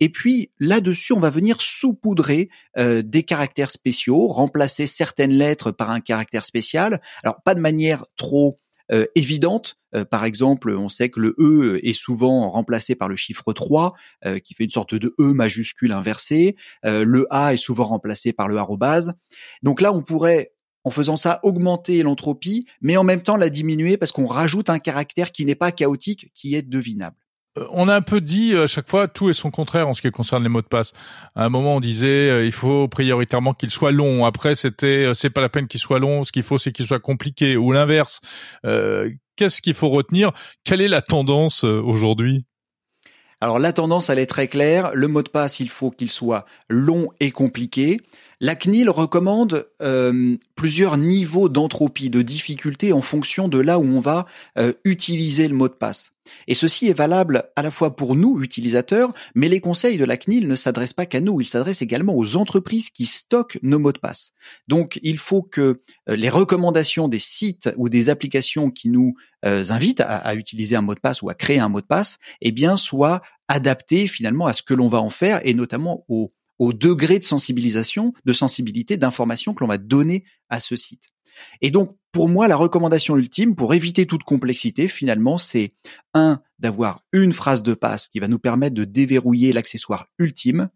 Et 0.00 0.08
puis 0.08 0.50
là-dessus, 0.58 1.12
on 1.12 1.20
va 1.20 1.30
venir 1.30 1.60
saupoudrer 1.60 2.48
des 2.76 3.22
caractères 3.22 3.70
spéciaux, 3.70 4.28
remplacer 4.28 4.86
certaines 4.86 5.32
lettres 5.32 5.70
par 5.70 5.90
un 5.90 6.00
caractère 6.00 6.44
spécial. 6.44 7.00
Alors 7.22 7.42
pas 7.42 7.54
de 7.54 7.60
manière 7.60 8.04
trop 8.16 8.54
euh, 8.92 9.06
évidente. 9.14 9.76
Euh, 9.94 10.04
par 10.04 10.24
exemple, 10.24 10.70
on 10.70 10.88
sait 10.88 11.10
que 11.10 11.20
le 11.20 11.36
E 11.38 11.78
est 11.86 11.92
souvent 11.92 12.48
remplacé 12.50 12.96
par 12.96 13.08
le 13.08 13.14
chiffre 13.14 13.52
3, 13.52 13.94
euh, 14.24 14.40
qui 14.40 14.54
fait 14.54 14.64
une 14.64 14.70
sorte 14.70 14.94
de 14.96 15.14
E 15.20 15.32
majuscule 15.32 15.92
inversé. 15.92 16.56
le 16.82 17.26
A 17.30 17.54
est 17.54 17.56
souvent 17.56 17.84
remplacé 17.84 18.32
par 18.32 18.48
le 18.48 18.56
arrobase. 18.56 19.14
Donc 19.62 19.80
là, 19.80 19.92
on 19.92 20.02
pourrait 20.02 20.52
en 20.84 20.90
faisant 20.90 21.16
ça, 21.16 21.40
augmenter 21.42 22.02
l'entropie, 22.02 22.66
mais 22.80 22.96
en 22.96 23.04
même 23.04 23.22
temps 23.22 23.36
la 23.36 23.50
diminuer 23.50 23.96
parce 23.96 24.12
qu'on 24.12 24.26
rajoute 24.26 24.70
un 24.70 24.78
caractère 24.78 25.32
qui 25.32 25.44
n'est 25.44 25.54
pas 25.54 25.72
chaotique, 25.72 26.30
qui 26.34 26.54
est 26.54 26.62
devinable. 26.62 27.16
Euh, 27.58 27.66
on 27.70 27.88
a 27.88 27.94
un 27.94 28.02
peu 28.02 28.20
dit 28.20 28.54
à 28.54 28.66
chaque 28.66 28.88
fois 28.88 29.08
tout 29.08 29.28
et 29.28 29.32
son 29.32 29.50
contraire 29.50 29.88
en 29.88 29.94
ce 29.94 30.02
qui 30.02 30.10
concerne 30.10 30.42
les 30.42 30.48
mots 30.48 30.62
de 30.62 30.66
passe. 30.66 30.92
À 31.34 31.44
un 31.44 31.48
moment, 31.48 31.76
on 31.76 31.80
disait 31.80 32.30
euh, 32.30 32.46
il 32.46 32.52
faut 32.52 32.88
prioritairement 32.88 33.54
qu'il 33.54 33.70
soit 33.70 33.90
long. 33.90 34.24
Après, 34.24 34.54
c'était 34.54 35.06
euh, 35.06 35.14
c'est 35.14 35.30
pas 35.30 35.40
la 35.40 35.48
peine 35.48 35.66
qu'il 35.66 35.80
soit 35.80 35.98
long. 35.98 36.24
Ce 36.24 36.32
qu'il 36.32 36.42
faut, 36.42 36.58
c'est 36.58 36.72
qu'il 36.72 36.86
soit 36.86 37.00
compliqué 37.00 37.56
ou 37.56 37.72
l'inverse. 37.72 38.20
Qu'est-ce 39.36 39.62
qu'il 39.62 39.74
faut 39.74 39.88
retenir? 39.88 40.32
Quelle 40.64 40.82
est 40.82 40.88
la 40.88 41.00
tendance 41.00 41.64
aujourd'hui? 41.64 42.44
Alors 43.40 43.58
la 43.58 43.72
tendance, 43.72 44.10
elle 44.10 44.18
est 44.18 44.26
très 44.26 44.48
claire. 44.48 44.90
Le 44.92 45.08
mot 45.08 45.22
de 45.22 45.30
passe, 45.30 45.60
il 45.60 45.70
faut 45.70 45.90
qu'il 45.90 46.10
soit 46.10 46.44
long 46.68 47.08
et 47.20 47.30
compliqué. 47.30 47.98
La 48.42 48.54
CNIL 48.54 48.88
recommande 48.88 49.68
euh, 49.82 50.36
plusieurs 50.54 50.96
niveaux 50.96 51.50
d'entropie, 51.50 52.08
de 52.08 52.22
difficulté 52.22 52.94
en 52.94 53.02
fonction 53.02 53.48
de 53.48 53.58
là 53.58 53.78
où 53.78 53.84
on 53.84 54.00
va 54.00 54.24
euh, 54.56 54.72
utiliser 54.84 55.46
le 55.46 55.54
mot 55.54 55.68
de 55.68 55.74
passe. 55.74 56.12
Et 56.46 56.54
ceci 56.54 56.88
est 56.88 56.94
valable 56.94 57.50
à 57.54 57.60
la 57.60 57.70
fois 57.70 57.96
pour 57.96 58.16
nous, 58.16 58.42
utilisateurs, 58.42 59.10
mais 59.34 59.50
les 59.50 59.60
conseils 59.60 59.98
de 59.98 60.06
la 60.06 60.16
CNIL 60.16 60.48
ne 60.48 60.54
s'adressent 60.54 60.94
pas 60.94 61.04
qu'à 61.04 61.20
nous, 61.20 61.42
ils 61.42 61.46
s'adressent 61.46 61.82
également 61.82 62.16
aux 62.16 62.36
entreprises 62.36 62.88
qui 62.88 63.04
stockent 63.04 63.58
nos 63.62 63.78
mots 63.78 63.92
de 63.92 63.98
passe. 63.98 64.32
Donc 64.68 64.98
il 65.02 65.18
faut 65.18 65.42
que 65.42 65.82
euh, 66.08 66.16
les 66.16 66.30
recommandations 66.30 67.08
des 67.08 67.18
sites 67.18 67.68
ou 67.76 67.90
des 67.90 68.08
applications 68.08 68.70
qui 68.70 68.88
nous 68.88 69.14
invitent 69.42 70.02
à, 70.02 70.34
utiliser 70.34 70.76
un 70.76 70.82
mot 70.82 70.94
de 70.94 71.00
passe 71.00 71.22
ou 71.22 71.30
à 71.30 71.34
créer 71.34 71.58
un 71.60 71.70
mot 71.70 71.80
de 71.80 71.86
passe, 71.86 72.18
eh 72.42 72.52
bien 72.52 72.76
soient 72.76 73.22
adaptées 73.48 74.06
finalement 74.06 74.44
à 74.44 74.52
ce 74.52 74.62
que 74.62 74.74
l'on 74.74 74.88
va 74.88 75.00
en 75.00 75.08
faire 75.08 75.40
et 75.44 75.54
notamment 75.54 76.04
aux 76.08 76.30
au 76.60 76.74
degré 76.74 77.18
de 77.18 77.24
sensibilisation, 77.24 78.12
de 78.24 78.32
sensibilité, 78.32 78.98
d'information 78.98 79.54
que 79.54 79.64
l'on 79.64 79.68
va 79.68 79.78
donner 79.78 80.24
à 80.50 80.60
ce 80.60 80.76
site. 80.76 81.08
Et 81.62 81.70
donc, 81.70 81.96
pour 82.12 82.28
moi, 82.28 82.48
la 82.48 82.56
recommandation 82.56 83.16
ultime, 83.16 83.56
pour 83.56 83.72
éviter 83.72 84.06
toute 84.06 84.24
complexité, 84.24 84.86
finalement, 84.86 85.38
c'est 85.38 85.70
un, 86.12 86.42
d'avoir 86.58 87.00
une 87.12 87.32
phrase 87.32 87.62
de 87.62 87.72
passe 87.72 88.10
qui 88.10 88.20
va 88.20 88.28
nous 88.28 88.38
permettre 88.38 88.74
de 88.74 88.84
déverrouiller 88.84 89.54
l'accessoire 89.54 90.08
ultime, 90.18 90.68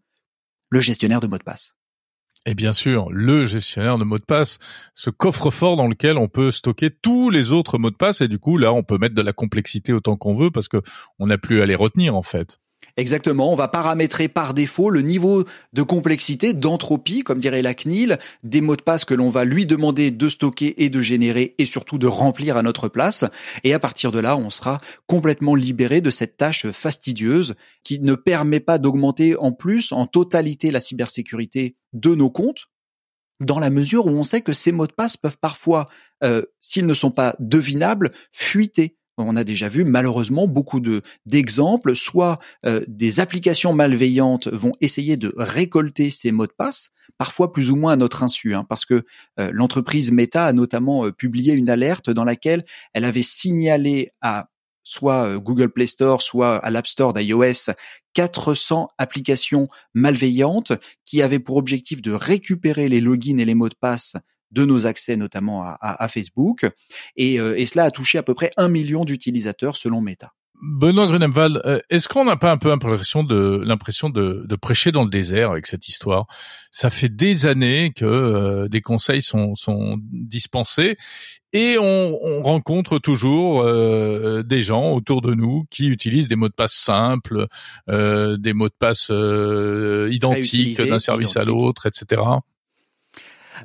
le 0.71 0.81
gestionnaire 0.81 1.21
de 1.21 1.27
mot 1.27 1.37
de 1.37 1.43
passe. 1.43 1.75
Et 2.47 2.55
bien 2.55 2.73
sûr, 2.73 3.11
le 3.11 3.45
gestionnaire 3.45 3.99
de 3.99 4.03
mot 4.03 4.17
de 4.17 4.25
passe, 4.25 4.57
ce 4.95 5.11
coffre-fort 5.11 5.77
dans 5.77 5.87
lequel 5.87 6.17
on 6.17 6.27
peut 6.27 6.49
stocker 6.49 6.89
tous 6.89 7.29
les 7.29 7.51
autres 7.51 7.77
mots 7.77 7.91
de 7.91 7.95
passe 7.95 8.21
et 8.21 8.27
du 8.27 8.39
coup 8.39 8.57
là, 8.57 8.73
on 8.73 8.83
peut 8.83 8.97
mettre 8.97 9.15
de 9.15 9.21
la 9.21 9.33
complexité 9.33 9.93
autant 9.93 10.15
qu'on 10.15 10.35
veut 10.35 10.51
parce 10.51 10.67
que 10.67 10.81
on 11.17 11.27
n'a 11.27 11.39
plus 11.39 11.61
à 11.61 11.65
les 11.65 11.75
retenir 11.75 12.15
en 12.15 12.21
fait. 12.21 12.59
Exactement, 12.97 13.51
on 13.51 13.55
va 13.55 13.67
paramétrer 13.67 14.29
par 14.29 14.53
défaut 14.53 14.89
le 14.89 15.01
niveau 15.01 15.43
de 15.73 15.81
complexité, 15.81 16.53
d'entropie, 16.53 17.23
comme 17.23 17.39
dirait 17.39 17.61
la 17.61 17.73
CNIL, 17.73 18.17
des 18.43 18.61
mots 18.61 18.77
de 18.77 18.81
passe 18.81 19.03
que 19.03 19.13
l'on 19.13 19.29
va 19.29 19.43
lui 19.43 19.65
demander 19.65 20.11
de 20.11 20.29
stocker 20.29 20.81
et 20.81 20.89
de 20.89 21.01
générer 21.01 21.55
et 21.57 21.65
surtout 21.65 21.97
de 21.97 22.07
remplir 22.07 22.55
à 22.55 22.63
notre 22.63 22.87
place. 22.87 23.25
Et 23.65 23.73
à 23.73 23.79
partir 23.79 24.13
de 24.13 24.19
là, 24.19 24.37
on 24.37 24.49
sera 24.49 24.77
complètement 25.07 25.55
libéré 25.55 25.99
de 25.99 26.09
cette 26.09 26.37
tâche 26.37 26.71
fastidieuse 26.71 27.55
qui 27.83 27.99
ne 27.99 28.15
permet 28.15 28.61
pas 28.61 28.77
d'augmenter 28.77 29.35
en 29.37 29.51
plus 29.51 29.91
en 29.91 30.07
totalité 30.07 30.71
la 30.71 30.79
cybersécurité 30.79 31.75
de 31.91 32.15
nos 32.15 32.29
comptes, 32.29 32.67
dans 33.41 33.59
la 33.59 33.69
mesure 33.69 34.05
où 34.05 34.11
on 34.11 34.23
sait 34.23 34.39
que 34.39 34.53
ces 34.53 34.71
mots 34.71 34.87
de 34.87 34.93
passe 34.93 35.17
peuvent 35.17 35.37
parfois, 35.37 35.83
euh, 36.23 36.43
s'ils 36.61 36.85
ne 36.85 36.93
sont 36.93 37.11
pas 37.11 37.35
devinables, 37.39 38.11
fuiter. 38.31 38.95
On 39.17 39.37
a 39.37 39.45
déjà 39.45 39.69
vu 39.69 39.85
malheureusement 39.85 40.45
beaucoup 40.47 40.81
de 40.81 41.01
d'exemples, 41.25 41.95
soit 41.95 42.37
euh, 42.65 42.83
des 42.87 43.21
applications 43.21 43.73
malveillantes 43.73 44.47
vont 44.49 44.73
essayer 44.81 45.15
de 45.15 45.33
récolter 45.37 46.09
ces 46.09 46.33
mots 46.33 46.47
de 46.47 46.51
passe, 46.51 46.91
parfois 47.17 47.53
plus 47.53 47.71
ou 47.71 47.77
moins 47.77 47.93
à 47.93 47.95
notre 47.95 48.23
insu, 48.23 48.55
hein, 48.55 48.65
parce 48.67 48.85
que 48.85 49.05
euh, 49.39 49.51
l'entreprise 49.53 50.11
Meta 50.11 50.45
a 50.45 50.53
notamment 50.53 51.05
euh, 51.05 51.11
publié 51.11 51.53
une 51.53 51.69
alerte 51.69 52.09
dans 52.09 52.25
laquelle 52.25 52.65
elle 52.93 53.05
avait 53.05 53.23
signalé 53.23 54.11
à 54.21 54.49
soit 54.83 55.39
Google 55.39 55.69
Play 55.69 55.87
Store, 55.87 56.21
soit 56.21 56.57
à 56.57 56.69
l'App 56.69 56.85
Store 56.85 57.13
d'iOS 57.13 57.71
400 58.13 58.89
applications 58.99 59.67
malveillantes 59.95 60.73
qui 61.05 61.23
avaient 61.23 61.39
pour 61.39 61.55
objectif 61.57 62.03
de 62.03 62.11
récupérer 62.11 62.87
les 62.87 63.01
logins 63.01 63.39
et 63.39 63.45
les 63.45 63.55
mots 63.55 63.69
de 63.69 63.75
passe 63.79 64.15
de 64.55 64.65
nos 64.65 64.87
accès 64.87 65.17
notamment 65.17 65.63
à, 65.63 66.07
Facebook. 66.07 66.65
Et, 67.17 67.39
euh, 67.39 67.59
et, 67.59 67.65
cela 67.65 67.83
a 67.83 67.91
touché 67.91 68.17
à 68.17 68.23
peu 68.23 68.33
près 68.33 68.51
un 68.57 68.69
million 68.69 69.05
d'utilisateurs 69.05 69.75
selon 69.75 70.01
Meta. 70.01 70.31
Benoît 70.61 71.05
Grunemwald, 71.05 71.61
euh, 71.65 71.79
est-ce 71.89 72.07
qu'on 72.07 72.23
n'a 72.23 72.37
pas 72.37 72.49
un 72.49 72.57
peu 72.57 72.69
l'impression 72.69 73.23
de 73.23 73.61
l'impression 73.65 74.09
de, 74.09 74.45
de, 74.47 74.55
prêcher 74.55 74.93
dans 74.93 75.03
le 75.03 75.09
désert 75.09 75.51
avec 75.51 75.67
cette 75.67 75.89
histoire? 75.89 76.27
Ça 76.71 76.89
fait 76.89 77.09
des 77.09 77.45
années 77.45 77.91
que 77.93 78.05
euh, 78.05 78.69
des 78.69 78.79
conseils 78.79 79.21
sont, 79.21 79.53
sont 79.55 79.97
dispensés 80.01 80.95
et 81.51 81.77
on, 81.77 82.17
on 82.23 82.41
rencontre 82.41 82.99
toujours 82.99 83.63
des 83.63 84.63
gens 84.63 84.91
autour 84.91 85.21
de 85.21 85.33
nous 85.33 85.65
qui 85.69 85.87
utilisent 85.87 86.27
des 86.27 86.35
mots 86.35 86.49
de 86.49 86.53
passe 86.53 86.73
simples, 86.73 87.47
des 87.87 88.53
mots 88.53 88.67
de 88.67 88.75
passe 88.77 89.09
identiques 90.13 90.81
d'un 90.81 90.99
service 90.99 91.37
à 91.37 91.45
l'autre, 91.45 91.85
etc. 91.85 92.21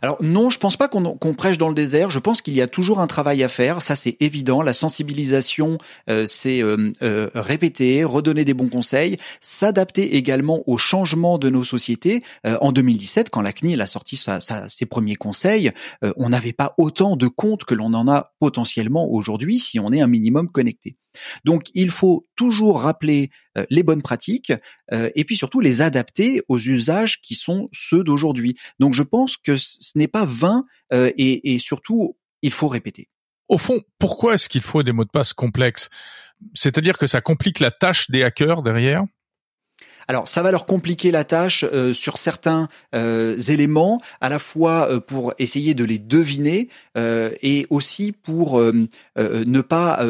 Alors 0.03 0.17
non, 0.21 0.51
je 0.51 0.59
pense 0.59 0.77
pas 0.77 0.89
qu'on 0.89 1.35
prêche 1.35 1.59
dans 1.59 1.69
le 1.69 1.75
désert. 1.75 2.11
Je 2.11 2.19
pense 2.19 2.43
qu'il 2.43 2.55
y 2.55 2.61
a 2.61 2.67
toujours 2.67 3.01
un 3.01 3.07
travail 3.07 3.43
à 3.43 3.49
faire. 3.49 3.83
Ça, 3.83 3.97
c'est 3.97 4.17
évident. 4.21 4.63
La 4.63 4.73
sensibilisation, 4.73 5.79
euh, 6.09 6.25
c'est 6.27 6.63
euh, 6.63 6.93
euh, 7.03 7.29
répéter, 7.35 8.05
redonner 8.05 8.45
des 8.45 8.55
bons 8.55 8.69
conseils, 8.69 9.19
s'adapter 9.41 10.17
également 10.17 10.63
aux 10.67 10.79
changements 10.79 11.39
de 11.39 11.51
nos 11.51 11.65
sociétés. 11.65 12.21
en 12.45 12.73
2017, 12.73 13.31
quand 13.31 13.41
la 13.41 13.53
CNIL 13.53 13.81
a 13.81 13.87
sorti 13.87 14.21
ses 14.69 14.87
premiers 14.87 15.17
conseils, 15.17 15.71
on 16.17 16.29
n'avait 16.31 16.53
pas 16.53 16.75
autant 16.79 17.17
de 17.17 17.29
comptes 17.29 17.65
que 17.65 17.75
l'on 17.75 17.95
en 17.95 18.09
a 18.09 18.33
potentiellement 18.41 19.11
aujourd'hui 19.11 19.59
si 19.59 19.79
on 19.79 19.93
est 19.93 20.01
un 20.01 20.07
minimum 20.07 20.51
connecté. 20.51 20.97
Donc 21.45 21.65
il 21.75 21.91
faut 21.91 22.27
toujours 22.37 22.83
rappeler 22.83 23.31
euh, 23.59 23.65
les 23.71 23.83
bonnes 23.83 24.03
pratiques 24.03 24.53
euh, 24.93 25.11
et 25.15 25.25
puis 25.25 25.37
surtout 25.37 25.61
les 25.61 25.81
adapter 25.81 26.43
aux 26.49 26.59
usages 26.59 27.21
qui 27.21 27.35
sont 27.35 27.69
ceux 27.73 28.05
d'aujourd'hui. 28.05 28.57
Donc 28.79 28.95
je 28.95 29.03
pense 29.03 29.37
que 29.37 29.57
ce 29.57 29.97
n'est 29.97 30.09
pas 30.09 30.25
vain 30.25 30.65
euh, 30.93 31.11
et, 31.17 31.55
et 31.55 31.59
surtout 31.59 32.17
il 32.43 32.53
faut 32.53 32.69
répéter. 32.69 33.09
Au 33.49 33.59
fond, 33.59 33.83
pourquoi 33.99 34.35
est-ce 34.35 34.49
qu'il 34.49 34.63
faut 34.63 34.83
des 34.83 34.93
mots 34.93 35.05
de 35.05 35.11
passe 35.11 35.33
complexes? 35.33 35.91
C'est-à-dire 36.55 36.97
que 36.97 37.07
ça 37.07 37.21
complique 37.21 37.61
la 37.61 37.71
tâche 37.71 38.11
des 38.11 38.23
hackers 38.23 38.63
derrière? 38.63 39.05
Alors, 40.09 40.29
ça 40.29 40.43
va 40.43 40.51
leur 40.51 40.67
compliquer 40.67 41.11
la 41.11 41.25
tâche 41.25 41.65
euh, 41.73 41.95
sur 41.95 42.19
certains 42.19 42.69
euh, 42.95 43.39
éléments, 43.49 44.01
à 44.21 44.29
la 44.29 44.39
fois 44.39 44.89
euh, 44.91 45.01
pour 45.01 45.35
essayer 45.39 45.75
de 45.75 45.85
les 45.85 45.99
deviner 45.99 46.69
et 46.97 47.67
aussi 47.71 48.13
pour 48.13 48.61
ne 48.61 49.61
pas 49.61 50.05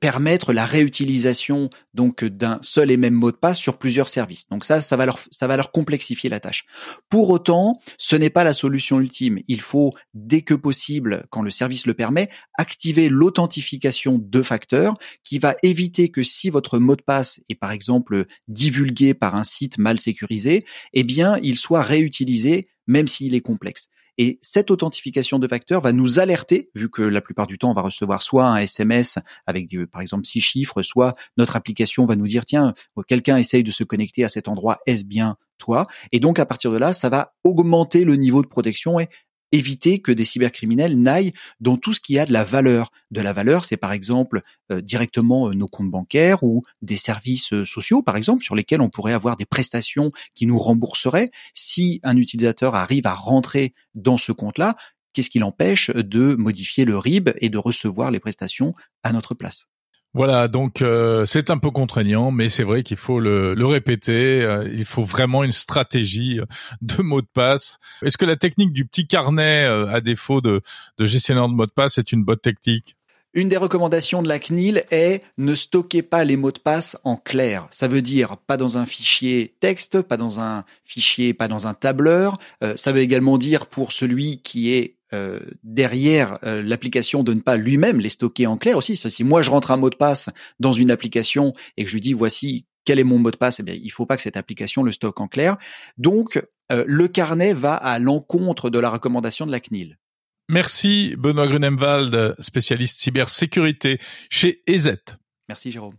permettre 0.00 0.52
la 0.52 0.64
réutilisation 0.64 1.70
donc 1.94 2.24
d'un 2.24 2.58
seul 2.62 2.90
et 2.90 2.96
même 2.96 3.14
mot 3.14 3.30
de 3.30 3.36
passe 3.36 3.58
sur 3.58 3.76
plusieurs 3.76 4.08
services. 4.08 4.48
Donc 4.48 4.64
ça, 4.64 4.80
ça 4.82 4.96
va 4.96 5.06
leur 5.06 5.18
ça 5.30 5.46
va 5.46 5.56
leur 5.56 5.70
complexifier 5.70 6.30
la 6.30 6.40
tâche. 6.40 6.66
Pour 7.08 7.30
autant, 7.30 7.80
ce 7.98 8.16
n'est 8.16 8.30
pas 8.30 8.44
la 8.44 8.52
solution 8.52 9.00
ultime. 9.00 9.38
Il 9.46 9.60
faut 9.60 9.92
dès 10.14 10.42
que 10.42 10.54
possible, 10.54 11.24
quand 11.30 11.42
le 11.42 11.50
service 11.50 11.86
le 11.86 11.94
permet, 11.94 12.30
activer 12.56 13.08
l'authentification 13.08 14.18
de 14.20 14.42
facteurs 14.42 14.94
qui 15.24 15.38
va 15.38 15.54
éviter 15.62 16.08
que 16.08 16.22
si 16.22 16.50
votre 16.50 16.78
mot 16.78 16.96
de 16.96 17.02
passe 17.02 17.40
est 17.48 17.54
par 17.54 17.72
exemple 17.72 18.26
divulgué 18.48 19.07
par 19.14 19.34
un 19.34 19.44
site 19.44 19.78
mal 19.78 19.98
sécurisé, 19.98 20.62
eh 20.92 21.04
bien, 21.04 21.38
il 21.42 21.56
soit 21.56 21.82
réutilisé 21.82 22.64
même 22.86 23.06
s'il 23.06 23.34
est 23.34 23.40
complexe. 23.40 23.88
Et 24.20 24.40
cette 24.42 24.72
authentification 24.72 25.38
de 25.38 25.46
facteurs 25.46 25.80
va 25.80 25.92
nous 25.92 26.18
alerter, 26.18 26.70
vu 26.74 26.90
que 26.90 27.02
la 27.02 27.20
plupart 27.20 27.46
du 27.46 27.56
temps, 27.56 27.70
on 27.70 27.74
va 27.74 27.82
recevoir 27.82 28.20
soit 28.20 28.48
un 28.48 28.56
SMS 28.56 29.18
avec, 29.46 29.68
par 29.92 30.02
exemple, 30.02 30.26
six 30.26 30.40
chiffres, 30.40 30.82
soit 30.82 31.14
notre 31.36 31.54
application 31.54 32.04
va 32.04 32.16
nous 32.16 32.26
dire, 32.26 32.44
tiens, 32.44 32.74
quelqu'un 33.06 33.36
essaye 33.36 33.62
de 33.62 33.70
se 33.70 33.84
connecter 33.84 34.24
à 34.24 34.28
cet 34.28 34.48
endroit, 34.48 34.80
est-ce 34.86 35.04
bien 35.04 35.36
toi? 35.56 35.86
Et 36.10 36.18
donc, 36.18 36.40
à 36.40 36.46
partir 36.46 36.72
de 36.72 36.78
là, 36.78 36.92
ça 36.92 37.08
va 37.08 37.34
augmenter 37.44 38.04
le 38.04 38.16
niveau 38.16 38.42
de 38.42 38.48
protection 38.48 38.98
et 38.98 39.08
éviter 39.52 40.00
que 40.00 40.12
des 40.12 40.24
cybercriminels 40.24 40.98
n'aillent 41.00 41.32
dans 41.60 41.76
tout 41.76 41.92
ce 41.92 42.00
qui 42.00 42.18
a 42.18 42.26
de 42.26 42.32
la 42.32 42.44
valeur. 42.44 42.90
De 43.10 43.20
la 43.20 43.32
valeur, 43.32 43.64
c'est 43.64 43.76
par 43.76 43.92
exemple 43.92 44.42
euh, 44.70 44.80
directement 44.80 45.48
euh, 45.48 45.54
nos 45.54 45.68
comptes 45.68 45.90
bancaires 45.90 46.42
ou 46.42 46.62
des 46.82 46.96
services 46.96 47.52
euh, 47.52 47.64
sociaux, 47.64 48.02
par 48.02 48.16
exemple, 48.16 48.42
sur 48.42 48.54
lesquels 48.54 48.80
on 48.80 48.90
pourrait 48.90 49.12
avoir 49.12 49.36
des 49.36 49.46
prestations 49.46 50.10
qui 50.34 50.46
nous 50.46 50.58
rembourseraient. 50.58 51.30
Si 51.54 52.00
un 52.02 52.16
utilisateur 52.16 52.74
arrive 52.74 53.06
à 53.06 53.14
rentrer 53.14 53.74
dans 53.94 54.18
ce 54.18 54.32
compte-là, 54.32 54.76
qu'est-ce 55.12 55.30
qui 55.30 55.38
l'empêche 55.38 55.90
de 55.90 56.34
modifier 56.38 56.84
le 56.84 56.98
RIB 56.98 57.30
et 57.40 57.48
de 57.48 57.58
recevoir 57.58 58.10
les 58.10 58.20
prestations 58.20 58.74
à 59.02 59.12
notre 59.12 59.34
place? 59.34 59.66
Voilà, 60.18 60.48
donc 60.48 60.82
euh, 60.82 61.26
c'est 61.26 61.48
un 61.48 61.58
peu 61.58 61.70
contraignant, 61.70 62.32
mais 62.32 62.48
c'est 62.48 62.64
vrai 62.64 62.82
qu'il 62.82 62.96
faut 62.96 63.20
le, 63.20 63.54
répéter. 63.64 64.42
Euh, 64.42 64.68
il 64.68 64.84
faut 64.84 65.04
vraiment 65.04 65.44
une 65.44 65.52
stratégie 65.52 66.40
de 66.82 67.02
mot 67.02 67.20
de 67.20 67.28
passe. 67.32 67.78
Est-ce 68.02 68.18
que 68.18 68.24
la 68.24 68.34
technique 68.34 68.72
du 68.72 68.84
petit 68.84 69.06
carnet, 69.06 69.64
euh, 69.64 69.86
à 69.86 70.00
défaut 70.00 70.40
de, 70.40 70.60
de 70.98 71.06
gestionnaire 71.06 71.48
de 71.48 71.54
mot 71.54 71.66
de 71.66 71.70
passe, 71.70 71.98
est 71.98 72.10
une 72.10 72.24
bonne 72.24 72.38
technique? 72.38 72.96
Une 73.32 73.48
des 73.48 73.56
recommandations 73.56 74.20
de 74.20 74.26
la 74.26 74.40
CNIL 74.40 74.82
est 74.90 75.22
ne 75.36 75.54
stockez 75.54 76.02
pas 76.02 76.24
les 76.24 76.36
mots 76.36 76.50
de 76.50 76.58
passe 76.58 76.98
en 77.04 77.14
clair. 77.14 77.68
Ça 77.70 77.86
veut 77.86 78.02
dire 78.02 78.38
pas 78.38 78.56
dans 78.56 78.76
un 78.76 78.86
fichier 78.86 79.54
texte, 79.60 80.02
pas 80.02 80.16
dans 80.16 80.40
un 80.40 80.64
fichier, 80.82 81.32
pas 81.32 81.46
dans 81.46 81.68
un 81.68 81.74
tableur. 81.74 82.38
ça 82.74 82.90
veut 82.90 83.02
également 83.02 83.38
dire 83.38 83.66
pour 83.66 83.92
celui 83.92 84.38
qui 84.38 84.72
est 84.74 84.97
euh, 85.14 85.40
derrière 85.62 86.38
euh, 86.44 86.62
l'application 86.62 87.22
de 87.22 87.32
ne 87.32 87.40
pas 87.40 87.56
lui-même 87.56 87.98
les 88.00 88.10
stocker 88.10 88.46
en 88.46 88.58
clair 88.58 88.76
aussi. 88.76 88.96
Si 88.96 89.24
moi 89.24 89.42
je 89.42 89.50
rentre 89.50 89.70
un 89.70 89.78
mot 89.78 89.88
de 89.88 89.96
passe 89.96 90.28
dans 90.60 90.72
une 90.72 90.90
application 90.90 91.52
et 91.76 91.84
que 91.84 91.88
je 91.88 91.94
lui 91.94 92.02
dis 92.02 92.12
voici 92.12 92.66
quel 92.84 92.98
est 92.98 93.04
mon 93.04 93.18
mot 93.18 93.30
de 93.30 93.36
passe, 93.36 93.60
eh 93.60 93.62
bien 93.62 93.74
il 93.74 93.90
faut 93.90 94.06
pas 94.06 94.16
que 94.16 94.22
cette 94.22 94.36
application 94.36 94.82
le 94.82 94.92
stocke 94.92 95.20
en 95.20 95.28
clair. 95.28 95.56
Donc 95.96 96.42
euh, 96.72 96.84
le 96.86 97.08
carnet 97.08 97.54
va 97.54 97.74
à 97.74 97.98
l'encontre 97.98 98.68
de 98.68 98.78
la 98.78 98.90
recommandation 98.90 99.46
de 99.46 99.50
la 99.50 99.60
CNIL. 99.60 99.98
Merci 100.50 101.14
Benoît 101.16 101.46
Grunemwald, 101.46 102.34
spécialiste 102.38 103.00
cybersécurité 103.00 103.98
chez 104.30 104.60
EZ. 104.66 104.96
Merci 105.48 105.72
Jérôme. 105.72 105.94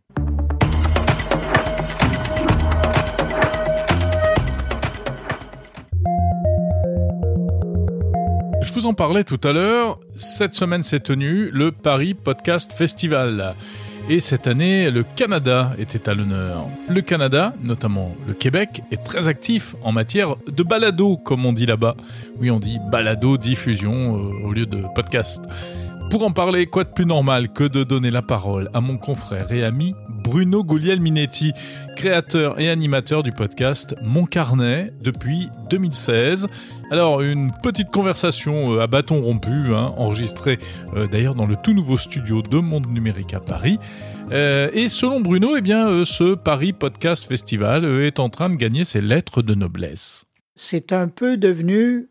Vous 8.80 8.86
en 8.86 8.93
parlais 8.93 9.25
tout 9.25 9.41
à 9.43 9.51
l'heure, 9.51 9.99
cette 10.15 10.53
semaine 10.53 10.84
s'est 10.84 11.01
tenu 11.01 11.49
le 11.51 11.73
Paris 11.73 12.13
Podcast 12.13 12.71
Festival. 12.71 13.55
Et 14.07 14.21
cette 14.21 14.47
année, 14.47 14.89
le 14.89 15.03
Canada 15.03 15.73
était 15.77 16.07
à 16.07 16.13
l'honneur. 16.13 16.65
Le 16.88 17.01
Canada, 17.01 17.53
notamment 17.61 18.15
le 18.25 18.34
Québec, 18.34 18.82
est 18.91 19.03
très 19.03 19.27
actif 19.27 19.75
en 19.84 19.91
matière 19.91 20.38
de 20.47 20.63
balado, 20.63 21.17
comme 21.17 21.45
on 21.45 21.51
dit 21.51 21.65
là-bas. 21.65 21.97
Oui, 22.39 22.51
on 22.51 22.59
dit 22.59 22.77
balado 22.89 23.36
diffusion 23.36 24.17
euh, 24.17 24.47
au 24.47 24.53
lieu 24.53 24.65
de 24.65 24.86
podcast. 24.95 25.43
Pour 26.10 26.24
en 26.24 26.32
parler, 26.32 26.66
quoi 26.66 26.86
de 26.86 26.89
plus 26.89 27.05
normal 27.05 27.53
que 27.53 27.64
de 27.64 27.84
donner 27.84 28.10
la 28.10 28.24
parole 28.24 28.68
à 28.74 28.82
mon 28.82 28.97
confrère 28.97 29.51
et 29.51 29.64
ami 29.64 29.93
Bruno 30.24 30.64
Guglielminetti, 30.64 31.53
créateur 31.95 32.60
et 32.60 32.68
animateur 32.68 33.22
du 33.22 33.32
podcast 33.32 33.95
Mon 34.01 34.26
Carnet 34.26 34.91
depuis 35.01 35.49
2016. 35.70 36.47
Alors, 36.89 37.22
une 37.22 37.51
petite 37.62 37.91
conversation 37.91 38.74
euh, 38.74 38.82
à 38.82 38.88
bâton 38.88 39.22
rompu, 39.22 39.74
hein, 39.76 39.91
enregistrée 39.97 40.57
euh, 40.95 41.05
d'ailleurs 41.05 41.36
dans 41.36 41.45
le 41.45 41.55
tout 41.55 41.74
nouveau 41.74 41.97
studio 41.97 42.41
de 42.41 42.57
Monde 42.57 42.88
Numérique 42.88 43.36
à 43.36 43.39
Paris. 43.39 43.78
Euh, 44.32 44.68
et 44.74 44.89
selon 44.89 45.22
Bruno, 45.22 45.55
eh 45.57 45.62
bien, 45.62 46.05
ce 46.05 46.34
Paris 46.34 46.74
Podcast 46.74 47.26
Festival 47.26 47.86
est 47.86 48.20
en 48.20 48.30
train 48.30 48.49
de 48.49 48.55
gagner 48.55 48.84
ses 48.84 49.01
lettres 49.01 49.43
de 49.43 49.53
noblesse. 49.53 50.28
C'est 50.62 50.91
un 50.91 51.07
peu 51.07 51.38
devenu 51.38 52.10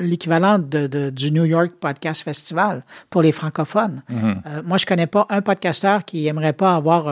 l'équivalent 0.00 0.58
de, 0.58 1.08
du 1.08 1.32
New 1.32 1.46
York 1.46 1.72
Podcast 1.80 2.22
Festival 2.22 2.84
pour 3.08 3.22
les 3.22 3.32
francophones. 3.32 4.02
Mhm. 4.10 4.42
moi, 4.66 4.76
je 4.76 4.84
connais 4.84 5.06
pas 5.06 5.26
un 5.30 5.40
podcasteur 5.40 6.04
qui 6.04 6.26
aimerait 6.26 6.52
pas 6.52 6.74
avoir 6.74 7.08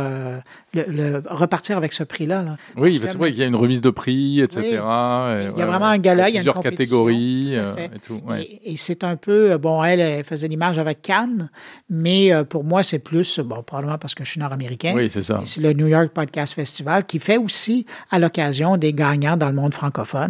le, 0.85 1.23
repartir 1.27 1.77
avec 1.77 1.93
ce 1.93 2.03
prix-là. 2.03 2.57
Oui, 2.77 3.01
c'est 3.03 3.17
vrai 3.17 3.31
qu'il 3.31 3.41
y 3.41 3.43
a 3.43 3.47
une 3.47 3.57
remise 3.57 3.81
de 3.81 3.91
prix, 3.91 4.41
etc. 4.41 4.63
il 4.67 4.75
y 4.75 4.77
a 4.79 5.67
vraiment 5.67 5.87
un 5.87 5.99
gala, 5.99 6.29
il 6.29 6.35
y 6.35 6.39
a 6.39 6.41
plusieurs 6.41 6.61
catégories 6.61 7.53
euh, 7.55 7.75
et 7.77 7.99
tout. 7.99 8.21
Et, 8.65 8.77
c'est 8.77 9.05
un 9.05 9.17
peu, 9.17 9.53
euh, 9.53 9.59
bon, 9.59 9.83
elle, 9.83 10.01
elle 10.01 10.25
faisait 10.25 10.49
l'image 10.49 10.79
avec 10.79 11.03
Cannes, 11.03 11.51
mais 11.89 12.33
euh, 12.33 12.45
pour 12.45 12.65
moi, 12.65 12.83
c'est 12.83 12.99
plus, 12.99 13.41
bon, 13.41 13.63
probablement 13.63 13.99
parce 13.99 14.15
que 14.15 14.25
je 14.25 14.31
suis 14.31 14.41
nord-américain. 14.41 14.93
Oui, 14.95 15.09
c'est 15.09 15.23
ça. 15.23 15.41
C'est 15.47 15.61
le 15.61 15.73
New 15.73 15.87
York 15.87 16.09
Podcast 16.09 16.55
Festival 16.55 17.05
qui 17.05 17.19
fait 17.19 17.39
aussi 17.39 17.87
à 18.11 18.19
l'occasion 18.19 18.77
des 18.77 18.93
gagnants 18.93 19.37
dans 19.37 19.49
le 19.49 19.55
monde 19.55 19.75
francophone. 19.75 20.26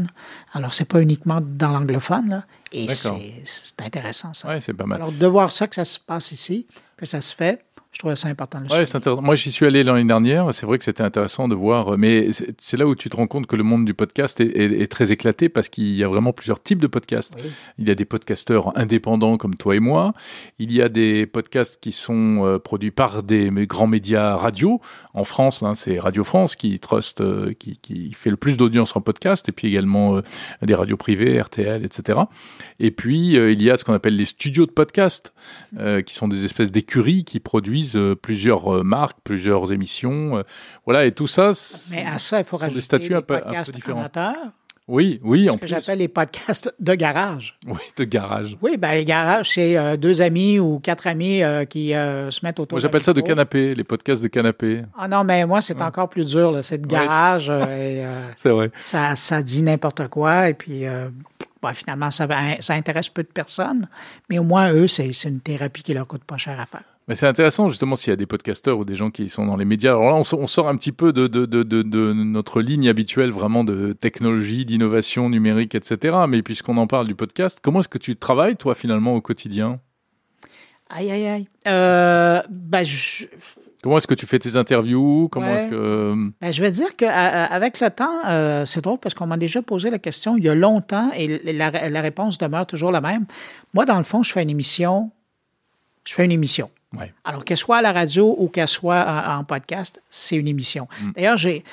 Alors, 0.53 0.75
c'est 0.75 0.85
pas 0.85 1.03
uniquement 1.03 1.41
dans 1.43 1.73
l'anglophone, 1.73 2.29
là. 2.29 2.45
Et 2.73 2.89
c'est 2.89 3.81
intéressant, 3.81 4.35
ça. 4.35 4.49
Oui, 4.49 4.61
c'est 4.61 4.75
pas 4.75 4.87
mal. 4.87 5.01
Alors, 5.01 5.13
de 5.13 5.27
voir 5.27 5.53
ça, 5.53 5.67
que 5.67 5.75
ça 5.75 5.85
se 5.85 5.99
passe 5.99 6.33
ici, 6.33 6.67
que 6.97 7.07
ça 7.07 7.21
se 7.21 7.35
fait, 7.35 7.65
je 7.97 8.01
trouvais 8.01 8.15
ça 8.15 8.29
important. 8.29 8.61
Ouais, 8.71 8.83
intéressant. 8.95 9.23
Moi, 9.23 9.37
j'y 9.37 9.51
suis 9.51 9.65
allé 9.65 9.83
l'année 9.83 10.05
dernière. 10.05 10.53
C'est 10.53 10.67
vrai 10.67 10.77
que 10.77 10.85
c'était 10.85 11.03
intéressant 11.03 11.49
de 11.49 11.55
voir. 11.55 11.97
Mais 11.97 12.29
c'est 12.61 12.77
là 12.77 12.87
où 12.87 12.95
tu 12.95 13.09
te 13.09 13.17
rends 13.17 13.27
compte 13.27 13.47
que 13.47 13.57
le 13.57 13.63
monde 13.63 13.87
du 13.87 13.95
podcast 13.95 14.39
est, 14.39 14.93
très 14.93 15.13
éclaté 15.13 15.49
parce 15.49 15.71
qu'il 15.71 15.97
y 15.97 16.05
a 16.05 16.09
vraiment 16.09 16.35
plusieurs 16.35 16.63
types 16.63 16.79
de 16.79 16.89
podcasts. 16.89 17.39
Il 17.79 17.89
y 17.89 17.91
a 17.91 17.95
des 17.95 18.05
podcasteurs 18.05 18.77
indépendants 18.77 19.39
comme 19.39 19.55
toi 19.55 19.77
et 19.77 19.81
moi. 19.81 20.13
Il 20.59 20.75
y 20.75 20.83
a 20.83 20.91
des 20.91 21.25
podcasts 21.25 21.81
qui 21.81 21.91
sont 21.91 22.45
euh, 22.45 22.59
produits 22.59 22.91
par 22.91 23.23
des 23.23 23.51
grands 23.67 23.87
médias 23.87 24.37
radio. 24.37 24.79
En 25.15 25.25
France, 25.25 25.63
hein, 25.63 25.75
c'est 25.75 25.99
Radio 25.99 26.23
France 26.23 26.55
qui 26.55 26.79
trust, 26.79 27.23
euh, 27.23 27.55
qui, 27.59 27.79
qui, 27.79 28.13
fait 28.13 28.29
le 28.29 28.37
plus 28.37 28.59
d'audience 28.59 28.95
en 28.95 29.01
podcast. 29.01 29.49
Et 29.49 29.53
puis 29.53 29.69
également 29.69 30.19
euh, 30.19 30.23
des 30.61 30.75
radios 30.75 30.99
privées, 30.99 31.41
RTL, 31.41 31.83
etc. 31.83 32.19
Et 32.79 32.91
puis, 32.91 33.37
il 33.37 33.63
y 33.63 33.71
a 33.71 33.79
ce 33.79 33.87
qu'on 33.87 33.95
appelle 33.95 34.17
les 34.17 34.27
studios 34.27 34.67
de 34.67 34.71
podcast, 34.71 35.33
qui 36.07 36.13
sont 36.13 36.29
des 36.29 36.45
espèces 36.45 36.71
d'écuries 36.71 37.25
qui 37.25 37.41
produisent 37.41 37.86
euh, 37.95 38.15
plusieurs 38.15 38.75
euh, 38.75 38.83
marques, 38.83 39.19
plusieurs 39.23 39.73
émissions. 39.73 40.39
Euh, 40.39 40.43
voilà, 40.85 41.07
et 41.07 41.13
tout 41.13 41.27
ça. 41.27 41.53
Mais 41.93 42.05
à 42.05 42.19
ça, 42.19 42.39
il 42.39 42.45
faut 42.45 42.57
rajouter 42.57 42.77
des 42.77 42.85
statuts 42.85 43.15
un 43.15 43.23
peu, 43.23 43.39
différents. 43.73 44.09
Oui, 44.89 45.21
oui, 45.25 45.51
en 45.51 45.55
ce 45.55 45.59
que 45.59 45.67
j'appelle 45.67 45.99
les 45.99 46.07
podcasts 46.07 46.73
de 46.79 46.95
garage. 46.95 47.59
Oui, 47.67 47.81
de 47.97 48.05
garage. 48.05 48.57
Oui, 48.63 48.77
ben 48.77 48.93
les 48.93 49.05
garages, 49.05 49.51
c'est 49.51 49.99
deux 49.99 50.23
amis 50.23 50.61
ou 50.61 50.79
quatre 50.79 51.09
amis 51.09 51.43
qui 51.69 51.91
se 51.91 52.45
mettent 52.45 52.61
autour. 52.61 52.77
Moi, 52.77 52.81
j'appelle 52.81 53.03
ça 53.03 53.13
de 53.13 53.21
canapé, 53.21 53.75
les 53.75 53.83
podcasts 53.83 54.23
de 54.23 54.29
canapé. 54.29 54.83
Ah 54.97 55.09
non, 55.09 55.25
mais 55.25 55.45
moi, 55.45 55.61
c'est 55.61 55.81
encore 55.83 56.09
plus 56.09 56.25
dur. 56.25 56.57
C'est 56.63 56.79
de 56.79 56.87
garage. 56.87 57.51
c'est 58.37 58.51
vrai. 58.51 58.71
Ça, 58.77 59.17
ça 59.17 59.43
dit 59.43 59.63
n'importe 59.63 60.07
quoi 60.07 60.49
et 60.49 60.55
puis. 60.55 60.85
finalement, 61.75 62.13
ça, 62.13 62.29
ça 62.61 62.75
intéresse 62.75 63.09
peu 63.09 63.25
de 63.25 63.29
personnes, 63.29 63.89
mais 64.31 64.39
au 64.39 64.45
moins, 64.45 64.73
eux, 64.73 64.87
c'est 64.87 65.11
une 65.25 65.41
thérapie 65.41 65.83
qui 65.83 65.95
leur 65.95 66.07
coûte 66.07 66.23
pas 66.23 66.37
cher 66.37 66.61
à 66.61 66.67
faire. 66.67 66.96
Mais 67.09 67.15
c'est 67.15 67.27
intéressant 67.27 67.69
justement 67.69 67.95
s'il 67.95 68.11
y 68.11 68.13
a 68.13 68.17
des 68.17 68.27
podcasteurs 68.27 68.79
ou 68.79 68.85
des 68.85 68.97
gens 68.97 69.11
qui 69.11 69.29
sont 69.29 69.47
dans 69.47 69.57
les 69.57 69.65
médias. 69.65 69.91
Alors 69.91 70.11
là, 70.11 70.15
on, 70.15 70.47
sort 70.47 70.69
un 70.69 70.77
petit 70.77 70.91
peu 70.91 71.13
de, 71.13 71.29
de, 71.29 71.47
de, 71.47 71.63
de, 71.63 72.13
notre 72.13 72.61
ligne 72.61 72.89
habituelle 72.89 73.31
vraiment 73.31 73.63
de 73.63 73.93
technologie, 73.93 74.65
d'innovation 74.65 75.31
numérique, 75.31 75.77
etc. 75.77 76.17
Mais 76.29 76.43
puisqu'on 76.43 76.77
en 76.79 76.89
parle 76.89 77.07
du 77.07 77.15
podcast, 77.15 77.61
comment 77.63 77.79
est-ce 77.79 77.89
que 77.89 77.99
tu 77.99 78.17
travailles 78.17 78.57
toi 78.57 78.75
finalement 78.75 79.15
au 79.15 79.21
quotidien? 79.21 79.79
Aïe 80.91 81.11
aïe 81.11 81.27
aïe. 81.27 81.49
Euh, 81.69 82.43
je... 82.85 83.27
Comment 83.83 83.99
est-ce 83.99 84.09
que 84.09 84.15
tu 84.15 84.27
fais 84.27 84.41
tes 84.41 84.57
interviews? 84.57 85.29
Comment 85.31 85.47
est-ce 85.47 85.69
que 85.69 86.33
ben, 86.41 86.53
je 86.53 86.61
vais 86.61 86.73
dire 86.73 86.97
qu'avec 86.97 87.79
le 87.79 87.91
temps, 87.91 88.27
euh, 88.27 88.67
c'est 88.67 88.81
drôle 88.81 88.99
parce 88.99 89.15
qu'on 89.15 89.29
m'a 89.29 89.37
déjà 89.37 89.63
posé 89.63 89.91
la 89.91 90.01
question 90.01 90.37
il 90.37 90.43
y 90.43 90.49
a 90.49 90.57
longtemps 90.57 91.13
et 91.15 91.53
la, 91.53 91.89
la 91.89 92.01
réponse 92.01 92.37
demeure 92.39 92.67
toujours 92.67 92.91
la 92.91 93.01
même. 93.01 93.27
Moi, 93.75 93.85
dans 93.85 93.99
le 93.99 94.05
fond, 94.05 94.25
je 94.25 94.33
fais 94.33 94.43
une 94.43 94.51
émission. 94.51 95.13
Je 96.05 96.15
fais 96.15 96.25
une 96.25 96.33
émission. 96.33 96.69
Alors, 97.25 97.45
qu'elle 97.45 97.57
soit 97.57 97.79
à 97.79 97.83
la 97.83 97.93
radio 97.93 98.35
ou 98.39 98.49
qu'elle 98.49 98.69
soit 98.69 99.05
en, 99.39 99.45
podcast, 99.45 100.01
c'est 100.11 100.37
une 100.37 100.49
émission. 100.49 100.89
Mm. 101.01 101.13
D'ailleurs, 101.13 101.37
j'ai 101.37 101.65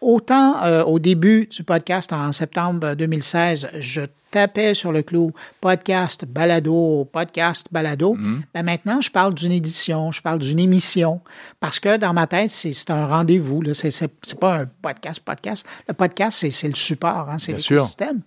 autant 0.00 0.62
euh, 0.62 0.84
au 0.84 0.98
début 0.98 1.48
du 1.50 1.64
podcast 1.64 2.12
en 2.12 2.32
septembre 2.32 2.94
2016, 2.94 3.68
je 3.80 4.02
tapais 4.34 4.74
sur 4.74 4.90
le 4.90 5.02
clou 5.02 5.32
podcast, 5.60 6.24
balado, 6.24 7.08
podcast, 7.12 7.68
balado. 7.70 8.16
Mm-hmm. 8.16 8.40
Ben 8.52 8.62
maintenant, 8.64 9.00
je 9.00 9.10
parle 9.10 9.32
d'une 9.32 9.52
édition, 9.52 10.10
je 10.10 10.20
parle 10.20 10.40
d'une 10.40 10.58
émission, 10.58 11.20
parce 11.60 11.78
que 11.78 11.96
dans 11.96 12.12
ma 12.12 12.26
tête, 12.26 12.50
c'est 12.50 12.90
un 12.90 13.06
rendez-vous. 13.06 13.62
Ce 13.72 13.86
n'est 13.86 14.36
pas 14.40 14.62
un 14.62 14.66
podcast, 14.82 15.20
podcast. 15.20 15.64
Le 15.86 15.94
podcast, 15.94 16.44
c'est 16.50 16.68
le 16.68 16.74
support, 16.74 17.30
hein, 17.30 17.38
c'est 17.38 17.52
l'écosystème. 17.52 18.22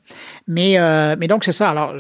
Mais, 0.48 0.80
euh, 0.80 1.18
mais 1.20 1.28
donc, 1.28 1.44
c'est 1.44 1.52
ça. 1.52 1.72
Alors, 1.72 1.96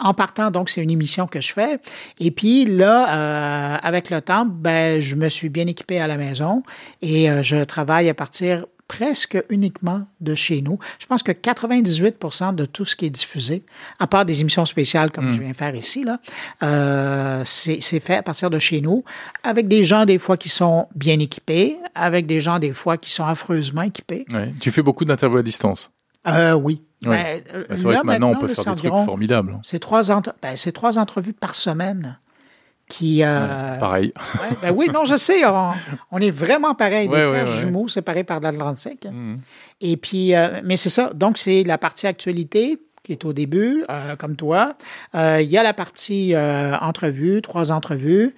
en 0.00 0.14
partant, 0.14 0.52
donc, 0.52 0.70
c'est 0.70 0.80
une 0.80 0.90
émission 0.90 1.26
que 1.26 1.40
je 1.40 1.52
fais. 1.52 1.80
Et 2.20 2.30
puis 2.30 2.66
là, 2.66 3.74
euh, 3.74 3.78
avec 3.82 4.10
le 4.10 4.20
temps, 4.20 4.46
ben, 4.46 5.00
je 5.00 5.16
me 5.16 5.28
suis 5.28 5.48
bien 5.48 5.66
équipé 5.66 5.98
à 5.98 6.06
la 6.06 6.16
maison 6.16 6.62
et 7.02 7.28
euh, 7.28 7.42
je 7.42 7.64
travaille 7.64 8.08
à 8.08 8.14
partir 8.14 8.64
presque 8.88 9.38
uniquement 9.50 10.06
de 10.20 10.34
chez 10.34 10.62
nous. 10.62 10.78
Je 10.98 11.06
pense 11.06 11.22
que 11.22 11.30
98% 11.32 12.54
de 12.54 12.64
tout 12.64 12.84
ce 12.84 12.96
qui 12.96 13.04
est 13.06 13.10
diffusé, 13.10 13.64
à 13.98 14.06
part 14.06 14.24
des 14.24 14.40
émissions 14.40 14.64
spéciales 14.66 15.10
comme 15.12 15.30
je 15.30 15.40
viens 15.40 15.52
faire 15.52 15.74
ici, 15.74 16.04
là, 16.04 16.18
euh, 16.62 17.42
c'est 17.44 17.80
fait 18.00 18.16
à 18.16 18.22
partir 18.22 18.50
de 18.50 18.58
chez 18.58 18.80
nous, 18.80 19.04
avec 19.42 19.68
des 19.68 19.84
gens 19.84 20.04
des 20.06 20.18
fois 20.18 20.36
qui 20.36 20.48
sont 20.48 20.88
bien 20.94 21.18
équipés, 21.18 21.76
avec 21.94 22.26
des 22.26 22.40
gens 22.40 22.58
des 22.58 22.72
fois 22.72 22.96
qui 22.96 23.12
sont 23.12 23.24
affreusement 23.24 23.82
équipés. 23.82 24.24
Ouais. 24.32 24.52
Tu 24.60 24.70
fais 24.70 24.82
beaucoup 24.82 25.04
d'interviews 25.04 25.38
à 25.38 25.42
distance. 25.42 25.90
Euh, 26.26 26.52
oui. 26.54 26.82
Ben, 27.02 27.10
Bah, 27.10 27.62
c'est 27.76 27.82
vrai 27.84 27.98
que 28.00 28.06
maintenant, 28.06 28.30
on 28.30 28.36
peut 28.36 28.48
faire 28.48 28.74
des 28.74 28.80
trucs 28.88 29.04
formidables. 29.04 29.60
C'est 29.62 29.78
trois, 29.78 30.10
entre- 30.10 30.34
ben, 30.42 30.56
c'est 30.56 30.72
trois 30.72 30.98
entrevues 30.98 31.32
par 31.32 31.54
semaine 31.54 32.18
qui... 32.88 33.22
euh, 33.22 33.78
Pareil. 33.78 34.12
ouais, 34.40 34.56
ben 34.62 34.74
oui, 34.74 34.88
non, 34.92 35.04
je 35.04 35.16
sais, 35.16 35.44
on, 35.46 35.72
on 36.10 36.18
est 36.18 36.30
vraiment 36.30 36.74
pareil, 36.74 37.08
des 37.08 37.14
Ouais, 37.14 37.28
frères 37.28 37.46
jumeaux 37.46 37.88
séparés 37.88 38.24
par 38.24 38.40
l'Atlantique. 38.40 39.04
Mhm. 39.04 39.38
Et 39.80 39.96
puis, 39.96 40.34
euh, 40.34 40.60
mais 40.64 40.76
c'est 40.76 40.88
ça. 40.90 41.10
Donc, 41.14 41.38
c'est 41.38 41.62
la 41.64 41.78
partie 41.78 42.06
actualité 42.06 42.78
qui 43.08 43.12
est 43.12 43.24
au 43.24 43.32
début, 43.32 43.84
euh, 43.88 44.16
comme 44.16 44.36
toi. 44.36 44.74
Euh, 45.14 45.40
Il 45.40 45.48
y 45.48 45.56
a 45.56 45.62
la 45.62 45.72
partie 45.72 46.34
euh, 46.34 46.76
entrevue, 46.76 47.40
trois 47.40 47.72
entrevues, 47.72 48.34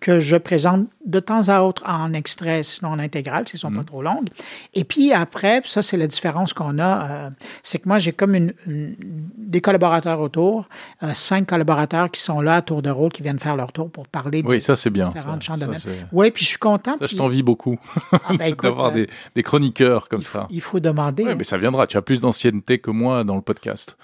que- 0.00 0.20
je 0.20 0.36
présente 0.36 0.86
de 1.04 1.18
temps 1.18 1.48
à 1.48 1.62
autre 1.62 1.82
en 1.86 2.12
extrait, 2.12 2.62
sinon 2.62 2.90
en 2.92 2.98
intégral, 3.00 3.46
s'ils 3.48 3.58
sont 3.58 3.72
pas 3.72 3.82
trop 3.82 4.02
longues. 4.02 4.28
Et 4.74 4.84
puis 4.84 5.12
après, 5.12 5.62
ça, 5.64 5.82
c'est 5.82 5.96
la 5.96 6.06
différence 6.06 6.52
qu'on 6.52 6.78
a, 6.78 7.30
c'est 7.64 7.80
que 7.80 7.88
moi, 7.88 7.98
j'ai 7.98 8.12
comme 8.12 8.36
une, 8.36 8.52
une- 8.68 8.94
des 9.36 9.60
collaborateurs 9.60 10.20
autour, 10.20 10.68
cinq 11.12 11.48
collaborateurs 11.48 12.10
qui 12.12 12.20
sont 12.20 12.40
là 12.40 12.54
à 12.56 12.62
tour 12.62 12.82
de 12.82 12.90
rôle, 12.90 13.10
qui 13.10 13.22
viennent 13.22 13.40
faire 13.40 13.56
leur 13.56 13.72
tour 13.72 13.90
pour 13.90 14.06
parler 14.06 14.42
de 14.42 14.46
Oui, 14.48 14.60
ça 14.60 14.76
c'est 14.76 14.90
bien. 14.90 15.08
différents 15.08 15.34
Ça, 15.34 15.40
champs 15.40 15.56
de 15.56 15.60
ça, 15.74 15.88
Oui, 16.12 16.30
puis 16.30 16.44
je 16.44 16.50
suis 16.50 16.58
content. 16.58 16.92
ça, 16.92 17.06
je 17.06 17.06
puis- 17.08 17.16
t'envie 17.16 17.42
beaucoup 17.42 17.78
Ah, 18.12 18.18
ben, 18.38 18.54
d'avoir 18.62 18.92
des, 18.92 19.08
des 19.34 19.42
chroniqueurs 19.42 20.08
comme 20.08 20.20
il 20.20 20.24
faut- 20.24 20.38
ça. 20.38 20.46
Il 20.50 20.60
faut 20.60 20.78
demander. 20.78 21.24
Ouais, 21.24 21.32
hein. 21.32 21.34
mais 21.36 21.44
ça 21.44 21.58
viendra. 21.58 21.86
Tu 21.88 21.96
as 21.96 22.02
plus 22.02 22.20
d'ancienneté 22.20 22.78
que 22.78 22.90
moi 22.90 23.23
dans 23.24 23.36
le 23.36 23.42
podcast. 23.42 23.96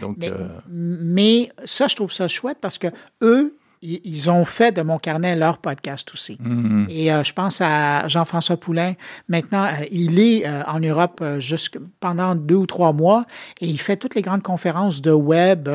Donc, 0.00 0.16
Mais, 0.18 0.30
euh, 0.30 0.46
mais 0.68 1.50
ça, 1.64 1.88
je 1.88 1.96
trouve 1.96 2.12
ça 2.12 2.28
chouette 2.28 2.58
parce 2.60 2.78
que 2.78 2.88
eux, 3.22 3.54
ils 3.80 4.28
ont 4.30 4.44
fait 4.44 4.72
de 4.72 4.82
mon 4.82 4.98
carnet 4.98 5.36
leur 5.36 5.58
podcast 5.58 6.10
aussi. 6.12 6.36
mhm. 6.40 6.86
Et 6.90 7.12
euh, 7.12 7.22
je 7.22 7.32
pense 7.32 7.60
à 7.60 8.08
Jean-François 8.08 8.56
Poulain. 8.56 8.94
Maintenant, 9.28 9.64
euh, 9.64 9.84
il 9.90 10.18
est 10.18 10.46
euh, 10.46 10.62
en 10.66 10.80
Europe 10.80 11.22
pendant 12.00 12.34
deux 12.34 12.56
ou 12.56 12.66
trois 12.66 12.92
mois 12.92 13.24
et 13.60 13.66
il 13.66 13.78
fait 13.78 13.96
toutes 13.96 14.14
les 14.14 14.22
grandes 14.22 14.42
conférences 14.42 15.00
de 15.00 15.12
web 15.12 15.68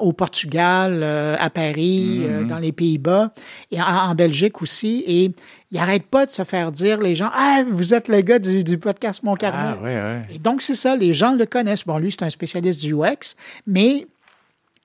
au 0.00 0.12
Portugal, 0.12 1.02
à 1.02 1.50
Paris, 1.50 2.22
euh, 2.24 2.44
dans 2.44 2.58
les 2.58 2.72
Pays-Bas 2.72 3.32
et 3.70 3.80
en, 3.80 3.86
en 3.86 4.14
Belgique 4.14 4.62
aussi. 4.62 5.04
Et 5.06 5.32
il 5.70 5.76
n'arrête 5.76 6.06
pas 6.06 6.24
de 6.24 6.30
se 6.30 6.44
faire 6.44 6.72
dire 6.72 7.00
les 7.00 7.14
gens 7.14 7.30
Ah, 7.32 7.62
vous 7.68 7.92
êtes 7.94 8.08
le 8.08 8.20
gars 8.22 8.38
du, 8.38 8.64
du 8.64 8.78
podcast 8.78 9.22
Mon 9.22 9.34
Carnet. 9.34 9.78
Ah. 9.84 10.32
Et 10.32 10.38
donc, 10.38 10.62
c'est 10.62 10.74
ça, 10.74 10.96
les 10.96 11.12
gens 11.12 11.34
le 11.34 11.44
connaissent. 11.46 11.84
Bon, 11.84 11.98
lui, 11.98 12.10
c'est 12.10 12.24
un 12.24 12.30
spécialiste 12.30 12.80
du 12.80 12.94
UX, 12.94 13.36
mais. 13.66 14.06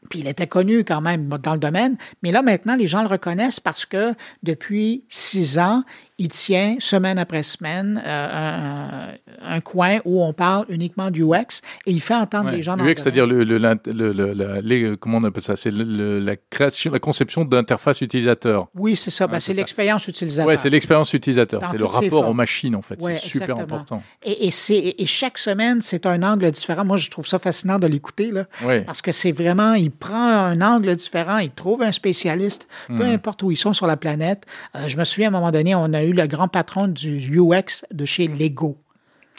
Puis 0.09 0.19
il 0.19 0.27
était 0.27 0.47
connu 0.47 0.83
quand 0.83 0.99
même 0.99 1.29
dans 1.29 1.53
le 1.53 1.59
domaine, 1.59 1.95
mais 2.23 2.33
là 2.33 2.41
maintenant 2.41 2.75
les 2.75 2.87
gens 2.87 3.03
le 3.03 3.07
reconnaissent 3.07 3.61
parce 3.61 3.85
que 3.85 4.13
depuis 4.43 5.05
six 5.07 5.57
ans, 5.59 5.85
il 6.19 6.27
tient 6.29 6.75
semaine 6.79 7.17
après 7.17 7.43
semaine 7.43 8.01
euh, 8.05 9.09
un, 9.41 9.55
un 9.55 9.59
coin 9.61 9.97
où 10.05 10.23
on 10.23 10.31
parle 10.33 10.65
uniquement 10.69 11.09
du 11.11 11.23
UX 11.23 11.61
et 11.85 11.91
il 11.91 12.01
fait 12.01 12.13
entendre 12.13 12.49
Ouais. 12.49 12.57
les 12.57 12.63
gens 12.63 12.77
dans 12.77 12.85
UX, 12.85 12.95
c'est-à-dire 12.97 13.25
le, 13.25 13.43
le, 13.43 13.57
le- 13.57 14.11
le- 14.13 14.33
la- 14.33 14.61
les- 14.61 14.95
comment 14.97 15.17
on 15.17 15.23
appelle 15.23 15.41
ça? 15.43 15.55
C'est 15.55 15.71
la 15.71 16.35
création, 16.35 16.91
la 16.91 16.99
conception 16.99 17.43
d'interface 17.43 18.01
utilisateur. 18.01 18.67
Oui, 18.75 18.95
c'est 18.95 19.09
ça. 19.11 19.27
Ben, 19.27 19.33
Ouais, 19.33 19.39
c'est 19.39 19.53
l'expérience 19.53 20.07
utilisateur. 20.07 20.45
Ouais, 20.47 20.57
c'est 20.57 20.69
l'expérience 20.69 21.13
utilisateur. 21.13 21.61
C'est 21.71 21.77
le 21.77 21.85
rapport 21.85 22.27
aux 22.29 22.33
machines 22.33 22.75
en 22.75 22.81
fait. 22.81 23.01
Ouais, 23.01 23.15
c'est 23.15 23.27
super 23.27 23.49
exactement. 23.55 23.75
important. 23.77 24.03
Et, 24.23 24.47
et, 24.47 25.01
et 25.01 25.05
chaque 25.07 25.37
semaine, 25.37 25.81
c'est 25.81 26.05
un 26.05 26.21
angle 26.23 26.51
différent. 26.51 26.85
Moi, 26.85 26.97
je 26.97 27.09
trouve 27.09 27.25
ça 27.27 27.39
fascinant 27.39 27.79
de 27.79 27.87
l'écouter. 27.87 28.31
là. 28.31 28.45
Parce 28.85 29.01
que 29.01 29.11
c'est 29.11 29.31
vraiment, 29.31 29.73
il 29.73 29.91
prend 29.91 30.15
un 30.31 30.61
angle 30.61 30.95
différent, 30.95 31.37
il 31.39 31.49
trouve 31.51 31.81
un 31.81 31.91
spécialiste, 31.91 32.67
peu 32.87 32.93
Hmm. 32.93 33.01
importe 33.01 33.43
où 33.43 33.51
ils 33.51 33.57
sont 33.57 33.73
sur 33.73 33.87
la 33.87 33.97
planète. 33.97 34.43
Euh, 34.75 34.87
je 34.87 34.97
me 34.97 35.03
souviens, 35.05 35.27
à 35.27 35.29
un 35.29 35.39
moment 35.39 35.51
donné, 35.51 35.73
on 35.75 35.91
a 35.93 36.02
eu 36.03 36.13
le 36.13 36.27
grand 36.27 36.47
patron 36.47 36.87
du 36.87 37.39
UX 37.39 37.85
de 37.91 38.05
chez 38.05 38.27
Lego. 38.27 38.82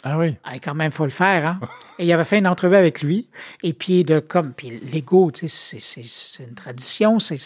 Ah 0.07 0.19
oui. 0.19 0.35
Ah, 0.43 0.59
quand 0.63 0.75
même, 0.75 0.91
faut 0.91 1.05
le 1.05 1.09
faire, 1.11 1.45
hein? 1.47 1.59
Et 1.97 2.03
il 2.05 2.11
avait 2.11 2.25
fait 2.25 2.39
une 2.39 2.47
entrevue 2.47 2.75
avec 2.75 3.01
lui. 3.01 3.29
Et 3.63 3.71
puis, 3.71 4.03
de 4.03 4.19
comme, 4.19 4.51
puis 4.51 4.81
Lego, 4.93 5.31
tu 5.31 5.47
sais, 5.47 5.77
c'est- 5.79 6.43
une 6.43 6.53
tradition, 6.53 7.19
c'est 7.19 7.39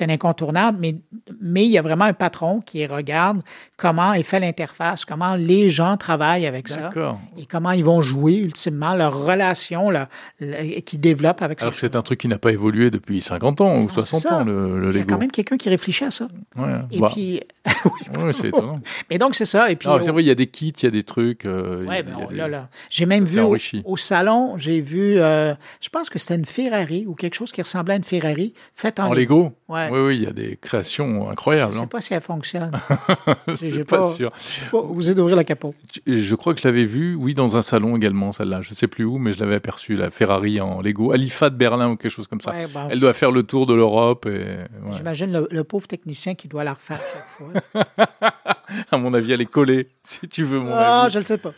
un 0.00 0.08
incontournable, 0.08 0.78
mais, 0.80 0.94
mais 1.42 1.64
il 1.64 1.70
y 1.72 1.76
a 1.78 1.82
vraiment 1.82 2.04
un 2.04 2.12
patron 2.12 2.60
qui 2.60 2.86
regarde 2.86 3.42
comment 3.76 4.12
est 4.12 4.22
fait 4.22 4.38
l'interface, 4.38 5.04
comment 5.04 5.34
les 5.34 5.70
gens 5.70 5.96
travaillent 5.96 6.46
avec 6.46 6.68
ça. 6.68 6.92
Et 7.36 7.46
comment 7.46 7.72
ils 7.72 7.84
vont 7.84 8.00
jouer, 8.00 8.36
ultimement, 8.36 8.94
leur 8.94 9.24
relation 9.24 9.90
là, 9.90 10.08
le- 10.38 10.78
qu'ils 10.82 11.00
développent 11.00 11.42
avec 11.42 11.60
Alors 11.60 11.74
ces 11.74 11.80
que 11.80 11.86
c'est 11.88 11.96
un 11.96 12.02
truc 12.02 12.20
qui 12.20 12.28
n'a 12.28 12.38
pas 12.38 12.52
évolué 12.52 12.90
depuis 12.92 13.20
50 13.20 13.60
ans 13.60 13.74
ou 13.76 13.82
Non, 13.82 13.88
60 13.88 14.20
c'est 14.20 14.28
ça. 14.28 14.38
ans, 14.38 14.44
le, 14.44 14.78
le 14.80 14.90
Il 14.90 14.94
y 14.94 14.96
a 14.98 15.00
Lego. 15.00 15.14
quand 15.14 15.18
même 15.20 15.32
quelqu'un 15.32 15.56
qui 15.56 15.68
réfléchit 15.68 16.04
à 16.04 16.12
ça. 16.12 16.28
Ouais. 16.56 16.78
Et 16.92 17.00
Bah, 17.00 17.10
puis, 17.12 17.40
oui, 17.84 18.32
c'est 18.32 18.48
étonnant. 18.48 18.80
mais 19.10 19.18
donc 19.18 19.34
c'est 19.34 19.44
ça. 19.46 19.68
Et 19.68 19.74
puis, 19.74 19.88
Non, 19.88 19.98
c'est 20.00 20.12
vrai, 20.12 20.22
il 20.22 20.26
y 20.28 20.30
a 20.30 20.34
des 20.36 20.46
kits, 20.46 20.68
il 20.80 20.84
y 20.84 20.86
a 20.86 20.90
des 20.92 21.02
trucs. 21.02 21.44
euh, 21.44 21.84
Ouais, 21.90 22.02
ben, 22.02 22.26
des- 22.28 22.34
là, 22.36 22.48
là. 22.48 22.68
J'ai 22.88 23.06
même 23.06 23.24
vu 23.24 23.40
au, 23.84 23.96
salon, 23.96 24.56
j'ai 24.56 24.80
vu, 24.80 25.18
euh, 25.18 25.54
je 25.80 25.88
pense 25.88 26.08
que 26.10 26.18
c'était 26.18 26.36
une 26.36 26.46
Ferrari 26.46 27.04
ou 27.06 27.14
quelque 27.14 27.34
chose 27.34 27.52
qui 27.52 27.60
ressemblait 27.62 27.94
à 27.94 27.96
une 27.96 28.04
Ferrari 28.04 28.54
faite 28.74 29.00
en, 29.00 29.08
En 29.08 29.12
Lego 29.12 29.52
Ouais. 29.68 29.88
Oui, 29.92 30.00
oui, 30.00 30.16
il 30.16 30.22
y 30.24 30.26
a 30.26 30.32
des 30.32 30.56
créations 30.56 31.30
incroyables. 31.30 31.72
Je 31.72 31.76
ne 31.78 31.82
sais 31.82 31.84
hein. 31.84 31.88
pas 31.88 32.00
si 32.00 32.14
elle 32.14 32.20
fonctionne. 32.22 32.72
Je 33.60 33.66
suis 33.66 33.84
pas, 33.84 33.98
pas- 34.00 34.10
sûr. 34.12 34.32
Pas 34.72 34.78
oser 34.78 35.14
d'ouvrir 35.14 35.36
le 35.36 35.44
capot. 35.44 35.74
Je- 36.06 36.34
crois 36.34 36.54
que 36.54 36.60
je 36.60 36.66
l'avais 36.66 36.84
vue, 36.84 37.14
oui, 37.14 37.34
dans 37.34 37.56
un 37.56 37.62
salon 37.62 37.96
également, 37.96 38.32
celle-là. 38.32 38.62
Je 38.62 38.74
sais 38.74 38.88
plus 38.88 39.04
où, 39.04 39.18
mais 39.18 39.32
je 39.32 39.38
l'avais 39.40 39.54
aperçue, 39.56 39.94
la 39.96 40.10
Ferrari 40.10 40.60
en 40.60 40.80
Lego. 40.80 41.12
À 41.12 41.16
l'IFA 41.16 41.50
de 41.50 41.56
Berlin 41.56 41.90
ou 41.90 41.96
quelque 41.96 42.10
chose 42.10 42.26
comme 42.26 42.40
ça. 42.40 42.50
Ouais, 42.50 42.66
Elle 42.90 42.98
doit 43.00 43.12
faire 43.12 43.30
le 43.30 43.42
tour 43.44 43.66
de 43.66 43.74
l'Europe 43.74 44.26
et. 44.26 44.44
J'imagine 44.92 45.32
le, 45.32 45.48
le 45.50 45.64
pauvre 45.64 45.86
technicien 45.86 46.34
qui 46.34 46.48
doit 46.48 46.64
la 46.64 46.74
refaire 46.74 46.98
chaque 47.00 47.74
fois. 47.74 47.84
à 48.90 48.98
mon 48.98 49.14
avis, 49.14 49.32
elle 49.32 49.40
est 49.40 49.46
collée, 49.46 49.88
si 50.02 50.26
tu 50.28 50.42
veux 50.44 50.58
mon 50.60 50.72
Ah, 50.74 51.02
avis. 51.02 51.12
je 51.14 51.18
ne 51.18 51.24
sais 51.24 51.38
pas. 51.38 51.52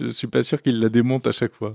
Je 0.00 0.10
suis 0.10 0.26
pas 0.26 0.42
sûr 0.42 0.60
qu'il 0.60 0.80
la 0.80 0.88
démonte 0.88 1.28
à 1.28 1.32
chaque 1.32 1.52
fois. 1.54 1.74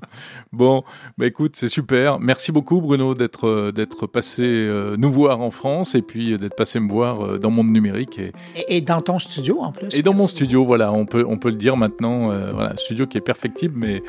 Bon, 0.51 0.83
bah 1.17 1.25
écoute, 1.25 1.55
c'est 1.55 1.69
super. 1.69 2.19
Merci 2.19 2.51
beaucoup 2.51 2.81
Bruno 2.81 3.13
d'être 3.15 3.47
euh, 3.47 3.71
d'être 3.71 4.07
passé 4.07 4.43
euh, 4.43 4.97
nous 4.97 5.09
voir 5.11 5.39
en 5.39 5.51
France 5.51 5.95
et 5.95 6.01
puis 6.01 6.33
euh, 6.33 6.37
d'être 6.37 6.55
passé 6.55 6.81
me 6.81 6.89
voir 6.91 7.21
euh, 7.25 7.37
dans 7.39 7.49
Monde 7.49 7.71
Numérique 7.71 8.19
et, 8.19 8.33
Et, 8.57 8.77
et 8.77 8.81
dans 8.81 9.01
ton 9.01 9.19
studio 9.19 9.59
en 9.61 9.71
plus. 9.71 9.95
et 9.97 10.03
dans 10.03 10.13
mon 10.13 10.27
studio. 10.27 10.65
Voilà, 10.65 10.91
on 10.91 11.05
peut 11.05 11.23
on 11.25 11.37
peut 11.37 11.49
le 11.49 11.55
dire 11.55 11.77
maintenant. 11.77 12.29
euh, 12.31 12.51
voilà, 12.51 12.75
studio 12.75 13.07
qui 13.07 13.17
est 13.17 13.21
perfectible, 13.21 13.75
mais 13.77 14.03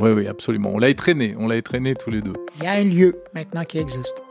oui 0.00 0.10
oui 0.10 0.26
absolument. 0.26 0.70
On 0.72 0.78
l'a 0.78 0.88
étraîné, 0.88 1.36
on 1.38 1.46
l'a 1.46 1.56
étraîné 1.56 1.94
tous 1.94 2.10
les 2.10 2.22
deux. 2.22 2.32
Il 2.58 2.64
y 2.64 2.66
a 2.66 2.72
un 2.72 2.84
lieu 2.84 3.16
maintenant 3.34 3.64
qui 3.64 3.78
existe. 3.78 4.22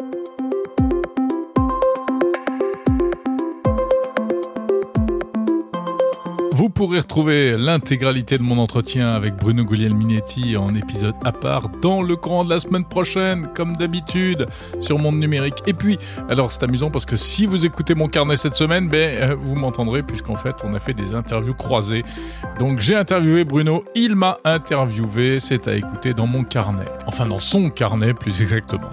Vous 6.56 6.70
pourrez 6.70 7.00
retrouver 7.00 7.58
l'intégralité 7.58 8.38
de 8.38 8.44
mon 8.44 8.60
entretien 8.60 9.10
avec 9.10 9.36
Bruno 9.38 9.64
Guglielminetti 9.64 10.56
en 10.56 10.76
épisode 10.76 11.16
à 11.26 11.32
part 11.32 11.70
dans 11.82 12.04
le 12.04 12.16
courant 12.16 12.46
de 12.46 12.52
la 12.52 12.60
semaine 12.60 12.86
prochaine, 12.86 13.48
comme 13.56 13.76
d'habitude, 13.76 14.46
sur 14.80 15.00
Monde 15.00 15.18
Numérique. 15.18 15.64
Et 15.66 15.74
puis, 15.74 15.98
alors 16.30 16.52
c'est 16.52 16.62
amusant 16.62 16.92
parce 16.92 17.08
que 17.08 17.18
si 17.18 17.48
vous 17.48 17.66
écoutez 17.66 17.96
mon 17.96 18.08
carnet 18.08 18.38
cette 18.38 18.54
semaine, 18.54 18.88
ben, 18.88 19.32
euh, 19.32 19.36
vous 19.36 19.56
m'entendrez 19.56 20.04
puisqu'en 20.04 20.36
fait, 20.36 20.58
on 20.64 20.76
a 20.76 20.80
fait 20.80 20.94
des 20.94 21.16
interviews 21.16 21.56
croisées. 21.56 22.04
Donc 22.60 22.82
j'ai 22.82 22.96
interviewé 22.96 23.46
Bruno, 23.46 23.84
il 23.96 24.14
m'a 24.16 24.38
interviewé, 24.46 25.40
c'est 25.40 25.68
à 25.68 25.76
écouter 25.76 26.14
dans 26.14 26.28
mon 26.28 26.44
carnet. 26.44 26.86
Enfin, 27.08 27.26
dans 27.26 27.40
son 27.40 27.72
carnet 27.72 28.14
plus 28.14 28.44
exactement. 28.44 28.92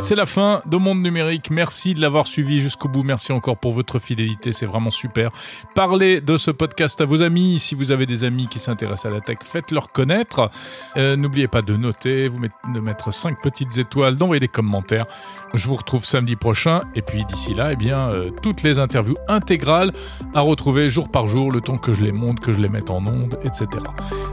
C'est 0.00 0.14
la 0.14 0.26
fin 0.26 0.62
de 0.64 0.76
Monde 0.76 1.02
Numérique. 1.02 1.50
Merci 1.50 1.92
de 1.92 2.00
l'avoir 2.00 2.26
suivi 2.26 2.60
jusqu'au 2.60 2.88
bout. 2.88 3.02
Merci 3.02 3.32
encore 3.32 3.58
pour 3.58 3.72
votre 3.72 3.98
fidélité. 3.98 4.52
C'est 4.52 4.64
vraiment 4.64 4.90
super. 4.90 5.30
Parlez 5.74 6.20
de 6.20 6.38
ce 6.38 6.50
podcast 6.50 7.00
à 7.00 7.04
vos 7.04 7.20
amis. 7.22 7.58
Si 7.58 7.74
vous 7.74 7.90
avez 7.90 8.06
des 8.06 8.24
amis 8.24 8.46
qui 8.48 8.58
s'intéressent 8.58 9.12
à 9.12 9.14
la 9.14 9.20
tech, 9.20 9.38
faites-leur 9.42 9.90
connaître. 9.90 10.50
Euh, 10.96 11.16
N'oubliez 11.16 11.48
pas 11.48 11.62
de 11.62 11.76
noter, 11.76 12.28
vous 12.28 12.38
de 12.38 12.80
mettre 12.80 13.12
5 13.12 13.42
petites 13.42 13.76
étoiles, 13.76 14.16
d'envoyer 14.16 14.40
des 14.40 14.48
commentaires. 14.48 15.06
Je 15.52 15.66
vous 15.66 15.76
retrouve 15.76 16.04
samedi 16.04 16.36
prochain. 16.36 16.82
Et 16.94 17.02
puis 17.02 17.24
d'ici 17.24 17.52
là, 17.52 17.72
eh 17.72 17.76
bien, 17.76 18.08
euh, 18.08 18.30
toutes 18.42 18.62
les 18.62 18.78
interviews 18.78 19.16
intégrales 19.26 19.92
à 20.32 20.40
retrouver 20.40 20.88
jour 20.88 21.10
par 21.10 21.28
jour, 21.28 21.50
le 21.50 21.60
temps 21.60 21.76
que 21.76 21.92
je 21.92 22.02
les 22.02 22.12
monte, 22.12 22.40
que 22.40 22.52
je 22.52 22.60
les 22.60 22.68
mette 22.68 22.90
en 22.90 23.04
ondes, 23.04 23.38
etc. 23.42 23.66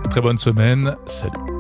Très 0.09 0.21
bonne 0.21 0.37
semaine. 0.37 0.95
Salut. 1.05 1.54